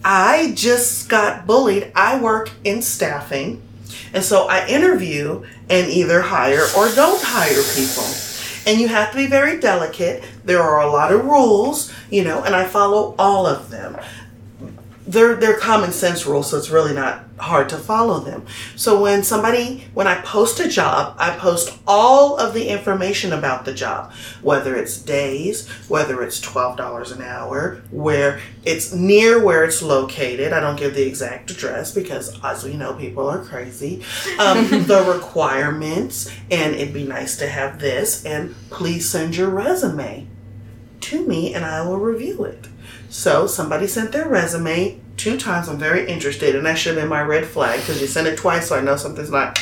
I 0.04 0.52
just 0.54 1.08
got 1.08 1.46
bullied. 1.46 1.92
I 1.94 2.20
work 2.20 2.50
in 2.64 2.82
staffing, 2.82 3.62
and 4.12 4.22
so 4.22 4.46
I 4.48 4.66
interview 4.66 5.44
and 5.70 5.90
either 5.90 6.20
hire 6.20 6.66
or 6.76 6.88
don't 6.94 7.22
hire 7.22 7.62
people. 7.74 8.04
And 8.66 8.80
you 8.80 8.88
have 8.88 9.12
to 9.12 9.16
be 9.16 9.28
very 9.28 9.60
delicate. 9.60 10.24
There 10.44 10.60
are 10.60 10.80
a 10.80 10.90
lot 10.90 11.12
of 11.12 11.24
rules, 11.24 11.92
you 12.10 12.24
know, 12.24 12.42
and 12.42 12.54
I 12.54 12.64
follow 12.64 13.14
all 13.16 13.46
of 13.46 13.70
them 13.70 13.96
they're 15.06 15.36
they're 15.36 15.58
common 15.58 15.92
sense 15.92 16.26
rules, 16.26 16.50
so 16.50 16.58
it's 16.58 16.70
really 16.70 16.94
not 16.94 17.24
hard 17.38 17.68
to 17.68 17.76
follow 17.76 18.20
them. 18.20 18.46
So 18.76 19.00
when 19.00 19.22
somebody 19.22 19.84
when 19.94 20.06
I 20.06 20.20
post 20.22 20.60
a 20.60 20.68
job, 20.68 21.16
I 21.18 21.36
post 21.36 21.78
all 21.86 22.36
of 22.36 22.54
the 22.54 22.68
information 22.68 23.32
about 23.32 23.64
the 23.64 23.74
job, 23.74 24.12
whether 24.42 24.74
it's 24.76 24.98
days, 24.98 25.68
whether 25.88 26.22
it's 26.22 26.40
twelve 26.40 26.76
dollars 26.76 27.10
an 27.12 27.22
hour, 27.22 27.82
where 27.90 28.40
it's 28.64 28.92
near 28.92 29.42
where 29.42 29.64
it's 29.64 29.82
located. 29.82 30.52
I 30.52 30.60
don't 30.60 30.78
give 30.78 30.94
the 30.94 31.06
exact 31.06 31.50
address 31.50 31.92
because, 31.92 32.38
as 32.42 32.64
we 32.64 32.74
know, 32.74 32.94
people 32.94 33.28
are 33.28 33.44
crazy. 33.44 34.02
Um, 34.38 34.68
the 34.86 35.04
requirements, 35.14 36.30
and 36.50 36.74
it'd 36.74 36.94
be 36.94 37.04
nice 37.04 37.36
to 37.38 37.48
have 37.48 37.78
this, 37.78 38.24
and 38.24 38.54
please 38.70 39.08
send 39.08 39.36
your 39.36 39.50
resume 39.50 40.26
to 41.00 41.26
me, 41.26 41.54
and 41.54 41.64
I 41.64 41.86
will 41.86 41.98
review 41.98 42.44
it. 42.44 42.68
So 43.08 43.46
somebody 43.46 43.86
sent 43.86 44.12
their 44.12 44.28
resume 44.28 45.00
two 45.16 45.36
times. 45.36 45.68
I'm 45.68 45.78
very 45.78 46.08
interested, 46.08 46.54
and 46.54 46.64
that 46.66 46.78
should 46.78 46.94
have 46.94 47.02
been 47.02 47.08
my 47.08 47.22
red 47.22 47.46
flag 47.46 47.80
because 47.80 48.00
you 48.00 48.06
sent 48.06 48.26
it 48.26 48.36
twice, 48.36 48.68
so 48.68 48.76
I 48.76 48.80
know 48.80 48.96
something's 48.96 49.30
not. 49.30 49.58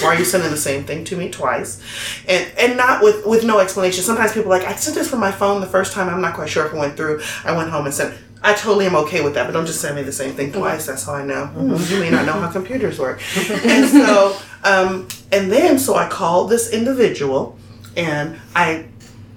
Why 0.00 0.14
are 0.14 0.18
you 0.18 0.24
sending 0.24 0.50
the 0.50 0.56
same 0.56 0.84
thing 0.84 1.04
to 1.04 1.16
me 1.16 1.30
twice? 1.30 1.80
And 2.26 2.50
and 2.58 2.76
not 2.76 3.02
with 3.02 3.24
with 3.26 3.44
no 3.44 3.60
explanation. 3.60 4.02
Sometimes 4.02 4.32
people 4.32 4.52
are 4.52 4.58
like 4.58 4.66
I 4.66 4.74
sent 4.74 4.96
this 4.96 5.08
from 5.08 5.20
my 5.20 5.30
phone 5.30 5.60
the 5.60 5.66
first 5.66 5.92
time. 5.92 6.08
I'm 6.08 6.20
not 6.20 6.34
quite 6.34 6.48
sure 6.48 6.66
if 6.66 6.72
it 6.72 6.76
went 6.76 6.96
through. 6.96 7.22
I 7.44 7.56
went 7.56 7.70
home 7.70 7.86
and 7.86 7.94
sent. 7.94 8.18
I 8.42 8.52
totally 8.52 8.84
am 8.84 8.94
okay 8.96 9.22
with 9.22 9.34
that, 9.34 9.46
but 9.46 9.52
don't 9.52 9.64
just 9.64 9.80
send 9.80 9.96
me 9.96 10.02
the 10.02 10.12
same 10.12 10.34
thing 10.34 10.52
twice. 10.52 10.84
That's 10.84 11.04
how 11.04 11.14
I 11.14 11.24
know. 11.24 11.46
Hmm, 11.46 11.76
you 11.92 12.00
may 12.00 12.10
not 12.10 12.26
know 12.26 12.32
how 12.32 12.50
computers 12.52 12.98
work. 12.98 13.22
and 13.64 13.88
so, 13.88 14.36
um, 14.64 15.08
and 15.32 15.50
then 15.50 15.78
so 15.78 15.94
I 15.94 16.08
called 16.08 16.50
this 16.50 16.70
individual, 16.70 17.56
and 17.96 18.38
I 18.54 18.86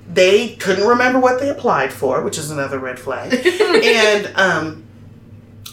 they 0.10 0.56
couldn't 0.56 0.88
remember 0.88 1.20
what 1.20 1.40
they 1.40 1.50
applied 1.50 1.92
for, 1.92 2.22
which 2.24 2.38
is 2.38 2.50
another 2.50 2.80
red 2.80 3.00
flag. 3.00 3.34
and 3.46 4.32
um, 4.36 4.87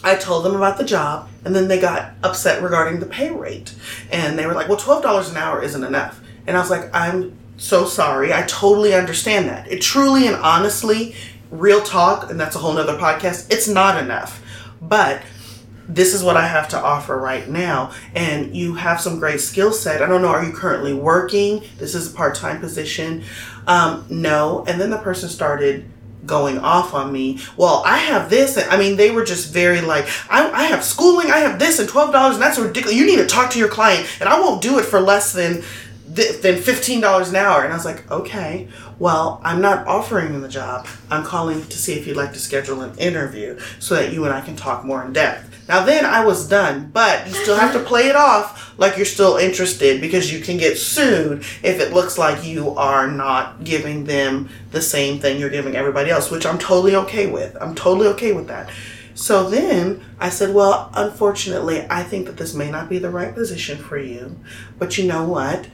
I 0.05 0.15
told 0.15 0.45
them 0.45 0.55
about 0.55 0.77
the 0.77 0.85
job, 0.85 1.27
and 1.43 1.55
then 1.55 1.67
they 1.67 1.81
got 1.81 2.13
upset 2.23 2.61
regarding 2.61 2.99
the 2.99 3.07
pay 3.07 3.31
rate. 3.31 3.73
And 4.11 4.37
they 4.37 4.45
were 4.45 4.53
like, 4.53 4.69
well, 4.69 4.77
$12 4.77 5.31
an 5.31 5.37
hour 5.37 5.63
isn't 5.63 5.83
enough. 5.83 6.21
And 6.45 6.55
I 6.55 6.59
was 6.59 6.69
like, 6.69 6.93
I'm 6.93 7.35
so 7.57 7.85
sorry. 7.85 8.31
I 8.31 8.43
totally 8.43 8.93
understand 8.93 9.49
that. 9.49 9.67
It 9.67 9.81
truly 9.81 10.27
and 10.27 10.35
honestly, 10.35 11.15
real 11.49 11.81
talk, 11.81 12.29
and 12.29 12.39
that's 12.39 12.55
a 12.55 12.59
whole 12.59 12.73
nother 12.73 12.97
podcast, 12.97 13.51
it's 13.51 13.67
not 13.67 14.01
enough. 14.01 14.43
But 14.79 15.23
this 15.87 16.13
is 16.13 16.23
what 16.23 16.37
I 16.37 16.47
have 16.47 16.67
to 16.69 16.79
offer 16.79 17.17
right 17.17 17.49
now. 17.49 17.91
And 18.13 18.55
you 18.55 18.75
have 18.75 19.01
some 19.01 19.17
great 19.17 19.41
skill 19.41 19.71
set. 19.71 20.03
I 20.03 20.07
don't 20.07 20.21
know, 20.21 20.27
are 20.27 20.45
you 20.45 20.53
currently 20.53 20.93
working? 20.93 21.63
This 21.79 21.95
is 21.95 22.11
a 22.11 22.15
part 22.15 22.35
time 22.35 22.59
position. 22.59 23.23
Um, 23.65 24.05
no. 24.09 24.63
And 24.67 24.79
then 24.79 24.91
the 24.91 24.97
person 24.97 25.29
started 25.29 25.89
going 26.25 26.57
off 26.59 26.93
on 26.93 27.11
me. 27.11 27.39
Well, 27.57 27.83
I 27.85 27.97
have 27.97 28.29
this. 28.29 28.57
And, 28.57 28.69
I 28.69 28.77
mean, 28.77 28.95
they 28.97 29.11
were 29.11 29.23
just 29.23 29.51
very 29.53 29.81
like, 29.81 30.05
I, 30.29 30.49
I 30.51 30.63
have 30.65 30.83
schooling, 30.83 31.31
I 31.31 31.37
have 31.39 31.59
this, 31.59 31.79
and 31.79 31.87
$12, 31.89 32.33
and 32.33 32.41
that's 32.41 32.57
ridiculous. 32.59 32.95
You 32.97 33.05
need 33.05 33.17
to 33.17 33.25
talk 33.27 33.51
to 33.51 33.59
your 33.59 33.67
client, 33.69 34.07
and 34.19 34.27
I 34.29 34.39
won't 34.39 34.61
do 34.61 34.79
it 34.79 34.85
for 34.85 34.99
less 34.99 35.33
than. 35.33 35.63
th- 36.15 36.41
Than 36.41 36.57
fifteen 36.61 37.01
dollars 37.01 37.29
an 37.29 37.35
hour, 37.35 37.63
and 37.63 37.73
I 37.73 37.75
was 37.75 37.83
like, 37.85 38.09
okay, 38.09 38.67
well, 38.99 39.41
I'm 39.43 39.59
not 39.61 39.85
offering 39.87 40.33
you 40.33 40.39
the 40.39 40.47
job. 40.47 40.87
I'm 41.11 41.23
calling 41.25 41.61
to 41.65 41.77
see 41.77 41.93
if 41.93 42.07
you'd 42.07 42.15
like 42.15 42.31
to 42.33 42.39
schedule 42.39 42.81
an 42.81 42.97
interview 42.97 43.59
so 43.79 43.95
that 43.95 44.13
you 44.13 44.23
and 44.25 44.33
I 44.33 44.39
can 44.41 44.55
talk 44.55 44.85
more 44.85 45.03
in 45.03 45.11
depth. 45.13 45.49
Now, 45.67 45.83
then 45.83 46.05
I 46.05 46.23
was 46.23 46.47
done, 46.47 46.91
but 46.93 47.27
you 47.27 47.33
still 47.33 47.55
have 47.55 47.73
to 47.73 47.79
play 47.79 48.07
it 48.07 48.15
off 48.15 48.77
like 48.77 48.97
you're 48.97 49.05
still 49.05 49.37
interested 49.37 49.99
because 49.99 50.31
you 50.31 50.39
can 50.39 50.57
get 50.57 50.77
sued 50.77 51.39
if 51.63 51.79
it 51.79 51.93
looks 51.93 52.17
like 52.17 52.45
you 52.45 52.71
are 52.71 53.07
not 53.07 53.63
giving 53.63 54.03
them 54.03 54.49
the 54.71 54.81
same 54.81 55.19
thing 55.19 55.39
you're 55.39 55.49
giving 55.49 55.75
everybody 55.75 56.11
else, 56.11 56.29
which 56.29 56.45
I'm 56.45 56.59
totally 56.59 56.95
okay 56.95 57.27
with. 57.31 57.57
I'm 57.59 57.73
totally 57.73 58.07
okay 58.09 58.31
with 58.31 58.47
that. 58.47 58.69
So 59.15 59.49
then 59.49 60.03
I 60.19 60.29
said, 60.29 60.53
Well, 60.53 60.91
unfortunately, 60.93 61.87
I 61.89 62.03
think 62.03 62.27
that 62.27 62.37
this 62.37 62.53
may 62.53 62.69
not 62.69 62.89
be 62.89 62.99
the 62.99 63.09
right 63.09 63.33
position 63.33 63.77
for 63.77 63.97
you, 63.97 64.37
but 64.77 64.97
you 64.97 65.07
know 65.07 65.23
what? 65.23 65.67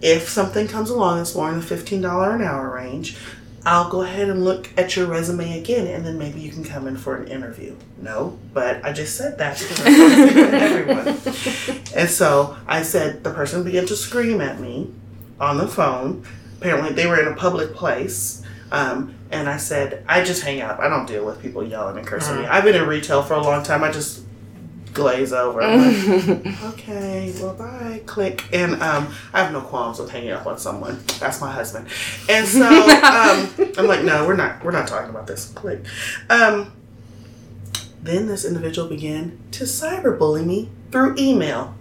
If 0.00 0.30
something 0.30 0.66
comes 0.66 0.88
along 0.88 1.18
that's 1.18 1.34
more 1.34 1.50
in 1.50 1.60
the 1.60 1.66
$15 1.66 2.34
an 2.34 2.42
hour 2.42 2.74
range, 2.74 3.18
I'll 3.66 3.90
go 3.90 4.02
ahead 4.02 4.28
and 4.30 4.44
look 4.44 4.70
at 4.78 4.96
your 4.96 5.06
resume 5.06 5.58
again 5.58 5.86
and 5.86 6.04
then 6.04 6.18
maybe 6.18 6.40
you 6.40 6.50
can 6.50 6.64
come 6.64 6.86
in 6.88 6.96
for 6.96 7.16
an 7.16 7.28
interview. 7.28 7.76
No, 7.98 8.38
but 8.54 8.82
I 8.84 8.92
just 8.92 9.16
said 9.16 9.36
that 9.38 9.58
because 9.58 9.80
I 9.80 10.32
to 10.32 10.40
everyone. 10.52 11.08
And 11.94 12.08
so 12.08 12.56
I 12.66 12.82
said, 12.82 13.22
the 13.22 13.30
person 13.32 13.62
began 13.62 13.86
to 13.86 13.96
scream 13.96 14.40
at 14.40 14.60
me 14.60 14.90
on 15.38 15.58
the 15.58 15.68
phone. 15.68 16.24
Apparently, 16.58 16.92
they 16.92 17.06
were 17.06 17.20
in 17.20 17.28
a 17.28 17.36
public 17.36 17.74
place. 17.74 18.42
Um, 18.72 19.14
and 19.30 19.48
I 19.48 19.56
said, 19.58 20.04
I 20.08 20.24
just 20.24 20.42
hang 20.42 20.60
up. 20.60 20.78
I 20.78 20.88
don't 20.88 21.06
deal 21.06 21.24
with 21.24 21.42
people 21.42 21.62
yelling 21.64 21.98
and 21.98 22.06
cursing 22.06 22.36
me. 22.36 22.46
I've 22.46 22.64
been 22.64 22.74
in 22.74 22.86
retail 22.88 23.22
for 23.22 23.34
a 23.34 23.42
long 23.42 23.62
time. 23.62 23.84
I 23.84 23.90
just 23.90 24.22
glaze 24.92 25.32
over. 25.32 25.62
I'm 25.62 26.42
like, 26.44 26.62
okay, 26.64 27.34
well, 27.40 27.54
bye. 27.54 28.02
Click. 28.06 28.44
And 28.52 28.74
um, 28.82 29.14
I 29.32 29.42
have 29.42 29.52
no 29.52 29.60
qualms 29.60 29.98
with 29.98 30.10
hanging 30.10 30.30
up 30.30 30.46
on 30.46 30.58
someone. 30.58 31.00
That's 31.18 31.40
my 31.40 31.50
husband. 31.50 31.88
And 32.28 32.46
so 32.46 32.66
um, 32.66 33.72
I'm 33.78 33.86
like, 33.86 34.02
no, 34.02 34.26
we're 34.26 34.36
not. 34.36 34.64
We're 34.64 34.70
not 34.72 34.88
talking 34.88 35.10
about 35.10 35.26
this. 35.26 35.46
Click. 35.50 35.84
Um, 36.28 36.72
then 38.02 38.26
this 38.26 38.44
individual 38.44 38.88
began 38.88 39.38
to 39.52 39.64
cyberbully 39.64 40.44
me 40.44 40.70
through 40.90 41.16
email. 41.18 41.74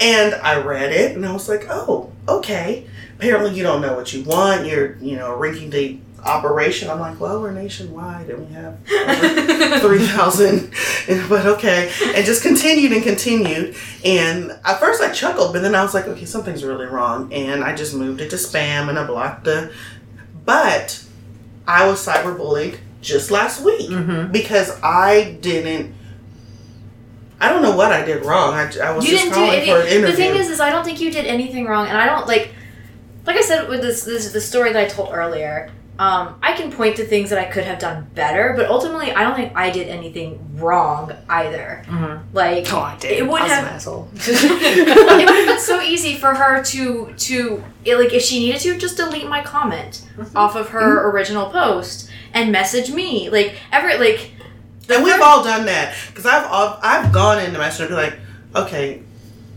And 0.00 0.34
I 0.34 0.60
read 0.60 0.92
it 0.92 1.14
and 1.16 1.24
I 1.24 1.32
was 1.32 1.48
like, 1.48 1.66
oh, 1.70 2.12
okay. 2.28 2.86
Apparently 3.16 3.54
you 3.54 3.62
don't 3.62 3.80
know 3.80 3.94
what 3.94 4.12
you 4.12 4.24
want. 4.24 4.66
You're, 4.66 4.96
you 4.96 5.16
know, 5.16 5.30
rinky 5.38 5.70
dink 5.70 6.02
operation. 6.24 6.88
I'm 6.90 7.00
like, 7.00 7.20
well, 7.20 7.40
we're 7.40 7.52
nationwide 7.52 8.30
and 8.30 8.48
we 8.48 8.54
have 8.54 8.78
3,000. 9.80 10.72
But 11.28 11.44
okay. 11.46 11.90
And 12.14 12.24
just 12.24 12.42
continued 12.42 12.92
and 12.92 13.02
continued. 13.02 13.76
And 14.04 14.52
at 14.64 14.80
first 14.80 15.02
I 15.02 15.12
chuckled, 15.12 15.52
but 15.52 15.60
then 15.62 15.74
I 15.74 15.82
was 15.82 15.92
like, 15.92 16.06
okay, 16.08 16.24
something's 16.24 16.64
really 16.64 16.86
wrong. 16.86 17.30
And 17.32 17.62
I 17.62 17.74
just 17.74 17.94
moved 17.94 18.20
it 18.22 18.30
to 18.30 18.36
spam 18.36 18.88
and 18.88 18.98
I 18.98 19.06
blocked 19.06 19.44
the. 19.44 19.70
But 20.46 21.04
I 21.66 21.86
was 21.86 22.04
cyberbullied 22.06 22.78
just 23.02 23.30
last 23.30 23.62
week 23.62 23.90
Mm-hmm. 23.90 24.32
because 24.32 24.78
I 24.82 25.36
didn't. 25.42 25.94
I 27.40 27.50
don't 27.50 27.60
know 27.62 27.76
what 27.76 27.92
I 27.92 28.02
did 28.04 28.24
wrong. 28.24 28.54
I, 28.54 28.70
I 28.82 28.92
was 28.96 29.04
you 29.04 29.10
just 29.12 29.24
didn't 29.24 29.34
calling 29.34 29.50
any. 29.60 29.66
for 29.70 29.80
an 29.80 29.86
interview. 29.88 30.06
The 30.06 30.12
thing 30.16 30.34
is, 30.36 30.48
is 30.48 30.60
I 30.60 30.70
don't 30.70 30.84
think 30.84 31.00
you 31.00 31.10
did 31.10 31.26
anything 31.26 31.66
wrong, 31.66 31.86
and 31.88 31.98
I 31.98 32.06
don't 32.06 32.26
like. 32.26 32.54
Like 33.26 33.36
I 33.36 33.42
said 33.42 33.68
with 33.68 33.82
this, 33.82 34.04
this 34.04 34.32
the 34.32 34.40
story 34.40 34.72
that 34.72 34.82
I 34.82 34.88
told 34.88 35.10
earlier. 35.12 35.70
Um, 35.96 36.34
I 36.42 36.54
can 36.54 36.72
point 36.72 36.96
to 36.96 37.04
things 37.04 37.30
that 37.30 37.38
I 37.38 37.44
could 37.44 37.62
have 37.64 37.78
done 37.78 38.08
better, 38.16 38.54
but 38.56 38.66
ultimately, 38.68 39.12
I 39.12 39.22
don't 39.22 39.36
think 39.36 39.52
I 39.54 39.70
did 39.70 39.86
anything 39.88 40.58
wrong 40.58 41.12
either. 41.28 41.84
Mm-hmm. 41.86 42.34
Like 42.36 42.72
Oh, 42.72 42.80
I 42.80 42.96
did. 42.96 43.12
it 43.12 43.26
would 43.28 43.42
have 43.42 43.64
asshole. 43.64 44.08
it 44.16 45.26
would 45.28 45.28
have 45.36 45.46
been 45.46 45.60
so 45.60 45.80
easy 45.80 46.16
for 46.16 46.34
her 46.34 46.64
to 46.64 47.14
to 47.16 47.62
it, 47.84 47.96
like 47.96 48.12
if 48.12 48.22
she 48.22 48.40
needed 48.40 48.60
to 48.62 48.76
just 48.76 48.96
delete 48.96 49.28
my 49.28 49.42
comment 49.42 50.04
off 50.34 50.56
of 50.56 50.70
her 50.70 51.08
original 51.10 51.46
post 51.50 52.10
and 52.32 52.50
message 52.50 52.90
me 52.90 53.30
like 53.30 53.54
every 53.70 53.96
like 53.96 54.32
And 54.88 55.04
we've 55.04 55.20
all 55.20 55.44
done 55.44 55.66
that 55.66 55.94
because 56.08 56.26
I've 56.26 56.46
all, 56.50 56.78
I've 56.82 57.12
gone 57.12 57.38
into 57.40 57.58
Messenger 57.58 57.84
and 57.84 57.90
be 57.90 58.02
like, 58.02 58.66
okay, 58.66 59.02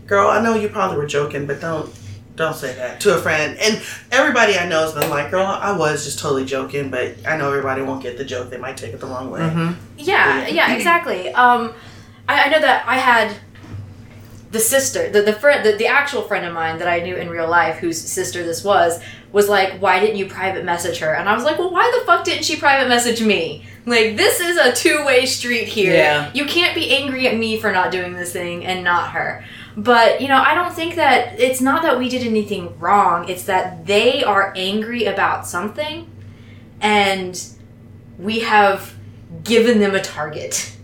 girl, 0.06 0.28
I 0.28 0.40
know 0.40 0.54
you 0.54 0.68
probably 0.68 0.98
were 0.98 1.06
joking, 1.06 1.46
but 1.46 1.60
don't 1.60 1.92
don't 2.38 2.54
say 2.54 2.74
that 2.76 3.00
to 3.00 3.16
a 3.16 3.20
friend. 3.20 3.58
And 3.58 3.82
everybody 4.10 4.56
I 4.56 4.66
know 4.66 4.80
has 4.82 4.94
been 4.94 5.10
like, 5.10 5.30
girl, 5.30 5.44
I 5.44 5.76
was 5.76 6.04
just 6.04 6.18
totally 6.18 6.44
joking, 6.46 6.90
but 6.90 7.16
I 7.26 7.36
know 7.36 7.48
everybody 7.48 7.82
won't 7.82 8.02
get 8.02 8.16
the 8.16 8.24
joke. 8.24 8.48
They 8.50 8.56
might 8.58 8.76
take 8.76 8.94
it 8.94 9.00
the 9.00 9.06
wrong 9.06 9.30
way. 9.30 9.40
Mm-hmm. 9.40 9.72
yeah 9.98 10.46
yeah 10.46 10.74
exactly 10.74 11.28
um 11.34 11.74
I, 12.28 12.44
I 12.44 12.48
know 12.48 12.60
that 12.60 12.84
I 12.86 12.96
had 12.98 13.36
the 14.50 14.58
sister 14.60 15.10
the 15.10 15.20
the 15.22 15.32
friend 15.34 15.64
the, 15.66 15.72
the 15.76 15.86
actual 15.86 16.22
friend 16.22 16.46
of 16.46 16.54
mine 16.54 16.78
that 16.78 16.88
I 16.88 17.00
knew 17.00 17.16
in 17.16 17.28
real 17.28 17.48
life 17.48 17.76
whose 17.76 18.00
sister 18.00 18.42
this 18.44 18.64
was 18.64 18.98
was 19.30 19.46
like 19.48 19.74
why 19.82 20.00
didn't 20.00 20.16
you 20.16 20.26
private 20.26 20.64
message 20.64 20.98
her 21.00 21.14
and 21.14 21.28
I 21.28 21.34
was 21.34 21.44
like 21.44 21.58
well 21.58 21.70
why 21.70 21.92
the 21.98 22.06
fuck 22.06 22.24
didn't 22.24 22.44
she 22.46 22.56
private 22.56 22.88
message 22.88 23.20
me 23.22 23.66
like 23.84 24.16
this 24.16 24.40
is 24.40 24.56
a 24.56 24.72
two-way 24.72 25.26
street 25.26 25.68
here 25.68 25.92
Yeah. 25.94 26.30
you 26.32 26.46
can't 26.46 26.74
be 26.74 26.90
angry 26.96 27.28
at 27.28 27.36
me 27.36 27.58
for 27.60 27.70
not 27.72 27.90
doing 27.92 28.14
this 28.14 28.32
thing 28.32 28.64
and 28.64 28.82
not 28.82 29.10
her 29.10 29.44
but 29.76 30.20
you 30.20 30.28
know 30.28 30.38
i 30.38 30.54
don't 30.54 30.72
think 30.72 30.94
that 30.96 31.38
it's 31.38 31.60
not 31.60 31.82
that 31.82 31.98
we 31.98 32.08
did 32.08 32.26
anything 32.26 32.78
wrong 32.78 33.28
it's 33.28 33.44
that 33.44 33.86
they 33.86 34.24
are 34.24 34.52
angry 34.56 35.04
about 35.04 35.46
something 35.46 36.10
and 36.80 37.48
we 38.18 38.40
have 38.40 38.94
given 39.44 39.78
them 39.80 39.94
a 39.94 40.00
target. 40.00 40.74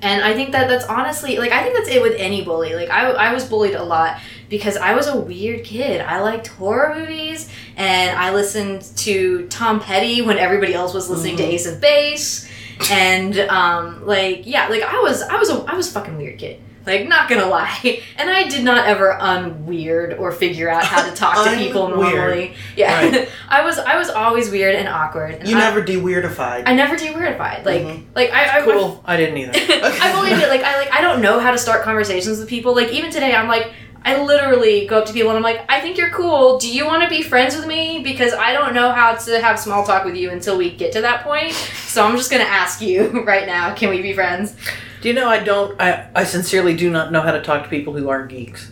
And 0.00 0.24
i 0.24 0.34
think 0.34 0.50
that 0.50 0.68
that's 0.68 0.84
honestly 0.86 1.38
like 1.38 1.52
i 1.52 1.62
think 1.62 1.76
that's 1.76 1.88
it 1.88 2.02
with 2.02 2.16
any 2.18 2.42
bully. 2.44 2.74
Like 2.74 2.90
i, 2.90 3.08
I 3.08 3.32
was 3.32 3.48
bullied 3.48 3.76
a 3.76 3.84
lot 3.84 4.18
because 4.48 4.76
i 4.76 4.94
was 4.94 5.06
a 5.06 5.16
weird 5.16 5.64
kid. 5.64 6.00
I 6.00 6.20
liked 6.20 6.48
horror 6.48 6.96
movies 6.96 7.48
and 7.76 8.18
i 8.18 8.32
listened 8.32 8.82
to 8.98 9.46
tom 9.46 9.78
petty 9.78 10.20
when 10.20 10.38
everybody 10.38 10.74
else 10.74 10.92
was 10.92 11.08
listening 11.08 11.36
to 11.36 11.44
ace 11.44 11.66
of 11.66 11.80
base. 11.80 12.50
And 12.90 13.38
um 13.38 14.04
like 14.04 14.42
yeah 14.44 14.66
like 14.66 14.82
i 14.82 14.98
was 15.00 15.22
i 15.22 15.36
was 15.36 15.50
a 15.50 15.64
i 15.68 15.76
was 15.76 15.88
a 15.88 15.92
fucking 15.92 16.16
weird 16.16 16.36
kid 16.36 16.60
like 16.86 17.06
not 17.08 17.28
gonna 17.28 17.46
lie 17.46 18.02
and 18.16 18.30
i 18.30 18.48
did 18.48 18.64
not 18.64 18.86
ever 18.86 19.16
unweird 19.20 20.18
or 20.18 20.32
figure 20.32 20.68
out 20.68 20.84
how 20.84 21.04
to 21.08 21.14
talk 21.16 21.44
to 21.44 21.56
people 21.56 21.88
normally 21.88 22.54
yeah 22.76 23.08
Right. 23.08 23.28
i 23.48 23.64
was 23.64 23.78
i 23.78 23.96
was 23.98 24.08
always 24.10 24.50
weird 24.50 24.74
and 24.74 24.88
awkward 24.88 25.34
and 25.34 25.48
You 25.48 25.56
I, 25.56 25.60
never 25.60 25.82
de-weirdified. 25.82 26.64
i 26.66 26.74
never 26.74 26.96
de-weirdified 26.96 27.64
like 27.64 27.82
Mhm. 27.82 28.04
like 28.14 28.30
i 28.32 28.58
i 28.58 28.62
Cool. 28.62 29.02
I 29.04 29.16
didn't 29.16 29.36
either. 29.38 29.52
I 29.54 30.12
believe 30.12 30.38
it. 30.38 30.48
Like 30.48 30.62
I 30.62 30.76
like 30.78 30.92
I 30.92 31.00
don't 31.00 31.20
know 31.20 31.40
how 31.40 31.50
to 31.50 31.58
start 31.58 31.82
conversations 31.82 32.38
with 32.38 32.48
people. 32.48 32.74
Like 32.74 32.90
even 32.92 33.10
today, 33.10 33.34
I'm 33.34 33.48
like 33.48 33.72
I 34.04 34.22
literally 34.22 34.86
go 34.86 34.98
up 34.98 35.06
to 35.06 35.12
people 35.12 35.30
and 35.30 35.36
I'm 35.36 35.42
like, 35.42 35.60
I 35.68 35.80
think 35.80 35.96
you're 35.98 36.10
cool. 36.10 36.58
Do 36.58 36.72
you 36.72 36.84
want 36.86 37.02
to 37.04 37.08
be 37.08 37.22
friends 37.22 37.56
with 37.56 37.66
me? 37.66 38.00
Because 38.02 38.32
I 38.34 38.52
don't 38.52 38.72
know 38.74 38.90
how 38.92 39.14
to 39.14 39.40
have 39.40 39.58
small 39.60 39.84
talk 39.84 40.04
with 40.04 40.16
you 40.16 40.30
until 40.30 40.56
we 40.58 40.70
get 40.70 40.92
to 40.92 41.00
that 41.02 41.22
point. 41.24 41.52
So 41.52 42.04
I'm 42.04 42.16
just 42.16 42.30
gonna 42.30 42.44
ask 42.44 42.80
you 42.80 43.22
right 43.24 43.46
now. 43.46 43.74
Can 43.74 43.90
we 43.90 44.00
be 44.00 44.12
friends? 44.12 44.54
Do 45.02 45.08
you 45.08 45.14
know 45.14 45.28
I 45.28 45.40
don't? 45.40 45.78
I, 45.80 46.08
I 46.14 46.24
sincerely 46.24 46.76
do 46.76 46.88
not 46.88 47.10
know 47.10 47.20
how 47.20 47.32
to 47.32 47.42
talk 47.42 47.64
to 47.64 47.68
people 47.68 47.92
who 47.92 48.08
aren't 48.08 48.30
geeks. 48.30 48.70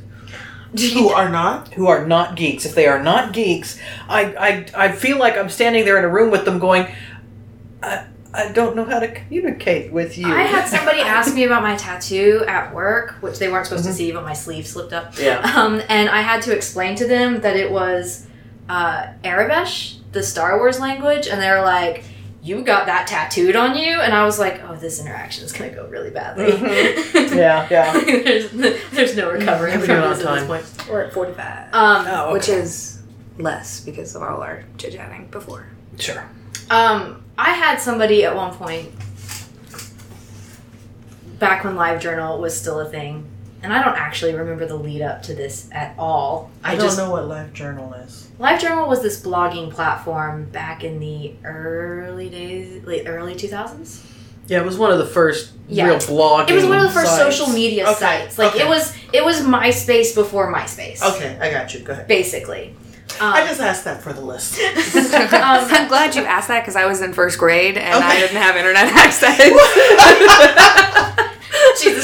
Who 0.71 0.85
you, 0.87 1.09
are 1.09 1.29
not? 1.29 1.75
Who 1.75 1.89
are 1.89 2.07
not 2.07 2.37
geeks. 2.37 2.65
If 2.65 2.77
they 2.77 2.87
are 2.87 3.03
not 3.03 3.33
geeks, 3.33 3.79
I 4.09 4.67
I, 4.77 4.87
I 4.87 4.93
feel 4.93 5.19
like 5.19 5.37
I'm 5.37 5.51
standing 5.51 5.85
there 5.85 5.99
in 5.99 6.05
a 6.05 6.09
room 6.09 6.31
with 6.31 6.45
them 6.45 6.61
going, 6.61 6.87
I, 7.83 8.07
I 8.33 8.53
don't 8.53 8.77
know 8.77 8.85
how 8.85 9.01
to 9.01 9.13
communicate 9.13 9.93
with 9.93 10.17
you. 10.17 10.33
I 10.33 10.43
had 10.43 10.69
somebody 10.69 11.01
ask 11.01 11.35
me 11.35 11.43
about 11.43 11.63
my 11.63 11.75
tattoo 11.75 12.45
at 12.47 12.73
work, 12.73 13.17
which 13.21 13.41
they 13.41 13.51
weren't 13.51 13.67
supposed 13.67 13.87
to 13.87 13.93
see, 13.93 14.13
but 14.13 14.23
my 14.23 14.33
sleeve 14.33 14.67
slipped 14.67 14.93
up. 14.93 15.19
Yeah. 15.19 15.41
Um, 15.61 15.83
and 15.89 16.09
I 16.09 16.23
had 16.23 16.43
to 16.43 16.57
explain 16.57 16.95
to 16.97 17.09
them 17.09 17.41
that 17.41 17.57
it 17.57 17.71
was 17.71 18.27
uh, 18.69 19.09
Aurebesh, 19.25 19.97
the 20.13 20.23
Star 20.23 20.59
Wars 20.59 20.79
language, 20.79 21.27
and 21.27 21.43
they 21.43 21.51
were 21.51 21.63
like, 21.63 22.05
"You 22.51 22.63
got 22.63 22.87
that 22.87 23.07
tattooed 23.07 23.57
on 23.57 23.77
you?" 23.77 24.01
And 24.01 24.13
I 24.13 24.25
was 24.25 24.39
like, 24.39 24.61
"Oh, 24.69 24.75
this 24.77 25.01
interaction 25.01 25.45
is 25.45 25.53
gonna 25.53 25.71
go 25.71 25.87
really 25.87 26.11
badly." 26.11 26.47
Mhm. 26.53 27.35
Yeah, 27.37 27.67
yeah. 27.71 27.93
there's, 28.05 28.51
there's 28.91 29.17
no 29.17 29.31
recovering 29.31 29.73
Have 29.73 29.83
a 29.83 29.87
from 29.87 29.95
good 30.01 30.17
this 30.17 30.25
at 30.27 30.35
this 30.35 30.47
point. 30.47 30.89
We're 30.91 31.03
at 31.03 31.13
45. 31.13 31.69
Um, 31.75 32.07
Oh, 32.09 32.33
Which 32.33 32.49
is 32.49 33.01
less 33.39 33.81
because 33.81 34.15
of 34.17 34.23
all 34.23 34.43
our 34.43 34.65
chit 34.79 34.93
chatting 34.95 35.29
before. 35.31 35.67
Sure. 35.99 36.23
Um, 36.71 37.23
I 37.39 37.51
had 37.53 37.81
somebody 37.81 38.25
at 38.25 38.35
one 38.35 38.53
point 38.55 38.91
back 41.39 41.65
when 41.65 41.75
LiveJournal 41.75 42.39
was 42.41 42.59
still 42.59 42.81
a 42.81 42.89
thing, 42.89 43.30
and 43.63 43.73
I 43.73 43.83
don't 43.83 43.97
actually 43.97 44.35
remember 44.35 44.67
the 44.67 44.77
lead 44.77 45.03
up 45.03 45.23
to 45.25 45.35
this 45.35 45.69
at 45.73 45.95
all. 45.99 46.51
I, 46.65 46.73
I, 46.73 46.77
don't 46.77 46.85
just 46.87 46.99
know 46.99 47.11
what 47.11 47.27
Life 47.27 47.53
Journal 47.53 47.93
is. 47.95 48.29
LiveJournal 48.39 48.89
was 48.89 49.03
this 49.03 49.23
blogging 49.23 49.71
platform 49.71 50.45
back 50.47 50.83
in 50.83 50.99
the 50.99 51.35
early 51.45 52.31
days, 52.31 52.83
late 52.85 53.07
early 53.07 53.35
two 53.37 53.49
thousands. 53.49 54.05
Yeah, 54.47 54.61
it 54.61 54.65
was 54.67 54.79
one 54.79 54.91
of 54.91 54.99
the 54.99 55.07
first 55.07 55.53
Yeah. 55.69 55.87
real 55.87 55.97
blogging. 55.99 56.51
It 56.51 56.55
was 56.55 56.65
one 56.65 56.79
of 56.79 56.85
the 56.85 56.91
first 56.91 57.15
sites. 57.15 57.37
social 57.37 57.53
media 57.55 57.85
Okay, 57.85 57.95
sites. 57.95 58.39
Like 58.39 58.55
okay. 58.55 58.65
it 58.65 58.69
was 58.69 58.95
it 59.13 59.25
was 59.25 59.43
MySpace 59.43 60.15
before 60.15 60.53
MySpace. 60.53 61.03
Okay, 61.03 61.39
I 61.41 61.51
got 61.51 61.73
you. 61.75 61.81
Go 61.81 61.93
ahead. 61.93 62.09
Basically. 62.09 62.75
Um, 63.21 63.35
I 63.35 63.45
just 63.47 63.61
asked 63.61 63.85
that 63.85 64.03
for 64.03 64.13
the 64.13 64.21
list. 64.21 64.59
um, 64.95 65.11
I'm 65.35 65.89
glad 65.89 66.15
you 66.15 66.23
asked 66.25 66.49
that 66.49 66.61
because 66.63 66.77
I 66.77 66.87
was 66.87 67.03
in 67.03 67.13
first 67.13 67.39
grade 67.39 67.77
and 67.77 68.03
I 68.03 68.19
didn't 68.19 68.37
have 68.37 68.57
internet 68.57 68.87
access. 68.95 69.39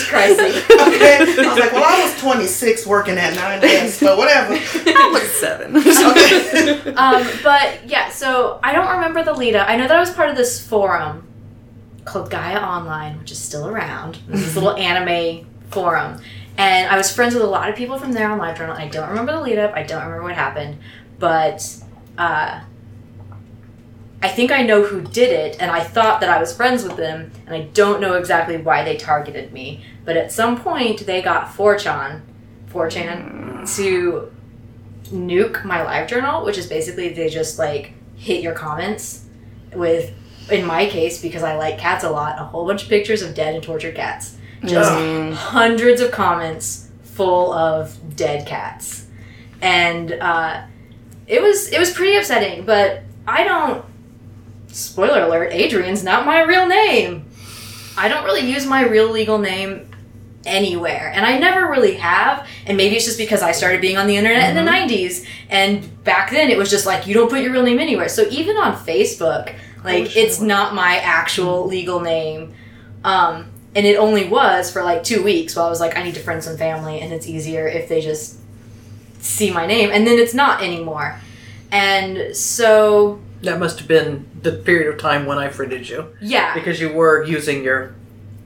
Jesus 0.10 0.66
Christ. 0.66 0.70
okay. 0.70 1.18
I 1.44 1.48
was 1.48 1.58
like, 1.58 1.72
well, 1.72 1.84
I 1.84 2.04
was 2.04 2.20
26 2.20 2.86
working 2.86 3.18
at 3.18 3.34
9S, 3.34 4.00
but 4.02 4.16
whatever. 4.18 4.54
I 4.54 5.10
was 5.12 5.22
seven. 5.32 5.76
Okay. 5.76 6.94
um, 6.94 7.26
but 7.42 7.86
yeah, 7.86 8.08
so 8.10 8.58
I 8.62 8.72
don't 8.72 8.88
remember 8.88 9.22
the 9.22 9.32
lead 9.32 9.54
up. 9.56 9.68
I 9.68 9.76
know 9.76 9.88
that 9.88 9.96
I 9.96 10.00
was 10.00 10.10
part 10.10 10.30
of 10.30 10.36
this 10.36 10.64
forum 10.66 11.26
called 12.04 12.30
Gaia 12.30 12.58
Online, 12.58 13.18
which 13.18 13.32
is 13.32 13.38
still 13.38 13.66
around. 13.68 14.18
It's 14.28 14.44
this 14.44 14.54
little 14.54 14.76
anime 14.76 15.46
forum. 15.70 16.20
And 16.58 16.88
I 16.88 16.96
was 16.96 17.12
friends 17.14 17.34
with 17.34 17.42
a 17.42 17.46
lot 17.46 17.68
of 17.68 17.76
people 17.76 17.98
from 17.98 18.12
there 18.12 18.30
on 18.30 18.38
LiveJournal. 18.38 18.76
I 18.76 18.88
don't 18.88 19.08
remember 19.10 19.32
the 19.32 19.40
lead 19.40 19.58
up. 19.58 19.74
I 19.74 19.82
don't 19.82 20.02
remember 20.02 20.22
what 20.22 20.34
happened. 20.34 20.78
But 21.18 21.66
uh, 22.16 22.60
I 24.22 24.28
think 24.28 24.50
I 24.50 24.62
know 24.62 24.82
who 24.82 25.02
did 25.02 25.30
it, 25.30 25.56
and 25.60 25.70
I 25.70 25.80
thought 25.84 26.20
that 26.20 26.30
I 26.30 26.40
was 26.40 26.54
friends 26.56 26.82
with 26.82 26.96
them, 26.96 27.30
and 27.46 27.54
I 27.54 27.62
don't 27.74 28.00
know 28.00 28.14
exactly 28.14 28.56
why 28.56 28.82
they 28.82 28.96
targeted 28.96 29.52
me. 29.52 29.84
But 30.04 30.16
at 30.16 30.32
some 30.32 30.58
point, 30.60 31.04
they 31.06 31.20
got 31.22 31.48
4chan, 31.48 32.22
4chan 32.72 33.76
to 33.76 34.32
nuke 35.12 35.64
my 35.64 35.82
live 35.82 36.08
journal, 36.08 36.44
which 36.44 36.58
is 36.58 36.66
basically 36.66 37.10
they 37.10 37.28
just 37.28 37.58
like 37.58 37.92
hit 38.16 38.42
your 38.42 38.54
comments 38.54 39.24
with, 39.72 40.12
in 40.50 40.64
my 40.64 40.86
case, 40.86 41.20
because 41.20 41.42
I 41.42 41.56
like 41.56 41.78
cats 41.78 42.02
a 42.04 42.10
lot, 42.10 42.38
a 42.40 42.44
whole 42.44 42.66
bunch 42.66 42.84
of 42.84 42.88
pictures 42.88 43.22
of 43.22 43.34
dead 43.34 43.54
and 43.54 43.62
tortured 43.62 43.94
cats. 43.94 44.36
Just 44.64 44.90
Mm. 44.92 45.34
hundreds 45.34 46.00
of 46.00 46.10
comments 46.10 46.88
full 47.02 47.52
of 47.52 48.16
dead 48.16 48.46
cats. 48.46 49.06
And 49.60 50.12
uh, 50.12 50.62
it 51.26 51.42
was 51.42 51.68
it 51.68 51.78
was 51.78 51.92
pretty 51.92 52.16
upsetting, 52.16 52.64
but 52.64 53.02
I 53.28 53.44
don't 53.44 53.84
spoiler 54.76 55.22
alert, 55.22 55.52
Adrian's 55.52 56.04
not 56.04 56.26
my 56.26 56.42
real 56.42 56.66
name. 56.66 57.24
I 57.96 58.08
don't 58.08 58.24
really 58.24 58.48
use 58.48 58.66
my 58.66 58.84
real 58.84 59.10
legal 59.10 59.38
name 59.38 59.90
anywhere. 60.44 61.10
And 61.14 61.24
I 61.24 61.38
never 61.38 61.68
really 61.70 61.94
have. 61.94 62.46
And 62.66 62.76
maybe 62.76 62.96
it's 62.96 63.04
just 63.04 63.18
because 63.18 63.42
I 63.42 63.52
started 63.52 63.80
being 63.80 63.96
on 63.96 64.06
the 64.06 64.16
internet 64.16 64.54
in 64.54 64.64
the 64.64 64.70
90s. 64.70 65.26
And 65.48 66.04
back 66.04 66.30
then 66.30 66.50
it 66.50 66.58
was 66.58 66.70
just 66.70 66.86
like, 66.86 67.06
you 67.06 67.14
don't 67.14 67.28
put 67.28 67.40
your 67.40 67.52
real 67.52 67.62
name 67.62 67.78
anywhere. 67.78 68.08
So 68.08 68.26
even 68.30 68.56
on 68.56 68.76
Facebook, 68.76 69.54
like, 69.82 70.06
sure. 70.06 70.22
it's 70.22 70.40
not 70.40 70.74
my 70.74 70.98
actual 70.98 71.66
legal 71.66 72.00
name. 72.00 72.54
Um, 73.02 73.50
and 73.74 73.86
it 73.86 73.96
only 73.96 74.28
was 74.28 74.70
for 74.70 74.82
like 74.82 75.02
two 75.02 75.22
weeks 75.22 75.56
while 75.56 75.66
I 75.66 75.70
was 75.70 75.80
like, 75.80 75.96
I 75.96 76.02
need 76.02 76.14
to 76.14 76.20
friend 76.20 76.42
some 76.42 76.56
family. 76.56 77.00
And 77.00 77.12
it's 77.12 77.26
easier 77.26 77.66
if 77.66 77.88
they 77.88 78.00
just 78.00 78.38
see 79.20 79.50
my 79.50 79.66
name. 79.66 79.90
And 79.92 80.06
then 80.06 80.18
it's 80.18 80.34
not 80.34 80.62
anymore. 80.62 81.18
And 81.72 82.36
so, 82.36 83.20
That 83.42 83.58
must 83.58 83.78
have 83.78 83.88
been 83.88 84.28
the 84.46 84.52
period 84.52 84.92
of 84.92 85.00
time 85.00 85.26
when 85.26 85.38
I 85.38 85.48
friended 85.48 85.88
you, 85.88 86.08
yeah. 86.20 86.54
because 86.54 86.80
you 86.80 86.92
were 86.92 87.24
using 87.24 87.64
your 87.64 87.94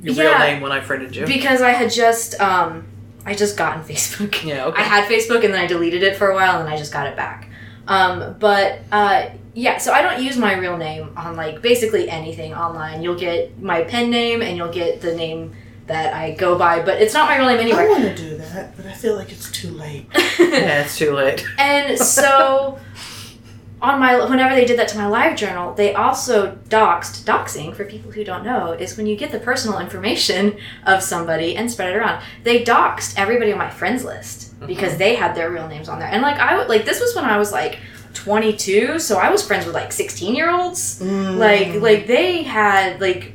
your 0.03 0.15
real 0.15 0.39
name 0.39 0.63
when 0.63 0.73
I 0.73 0.81
friended 0.81 1.15
you. 1.15 1.27
Because 1.27 1.61
I 1.61 1.71
had 1.71 1.91
just, 1.91 2.41
um, 2.41 2.87
I 3.27 3.35
just 3.35 3.57
gotten 3.57 3.83
Facebook. 3.93 4.45
yeah. 4.45 4.67
Okay. 4.67 4.81
I 4.81 4.85
had 4.85 5.09
Facebook 5.09 5.45
and 5.45 5.53
then 5.53 5.61
I 5.61 5.67
deleted 5.67 6.03
it 6.03 6.17
for 6.17 6.31
a 6.31 6.35
while 6.35 6.59
and 6.59 6.67
then 6.67 6.73
I 6.73 6.77
just 6.77 6.93
got 6.93 7.07
it 7.07 7.17
back. 7.17 7.49
Um, 7.87 8.37
but 8.39 8.81
uh, 8.91 9.27
yeah, 9.55 9.79
so 9.79 9.93
I 9.93 10.01
don't 10.03 10.23
use 10.23 10.37
my 10.37 10.57
real 10.57 10.77
name 10.77 11.13
on 11.17 11.37
like 11.37 11.61
basically 11.61 12.09
anything 12.09 12.55
online. 12.55 13.03
You'll 13.03 13.19
get 13.19 13.61
my 13.61 13.83
pen 13.83 14.11
name 14.11 14.43
and 14.43 14.57
you'll 14.57 14.73
get 14.73 15.01
the 15.01 15.15
name 15.15 15.55
that 15.87 16.15
I 16.15 16.31
go 16.33 16.57
by, 16.57 16.83
but 16.83 17.03
it's 17.03 17.13
not 17.13 17.29
my 17.29 17.37
real 17.37 17.49
name 17.49 17.59
anyway. 17.59 17.83
I 17.83 17.89
want 17.89 18.05
to 18.05 18.15
do 18.15 18.37
that, 18.37 18.77
but 18.77 18.87
I 18.87 18.93
feel 18.93 19.17
like 19.17 19.33
it's 19.33 19.51
too 19.51 19.71
late. 19.71 20.07
yeah, 20.39 20.83
it's 20.83 20.97
too 20.97 21.13
late. 21.13 21.45
and 21.59 21.99
so 21.99 22.79
on 23.83 23.99
my 23.99 24.25
whenever 24.29 24.55
they 24.55 24.65
did 24.65 24.79
that 24.79 24.89
to 24.89 24.99
my 24.99 25.07
live 25.07 25.37
journal, 25.37 25.75
they 25.75 25.95
also 25.95 26.57
doxed. 26.69 27.25
Doxing, 27.25 27.75
for 27.75 27.85
people 27.85 28.11
who 28.11 28.25
don't 28.25 28.45
know, 28.45 28.73
is 28.73 28.97
when 28.97 29.07
you 29.07 29.17
get 29.17 29.33
the 29.33 29.39
personal 29.39 29.79
information 29.79 30.59
of 30.87 31.03
somebody 31.03 31.57
and 31.57 31.71
spread 31.71 31.95
it 31.95 31.97
around. 31.97 32.23
They 32.45 32.63
doxed 32.63 33.15
everybody 33.17 33.53
on 33.53 33.59
my 33.59 33.71
friends 33.71 34.05
list 34.05 34.55
because 34.67 34.99
they 34.99 35.15
had 35.15 35.35
their 35.35 35.51
real 35.51 35.69
names 35.69 35.89
on 35.89 35.99
there. 35.99 36.09
And 36.09 36.23
like 36.23 36.39
I 36.39 36.57
would 36.57 36.69
like 36.69 36.85
this 36.85 37.01
was 37.01 37.15
when 37.15 37.25
I 37.25 37.39
was 37.39 37.53
like 37.53 37.79
22, 38.15 38.99
so 38.99 39.19
I 39.19 39.31
was 39.31 39.47
friends 39.47 39.65
with 39.65 39.75
like 39.75 39.93
16 39.93 40.35
year 40.35 40.51
olds. 40.51 41.01
Mm. 41.01 41.39
Like 41.39 41.81
like 41.81 42.07
they 42.07 42.43
had 42.43 43.01
like 43.01 43.33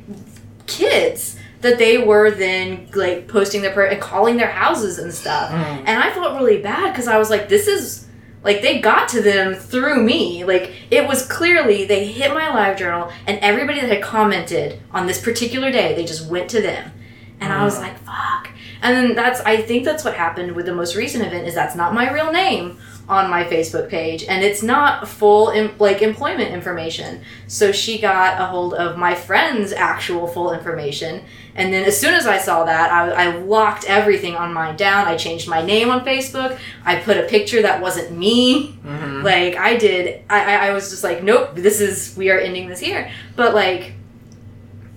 kids 0.66 1.36
that 1.62 1.78
they 1.78 1.98
were 1.98 2.30
then 2.30 2.88
like 2.94 3.26
posting 3.26 3.62
their 3.62 3.72
per- 3.72 3.86
and 3.86 4.00
calling 4.00 4.36
their 4.36 4.50
houses 4.50 4.98
and 4.98 5.12
stuff. 5.12 5.50
Mm. 5.50 5.84
And 5.86 6.02
I 6.02 6.12
felt 6.12 6.38
really 6.38 6.60
bad 6.60 6.92
because 6.92 7.08
I 7.08 7.18
was 7.18 7.30
like, 7.30 7.48
this 7.48 7.66
is 7.66 8.05
like 8.46 8.62
they 8.62 8.80
got 8.80 9.08
to 9.08 9.20
them 9.20 9.54
through 9.54 10.02
me. 10.02 10.44
Like 10.44 10.72
it 10.90 11.06
was 11.06 11.26
clearly 11.26 11.84
they 11.84 12.06
hit 12.06 12.32
my 12.32 12.48
live 12.54 12.78
journal 12.78 13.10
and 13.26 13.38
everybody 13.40 13.80
that 13.80 13.90
had 13.90 14.02
commented 14.02 14.80
on 14.92 15.06
this 15.06 15.20
particular 15.20 15.72
day, 15.72 15.94
they 15.94 16.04
just 16.04 16.30
went 16.30 16.48
to 16.50 16.62
them. 16.62 16.92
And 17.40 17.52
I 17.52 17.64
was 17.64 17.76
mm. 17.76 17.82
like, 17.82 17.98
fuck. 17.98 18.50
And 18.82 18.96
then 18.96 19.16
that's 19.16 19.40
I 19.40 19.56
think 19.60 19.84
that's 19.84 20.04
what 20.04 20.14
happened 20.14 20.52
with 20.52 20.66
the 20.66 20.74
most 20.74 20.94
recent 20.94 21.26
event 21.26 21.48
is 21.48 21.54
that's 21.54 21.74
not 21.74 21.92
my 21.92 22.10
real 22.10 22.30
name 22.32 22.78
on 23.08 23.28
my 23.28 23.44
Facebook 23.44 23.88
page 23.88 24.24
and 24.24 24.44
it's 24.44 24.62
not 24.62 25.08
full 25.08 25.50
em- 25.50 25.74
like 25.80 26.00
employment 26.00 26.52
information. 26.52 27.22
So 27.48 27.72
she 27.72 27.98
got 27.98 28.40
a 28.40 28.46
hold 28.46 28.74
of 28.74 28.96
my 28.96 29.16
friend's 29.16 29.72
actual 29.72 30.28
full 30.28 30.52
information 30.52 31.24
and 31.56 31.72
then 31.72 31.84
as 31.84 31.98
soon 31.98 32.14
as 32.14 32.26
I 32.26 32.38
saw 32.38 32.64
that, 32.64 32.92
I, 32.92 33.10
I 33.10 33.36
locked 33.36 33.84
everything 33.88 34.36
on 34.36 34.52
mine 34.52 34.76
down. 34.76 35.08
I 35.08 35.16
changed 35.16 35.48
my 35.48 35.62
name 35.62 35.90
on 35.90 36.04
Facebook. 36.04 36.58
I 36.84 36.96
put 36.96 37.16
a 37.16 37.22
picture 37.24 37.62
that 37.62 37.80
wasn't 37.80 38.16
me. 38.16 38.78
Mhm. 38.84 39.22
Like 39.24 39.56
I 39.56 39.76
did. 39.76 40.22
I, 40.30 40.54
I, 40.54 40.66
I 40.68 40.72
was 40.72 40.90
just 40.90 41.02
like, 41.02 41.22
nope, 41.22 41.50
this 41.54 41.80
is, 41.80 42.14
we 42.16 42.30
are 42.30 42.38
ending 42.38 42.68
this 42.68 42.78
here. 42.78 43.10
But 43.34 43.54
like, 43.54 43.94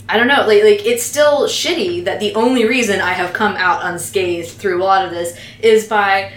I 0.08 0.18
don't 0.18 0.28
know. 0.28 0.46
Like, 0.48 0.64
like 0.64 0.86
it's 0.86 1.04
still 1.04 1.48
shitty 1.48 2.04
that 2.06 2.20
the 2.20 2.34
only 2.36 2.66
reason 2.66 3.00
I 3.00 3.14
have 3.14 3.32
come 3.32 3.56
out 3.56 3.86
unscathed 3.86 4.50
through 4.50 4.82
a 4.82 4.84
lot 4.84 5.06
of 5.06 5.12
this 5.12 5.38
is 5.62 5.88
by 5.88 6.34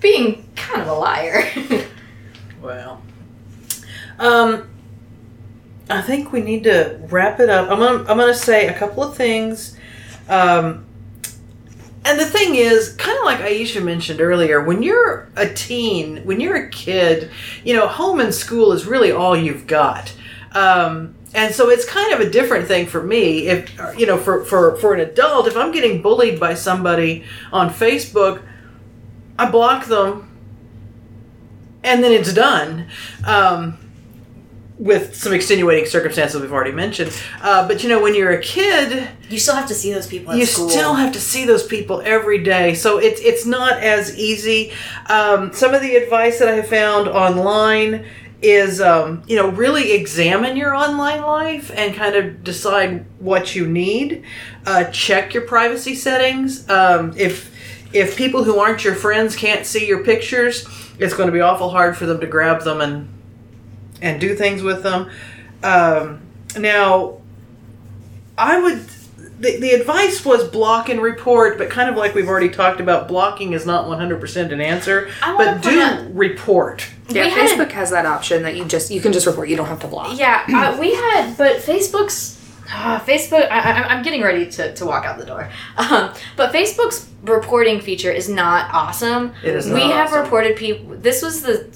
being 0.00 0.46
kind 0.56 0.82
of 0.82 0.88
a 0.88 0.94
liar. 0.94 1.44
Well, 2.62 3.02
um, 4.18 4.70
I 5.88 6.00
think 6.00 6.32
we 6.32 6.40
need 6.40 6.64
to 6.64 6.98
wrap 7.10 7.40
it 7.40 7.50
up. 7.50 7.70
I'm 7.70 7.78
gonna 7.78 7.98
I'm 8.10 8.18
gonna 8.18 8.34
say 8.34 8.68
a 8.68 8.74
couple 8.74 9.02
of 9.02 9.16
things. 9.16 9.76
Um, 10.28 10.86
and 12.06 12.20
the 12.20 12.26
thing 12.26 12.54
is, 12.54 12.94
kind 12.94 13.16
of 13.18 13.24
like 13.24 13.38
Aisha 13.38 13.82
mentioned 13.82 14.20
earlier, 14.20 14.62
when 14.62 14.82
you're 14.82 15.28
a 15.36 15.48
teen, 15.48 16.18
when 16.24 16.38
you're 16.38 16.56
a 16.56 16.68
kid, 16.68 17.30
you 17.64 17.74
know, 17.74 17.86
home 17.86 18.20
and 18.20 18.34
school 18.34 18.72
is 18.72 18.86
really 18.86 19.10
all 19.10 19.34
you've 19.36 19.66
got. 19.66 20.14
Um, 20.52 21.14
and 21.34 21.54
so 21.54 21.70
it's 21.70 21.84
kind 21.84 22.12
of 22.12 22.20
a 22.20 22.30
different 22.30 22.68
thing 22.68 22.86
for 22.86 23.02
me. 23.02 23.48
If 23.48 23.76
you 23.98 24.06
know, 24.06 24.18
for 24.18 24.44
for 24.44 24.76
for 24.76 24.94
an 24.94 25.00
adult, 25.00 25.46
if 25.46 25.56
I'm 25.56 25.72
getting 25.72 26.00
bullied 26.00 26.38
by 26.38 26.54
somebody 26.54 27.24
on 27.52 27.70
Facebook, 27.70 28.42
I 29.38 29.50
block 29.50 29.86
them 29.86 30.30
and 31.84 32.02
then 32.02 32.12
it's 32.12 32.32
done. 32.32 32.88
Um, 33.24 33.78
with 34.78 35.14
some 35.14 35.32
extenuating 35.32 35.86
circumstances 35.86 36.40
we've 36.40 36.52
already 36.52 36.72
mentioned. 36.72 37.16
Uh, 37.40 37.66
but 37.66 37.82
you 37.82 37.88
know, 37.88 38.02
when 38.02 38.14
you're 38.14 38.32
a 38.32 38.42
kid, 38.42 39.08
you 39.30 39.38
still 39.38 39.54
have 39.54 39.68
to 39.68 39.74
see 39.74 39.92
those 39.92 40.06
people 40.06 40.34
you 40.34 40.46
school. 40.46 40.68
still 40.68 40.94
have 40.94 41.12
to 41.12 41.20
see 41.20 41.44
those 41.44 41.64
people 41.64 42.02
every 42.04 42.42
day. 42.42 42.74
So 42.74 42.98
it's 42.98 43.20
it's 43.20 43.46
not 43.46 43.78
as 43.78 44.16
easy. 44.18 44.72
Um, 45.08 45.52
some 45.52 45.74
of 45.74 45.80
the 45.80 45.96
advice 45.96 46.38
that 46.40 46.48
I 46.48 46.52
have 46.52 46.68
found 46.68 47.08
online 47.08 48.04
is 48.42 48.80
um, 48.80 49.22
you 49.26 49.36
know 49.36 49.48
really 49.50 49.92
examine 49.92 50.56
your 50.56 50.74
online 50.74 51.22
life 51.22 51.70
and 51.74 51.94
kind 51.94 52.16
of 52.16 52.42
decide 52.42 53.06
what 53.20 53.54
you 53.54 53.66
need. 53.66 54.24
Uh, 54.66 54.84
check 54.84 55.34
your 55.34 55.46
privacy 55.46 55.94
settings. 55.94 56.68
Um, 56.68 57.14
if 57.16 57.54
if 57.92 58.16
people 58.16 58.42
who 58.42 58.58
aren't 58.58 58.84
your 58.84 58.96
friends 58.96 59.36
can't 59.36 59.64
see 59.64 59.86
your 59.86 60.02
pictures, 60.02 60.66
it's 60.98 61.14
going 61.14 61.28
to 61.28 61.32
be 61.32 61.40
awful 61.40 61.70
hard 61.70 61.96
for 61.96 62.06
them 62.06 62.18
to 62.20 62.26
grab 62.26 62.62
them 62.64 62.80
and 62.80 63.08
and 64.04 64.20
do 64.20 64.34
things 64.36 64.62
with 64.62 64.82
them. 64.82 65.10
Um, 65.62 66.20
now, 66.58 67.18
I 68.38 68.60
would. 68.60 68.84
The, 69.40 69.58
the 69.58 69.70
advice 69.72 70.24
was 70.24 70.46
block 70.48 70.88
and 70.88 71.02
report, 71.02 71.58
but 71.58 71.68
kind 71.68 71.90
of 71.90 71.96
like 71.96 72.14
we've 72.14 72.28
already 72.28 72.50
talked 72.50 72.78
about, 72.80 73.08
blocking 73.08 73.52
is 73.52 73.66
not 73.66 73.86
100% 73.86 74.52
an 74.52 74.60
answer. 74.60 75.10
I 75.22 75.34
wanna 75.34 75.44
But 75.44 75.62
point 75.62 75.64
do 75.74 75.80
out- 75.80 76.14
report. 76.14 76.86
Yeah, 77.08 77.24
We 77.24 77.30
had 77.30 77.50
Facebook 77.50 77.72
has 77.72 77.90
that 77.90 78.06
option 78.06 78.44
that 78.44 78.56
you 78.56 78.64
just 78.64 78.90
you 78.92 79.00
can 79.00 79.12
just 79.12 79.26
report. 79.26 79.48
You 79.48 79.56
don't 79.56 79.66
have 79.66 79.80
to 79.80 79.88
block. 79.88 80.18
Yeah, 80.18 80.44
uh, 80.48 80.78
we 80.80 80.94
had, 80.94 81.36
but 81.36 81.56
Facebook's 81.56 82.40
uh, 82.72 83.00
Facebook. 83.00 83.50
I, 83.50 83.58
I, 83.58 83.72
I'm 83.88 84.02
getting 84.04 84.22
ready 84.22 84.46
to, 84.52 84.72
to 84.74 84.86
walk 84.86 85.04
out 85.04 85.18
the 85.18 85.26
door. 85.26 85.50
Um, 85.76 86.14
but 86.36 86.52
Facebook's 86.52 87.08
reporting 87.24 87.80
feature 87.80 88.12
is 88.12 88.28
not 88.28 88.72
awesome. 88.72 89.32
It 89.42 89.54
is 89.56 89.66
we 89.66 89.80
not 89.80 89.90
have 89.92 90.08
awesome. 90.10 90.22
reported 90.22 90.56
people. 90.56 90.94
This 90.96 91.22
was 91.22 91.42
the 91.42 91.66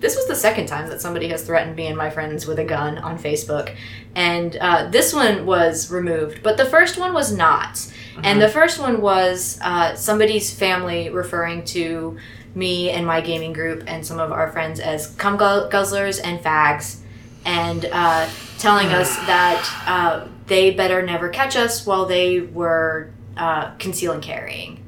this 0.00 0.16
was 0.16 0.26
the 0.26 0.34
second 0.34 0.66
time 0.66 0.88
that 0.88 1.00
somebody 1.00 1.28
has 1.28 1.42
threatened 1.42 1.76
me 1.76 1.86
and 1.86 1.96
my 1.96 2.10
friends 2.10 2.46
with 2.46 2.58
a 2.58 2.64
gun 2.64 2.98
on 2.98 3.18
Facebook, 3.18 3.74
and 4.14 4.56
uh, 4.56 4.88
this 4.90 5.14
one 5.14 5.46
was 5.46 5.90
removed, 5.90 6.42
but 6.42 6.56
the 6.56 6.66
first 6.66 6.98
one 6.98 7.12
was 7.12 7.32
not. 7.32 7.90
And 8.22 8.40
the 8.40 8.48
first 8.48 8.78
one 8.78 9.00
was 9.00 9.58
uh, 9.62 9.94
somebody's 9.94 10.52
family 10.52 11.10
referring 11.10 11.64
to 11.66 12.18
me 12.54 12.90
and 12.90 13.06
my 13.06 13.20
gaming 13.20 13.52
group 13.52 13.84
and 13.86 14.06
some 14.06 14.18
of 14.18 14.32
our 14.32 14.50
friends 14.50 14.80
as 14.80 15.08
cum 15.16 15.36
guzzlers 15.36 16.20
and 16.22 16.40
fags, 16.40 17.00
and 17.44 17.84
uh, 17.92 18.28
telling 18.58 18.88
us 18.88 19.14
that 19.26 19.82
uh, 19.86 20.28
they 20.46 20.70
better 20.70 21.02
never 21.02 21.28
catch 21.28 21.56
us 21.56 21.84
while 21.84 22.06
they 22.06 22.40
were 22.40 23.10
uh, 23.36 23.72
concealing 23.78 24.20
carrying. 24.20 24.82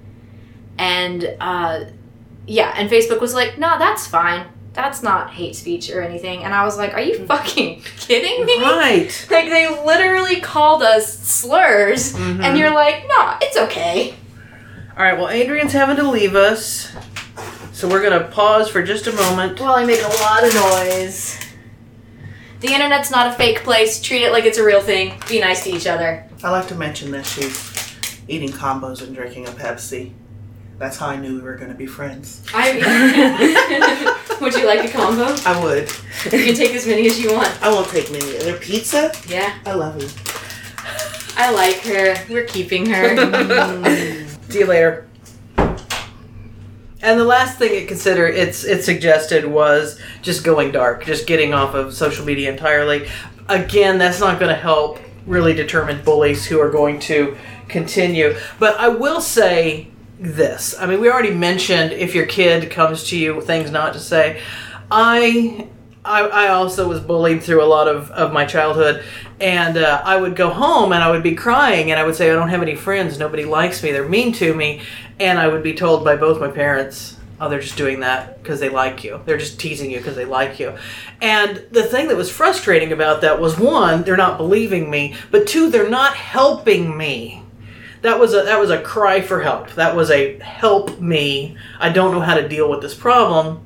And 0.79 1.37
uh, 1.41 1.85
yeah, 2.47 2.73
and 2.77 2.89
Facebook 2.89 3.21
was 3.21 3.35
like, 3.35 3.59
no, 3.59 3.79
that's 3.79 4.07
fine. 4.07 4.47
That's 4.79 5.03
not 5.03 5.31
hate 5.33 5.57
speech 5.57 5.91
or 5.91 6.03
anything. 6.03 6.45
And 6.45 6.55
I 6.55 6.65
was 6.65 6.79
like, 6.79 6.95
are 6.95 7.01
you 7.01 7.27
fucking 7.27 7.83
kidding 7.99 8.47
me? 8.47 8.61
Right. 8.63 9.27
Like, 9.29 9.47
they 9.51 9.69
literally 9.85 10.37
called 10.41 10.85
us 10.85 11.19
slurs, 11.19 12.13
Mhm. 12.15 12.41
and 12.45 12.57
you're 12.57 12.73
like, 12.73 13.03
no, 13.09 13.37
it's 13.43 13.57
okay. 13.57 14.15
All 14.97 15.03
right. 15.03 15.19
Well, 15.19 15.31
Adrian's 15.31 15.73
having 15.73 15.97
to 15.97 16.09
leave 16.09 16.37
us, 16.37 16.93
so 17.73 17.89
we're 17.89 18.03
gonna 18.09 18.29
pause 18.29 18.69
for 18.69 18.81
just 18.85 19.09
a 19.09 19.13
moment. 19.13 19.59
Well, 19.59 19.75
I 19.75 19.85
make 19.85 20.01
a 20.01 20.09
lot 20.23 20.45
of 20.45 20.55
noise. 20.55 21.37
The 22.61 22.73
internet's 22.73 23.11
not 23.11 23.27
a 23.27 23.33
fake 23.33 23.65
place. 23.65 24.01
Treat 24.01 24.23
it 24.23 24.31
like 24.31 24.45
it's 24.45 24.59
a 24.59 24.65
real 24.65 24.81
thing. 24.81 25.15
Be 25.29 25.41
nice 25.41 25.65
to 25.65 25.71
each 25.71 25.89
other. 25.89 26.25
I 26.45 26.51
like 26.51 26.69
to 26.69 26.77
mention 26.77 27.11
that 27.11 27.27
she's 27.27 27.59
eating 28.29 28.51
combos 28.51 29.03
and 29.03 29.13
drinking 29.13 29.49
a 29.49 29.51
Pepsi. 29.51 30.13
That's 30.79 30.97
how 30.99 31.09
I 31.09 31.17
knew 31.17 31.35
we 31.35 31.41
were 31.43 31.57
going 31.57 31.71
to 31.73 31.77
be 31.77 31.87
friends. 31.87 32.45
I 32.55 34.15
Would 34.41 34.55
you 34.55 34.67
like 34.67 34.89
a 34.89 34.93
combo? 34.93 35.35
I 35.45 35.63
would. 35.63 35.91
You 36.25 36.45
can 36.45 36.55
take 36.55 36.75
as 36.75 36.87
many 36.87 37.07
as 37.07 37.21
you 37.21 37.33
want. 37.33 37.63
I 37.63 37.71
won't 37.71 37.89
take 37.89 38.11
many. 38.11 38.39
Their 38.39 38.57
pizza? 38.57 39.13
Yeah, 39.27 39.59
I 39.67 39.73
love 39.73 40.01
you. 40.01 40.09
I 41.37 41.51
like 41.53 41.77
her. 41.81 42.17
We're 42.29 42.45
keeping 42.45 42.87
her. 42.87 44.27
See 44.49 44.61
you 44.61 44.67
later. 44.67 45.09
And 47.01 47.19
the 47.19 47.25
last 47.25 47.59
thing 47.59 47.75
it 47.75 47.87
consider 47.87 48.27
it's 48.27 48.65
it 48.65 48.83
suggested 48.83 49.45
was 49.45 50.01
just 50.23 50.45
going 50.45 50.73
dark, 50.73 51.05
just 51.05 51.27
getting 51.27 51.55
off 51.55 51.75
of 51.75 51.95
social 51.95 52.25
media 52.25 52.51
entirely. 52.51 53.09
Again, 53.49 53.99
that's 53.99 54.21
not 54.21 54.41
going 54.41 54.55
to 54.55 54.61
help 54.61 54.99
really 55.27 55.55
determine 55.55 56.03
bullies 56.05 56.47
who 56.47 56.61
are 56.61 56.71
going 56.71 56.99
to 57.01 57.37
continue. 57.69 58.37
But 58.59 58.79
I 58.81 58.89
will 58.89 59.21
say 59.21 59.89
this. 60.19 60.75
I 60.79 60.87
mean, 60.87 61.01
we 61.01 61.11
already 61.11 61.35
mentioned 61.35 61.93
if 61.93 62.15
your 62.15 62.27
kid 62.27 62.71
comes 62.71 63.05
to 63.11 63.19
you 63.19 63.41
things 63.41 63.71
not 63.71 63.93
to 63.95 64.01
say. 64.01 64.41
I 64.91 65.69
I, 66.05 66.23
I 66.23 66.49
also 66.49 66.89
was 66.89 67.01
bullied 67.01 67.43
through 67.43 67.63
a 67.63 67.67
lot 67.67 67.87
of, 67.87 68.11
of 68.13 68.33
my 68.33 68.47
childhood, 68.47 69.05
and 69.41 69.77
uh, 69.77 70.01
I 70.05 70.17
would 70.17 70.37
go 70.37 70.49
home 70.49 70.93
and 70.93 71.03
I 71.03 71.11
would 71.11 71.23
be 71.23 71.35
crying 71.35 71.91
and 71.91 72.01
I 72.01 72.05
would 72.05 72.15
say, 72.15 72.31
I 72.31 72.35
don't 72.35 72.49
have 72.49 72.63
any 72.63 72.75
friends, 72.77 73.19
nobody 73.19 73.45
likes 73.45 73.83
me, 73.83 73.93
they're 73.93 74.09
mean 74.09 74.33
to 74.35 74.55
me, 74.55 74.81
and 75.21 75.39
I 75.39 75.49
would 75.49 75.63
be 75.63 75.75
told 75.75 76.05
by 76.05 76.17
both 76.17 76.41
my 76.41 76.49
parents, 76.49 77.19
oh, 77.41 77.49
they're 77.49 77.61
just 77.61 77.77
doing 77.77 78.01
that 78.01 78.43
because 78.43 78.59
they 78.59 78.71
like 78.71 79.05
you. 79.05 79.21
They're 79.27 79.39
just 79.39 79.61
teasing 79.61 79.91
you 79.91 79.99
because 79.99 80.17
they 80.17 80.25
like 80.25 80.59
you. 80.59 80.77
And 81.21 81.65
the 81.71 81.83
thing 81.83 82.09
that 82.09 82.17
was 82.17 82.31
frustrating 82.31 82.93
about 82.93 83.21
that 83.21 83.39
was 83.39 83.59
one, 83.59 84.03
they're 84.03 84.17
not 84.17 84.39
believing 84.39 84.91
me, 84.91 85.15
but 85.31 85.47
two, 85.47 85.71
they're 85.71 85.91
not 85.91 86.15
helping 86.15 86.97
me. 86.97 87.43
That 88.03 88.19
was 88.19 88.35
a 88.35 88.43
that 88.43 88.61
was 88.61 88.71
a 88.71 88.81
cry 88.81 89.21
for 89.21 89.43
help. 89.43 89.73
That 89.75 89.97
was 89.97 90.11
a 90.11 90.39
help 90.39 91.01
me. 91.01 91.57
I 91.79 91.89
don't 91.91 92.13
know 92.13 92.21
how 92.21 92.35
to 92.35 92.49
deal 92.49 92.71
with 92.71 92.81
this 92.81 92.95
problem. 92.95 93.65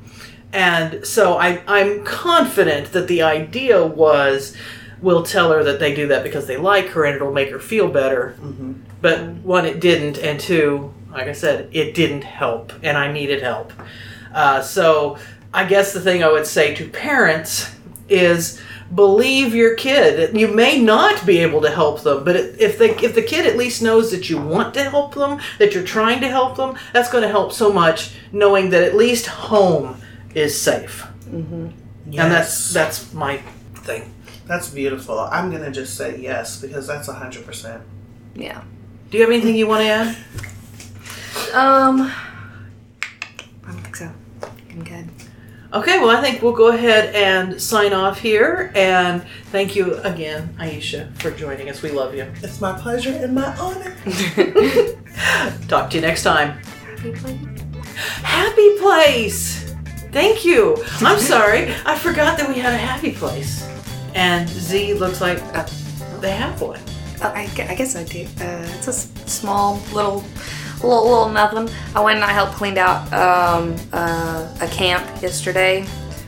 And 0.53 1.07
so 1.07 1.39
I, 1.39 1.63
I'm 1.67 2.05
confident 2.05 2.93
that 2.93 3.09
the 3.09 3.23
idea 3.23 3.85
was 3.87 4.55
we'll 5.01 5.23
tell 5.23 5.51
her 5.51 5.65
that 5.65 5.81
they 5.81 5.95
do 5.95 6.09
that 6.09 6.23
because 6.23 6.47
they 6.47 6.57
like 6.59 6.89
her 6.89 7.05
and 7.05 7.17
it'll 7.17 7.33
make 7.33 7.51
her 7.51 7.59
feel 7.59 7.89
better. 7.89 8.33
hmm 8.33 8.75
But 9.01 9.21
one, 9.43 9.65
it 9.67 9.81
didn't, 9.81 10.19
and 10.19 10.39
two, 10.39 10.93
like 11.11 11.27
I 11.27 11.33
said, 11.33 11.69
it 11.73 11.95
didn't 11.95 12.23
help, 12.23 12.73
and 12.83 12.97
I 12.97 13.11
needed 13.11 13.43
help. 13.43 13.73
Uh, 14.33 14.61
so 14.63 15.19
I 15.53 15.65
guess 15.65 15.93
the 15.93 16.01
thing 16.01 16.23
I 16.23 16.31
would 16.31 16.47
say 16.47 16.75
to 16.75 16.89
parents 16.89 17.75
is 18.09 18.61
believe 18.95 19.55
your 19.55 19.75
kid. 19.75 20.37
You 20.37 20.49
may 20.49 20.79
not 20.81 21.25
be 21.27 21.39
able 21.39 21.61
to 21.63 21.71
help 21.71 22.03
them, 22.03 22.25
but 22.25 22.37
if 22.37 22.79
they 22.79 22.91
if 22.97 23.15
the 23.15 23.23
kid 23.23 23.47
at 23.47 23.57
least 23.57 23.83
knows 23.83 24.11
that 24.11 24.29
you 24.31 24.39
want 24.41 24.75
to 24.75 24.85
help 24.91 25.15
them, 25.15 25.41
that 25.59 25.75
you're 25.75 25.85
trying 25.85 26.21
to 26.21 26.29
help 26.29 26.57
them, 26.57 26.77
that's 26.93 27.11
going 27.11 27.23
to 27.23 27.29
help 27.29 27.53
so 27.53 27.73
much. 27.73 28.15
Knowing 28.33 28.71
that 28.71 28.83
at 28.83 28.95
least 28.97 29.27
home 29.27 30.01
is 30.35 30.59
safe, 30.61 31.07
Yes. 31.27 32.25
and 32.25 32.33
that's 32.33 32.73
that's 32.73 33.13
my 33.15 33.39
thing. 33.75 34.13
That's 34.47 34.69
beautiful. 34.71 35.19
I'm 35.21 35.51
going 35.51 35.63
to 35.63 35.71
just 35.71 35.97
say 35.97 36.19
yes 36.21 36.61
because 36.61 36.87
that's 36.87 37.09
100%. 37.09 37.81
Yeah. 38.35 38.63
Do 39.11 39.17
you 39.19 39.23
have 39.23 39.31
anything 39.33 39.55
you 39.55 39.67
want 39.69 39.83
to 39.83 39.89
add? 39.89 40.17
Um. 41.55 42.03
I 43.65 43.71
don't 43.71 43.81
think 43.83 43.97
so. 43.97 44.11
I'm 44.71 44.83
good. 44.85 45.09
Okay, 45.75 45.99
well, 45.99 46.11
I 46.11 46.21
think 46.21 46.43
we'll 46.43 46.53
go 46.53 46.69
ahead 46.69 47.15
and 47.15 47.61
sign 47.61 47.95
off 47.95 48.19
here. 48.21 48.71
And 48.75 49.25
thank 49.47 49.75
you 49.75 49.95
again, 49.99 50.55
Aisha, 50.59 51.17
for 51.19 51.31
joining 51.31 51.71
us. 51.71 51.81
We 51.81 51.91
love 51.91 52.15
you. 52.15 52.31
It's 52.43 52.61
my 52.61 52.79
pleasure 52.79 53.13
and 53.13 53.35
my 53.35 53.57
honor. 53.57 53.97
Talk 55.69 55.89
to 55.91 55.97
you 55.97 56.03
next 56.03 56.25
time. 56.25 56.59
Happy 56.59 57.13
place! 57.13 57.63
Happy 58.23 58.79
place. 58.79 59.75
Thank 60.13 60.45
you. 60.45 60.77
I'm 61.01 61.19
sorry. 61.19 61.75
I 61.87 61.99
forgot 61.99 62.37
that 62.37 62.49
we 62.49 62.59
had 62.59 62.75
a 62.75 62.79
happy 62.79 63.13
place. 63.13 63.67
And 64.15 64.47
Z 64.47 64.93
looks 64.95 65.23
like 65.23 65.43
uh, 65.57 65.67
they 66.21 66.33
have 66.33 66.61
one. 66.61 66.81
Oh, 67.23 67.33
I, 67.35 67.45
I 67.69 67.75
guess 67.75 67.97
I 67.97 68.05
do. 68.05 68.25
Uh, 68.41 68.67
it's 68.77 68.89
a 68.89 68.93
small 68.93 69.81
little, 69.95 70.23
little, 70.87 71.09
little 71.09 71.29
nothing. 71.29 71.69
I 71.95 72.01
went 72.01 72.17
and 72.17 72.25
I 72.25 72.33
helped 72.33 72.55
cleaned 72.55 72.79
out 72.79 73.13
um, 73.13 73.77
uh, 73.93 74.55
a 74.61 74.67
camp 74.69 75.23
yesterday, 75.23 75.87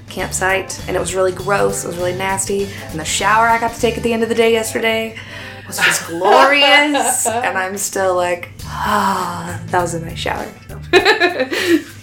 campsite, 0.09 0.79
and 0.87 0.97
it 0.97 1.01
was 1.01 1.15
really 1.15 1.33
gross. 1.33 1.85
It 1.85 1.89
was 1.89 1.97
really 1.97 2.17
nasty. 2.17 2.65
And 2.91 2.99
the 2.99 3.05
shower 3.05 3.47
I 3.47 3.59
got 3.59 3.75
to 3.75 3.81
take 3.81 3.97
at 3.97 4.03
the 4.03 4.13
end 4.13 4.23
of 4.23 4.29
the 4.29 4.35
day 4.35 4.53
yesterday 4.53 5.19
was 5.67 5.79
just 5.79 6.07
glorious. 6.09 7.27
and 7.27 7.59
I'm 7.59 7.77
still 7.77 8.15
like, 8.15 8.51
ah, 8.65 9.63
that 9.67 9.81
was 9.81 9.95
a 9.95 10.01
nice 10.01 10.19
shower. 10.19 10.53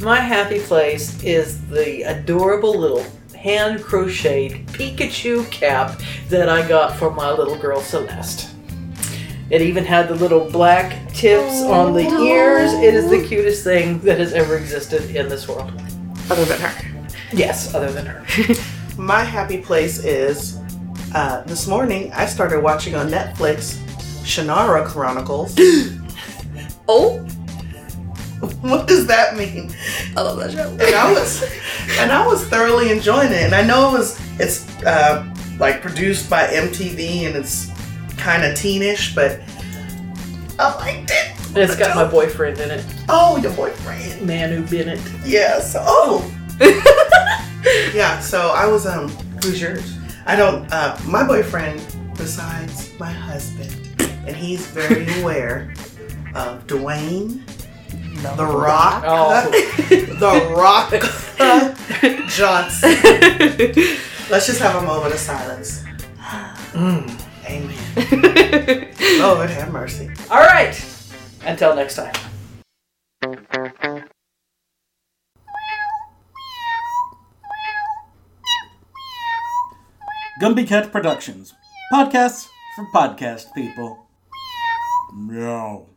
My 0.00 0.20
happy 0.20 0.60
place 0.60 1.22
is 1.22 1.66
the 1.68 2.02
adorable 2.02 2.78
little 2.78 3.06
hand 3.34 3.82
crocheted 3.82 4.66
Pikachu 4.68 5.50
cap 5.50 6.00
that 6.28 6.48
I 6.48 6.66
got 6.66 6.96
for 6.96 7.10
my 7.10 7.30
little 7.30 7.56
girl 7.56 7.80
Celeste. 7.80 8.53
It 9.50 9.60
even 9.60 9.84
had 9.84 10.08
the 10.08 10.14
little 10.14 10.50
black 10.50 11.08
tips 11.12 11.62
on 11.62 11.92
the 11.92 12.08
ears. 12.08 12.72
It 12.72 12.94
is 12.94 13.10
the 13.10 13.22
cutest 13.22 13.62
thing 13.62 14.00
that 14.00 14.18
has 14.18 14.32
ever 14.32 14.56
existed 14.56 15.14
in 15.14 15.28
this 15.28 15.46
world. 15.46 15.70
Other 16.30 16.44
than 16.46 16.60
her. 16.60 17.08
Yes, 17.32 17.74
other 17.74 17.92
than 17.92 18.06
her. 18.06 18.24
My 18.98 19.22
happy 19.22 19.58
place 19.58 19.98
is 20.02 20.58
uh, 21.14 21.42
this 21.42 21.66
morning 21.66 22.12
I 22.12 22.26
started 22.26 22.62
watching 22.62 22.94
on 22.94 23.08
Netflix 23.08 23.76
Shannara 24.22 24.86
Chronicles. 24.86 25.56
Oh, 26.86 27.20
what 28.60 28.86
does 28.86 29.06
that 29.06 29.38
mean? 29.38 29.74
I 30.18 30.20
love 30.20 30.38
that 30.38 30.52
show. 30.52 30.68
And 30.68 30.94
I 30.94 31.10
was 31.10 31.42
and 31.98 32.12
I 32.12 32.26
was 32.26 32.46
thoroughly 32.46 32.90
enjoying 32.90 33.32
it. 33.32 33.42
And 33.42 33.54
I 33.54 33.62
know 33.62 33.88
it 33.88 33.98
was 33.98 34.20
it's 34.38 34.68
uh, 34.84 35.26
like 35.58 35.80
produced 35.80 36.28
by 36.28 36.46
MTV 36.48 37.26
and 37.26 37.36
it's 37.36 37.70
kind 38.16 38.44
of 38.44 38.52
teenish, 38.52 39.14
but 39.14 39.40
I 40.58 40.74
liked 40.76 41.10
it. 41.10 41.32
It's 41.56 41.76
got 41.76 41.94
my 41.94 42.04
boyfriend 42.04 42.58
in 42.58 42.70
it, 42.72 42.84
Oh, 43.08 43.36
your 43.36 43.52
boyfriend. 43.52 44.26
Manu 44.26 44.66
Bennett. 44.66 45.00
Yes. 45.24 45.76
Oh. 45.78 46.28
yeah. 47.94 48.18
So 48.20 48.50
I 48.50 48.66
was 48.66 48.86
um. 48.86 49.08
Who's 49.42 49.60
yours? 49.60 49.98
I 50.26 50.36
don't. 50.36 50.70
Uh, 50.72 50.96
my 51.06 51.24
boyfriend, 51.26 51.80
besides 52.16 52.90
my 52.98 53.10
husband, 53.10 53.76
and 54.26 54.34
he's 54.34 54.66
very 54.66 55.06
aware 55.20 55.72
of 56.34 56.66
Dwayne, 56.66 57.42
the 58.36 58.46
Rock, 58.46 59.04
Oh. 59.06 59.50
the 59.88 60.54
Rock 60.56 60.90
Johnson. 62.28 62.90
Let's 64.30 64.46
just 64.46 64.60
have 64.60 64.82
a 64.82 64.86
moment 64.86 65.12
of 65.14 65.20
silence. 65.20 65.84
Mm. 66.72 67.20
Oh, 67.46 67.50
Amen. 67.50 68.94
Lord 69.20 69.50
have 69.50 69.72
mercy. 69.72 70.10
All 70.30 70.38
right. 70.40 70.74
Until 71.44 71.74
next 71.76 71.96
time. 71.96 72.14
Gumby 80.40 80.66
Cat 80.66 80.90
Productions. 80.90 81.54
Podcasts 81.92 82.48
for 82.74 82.86
podcast 82.94 83.54
people. 83.54 84.06
Meow. 85.14 85.93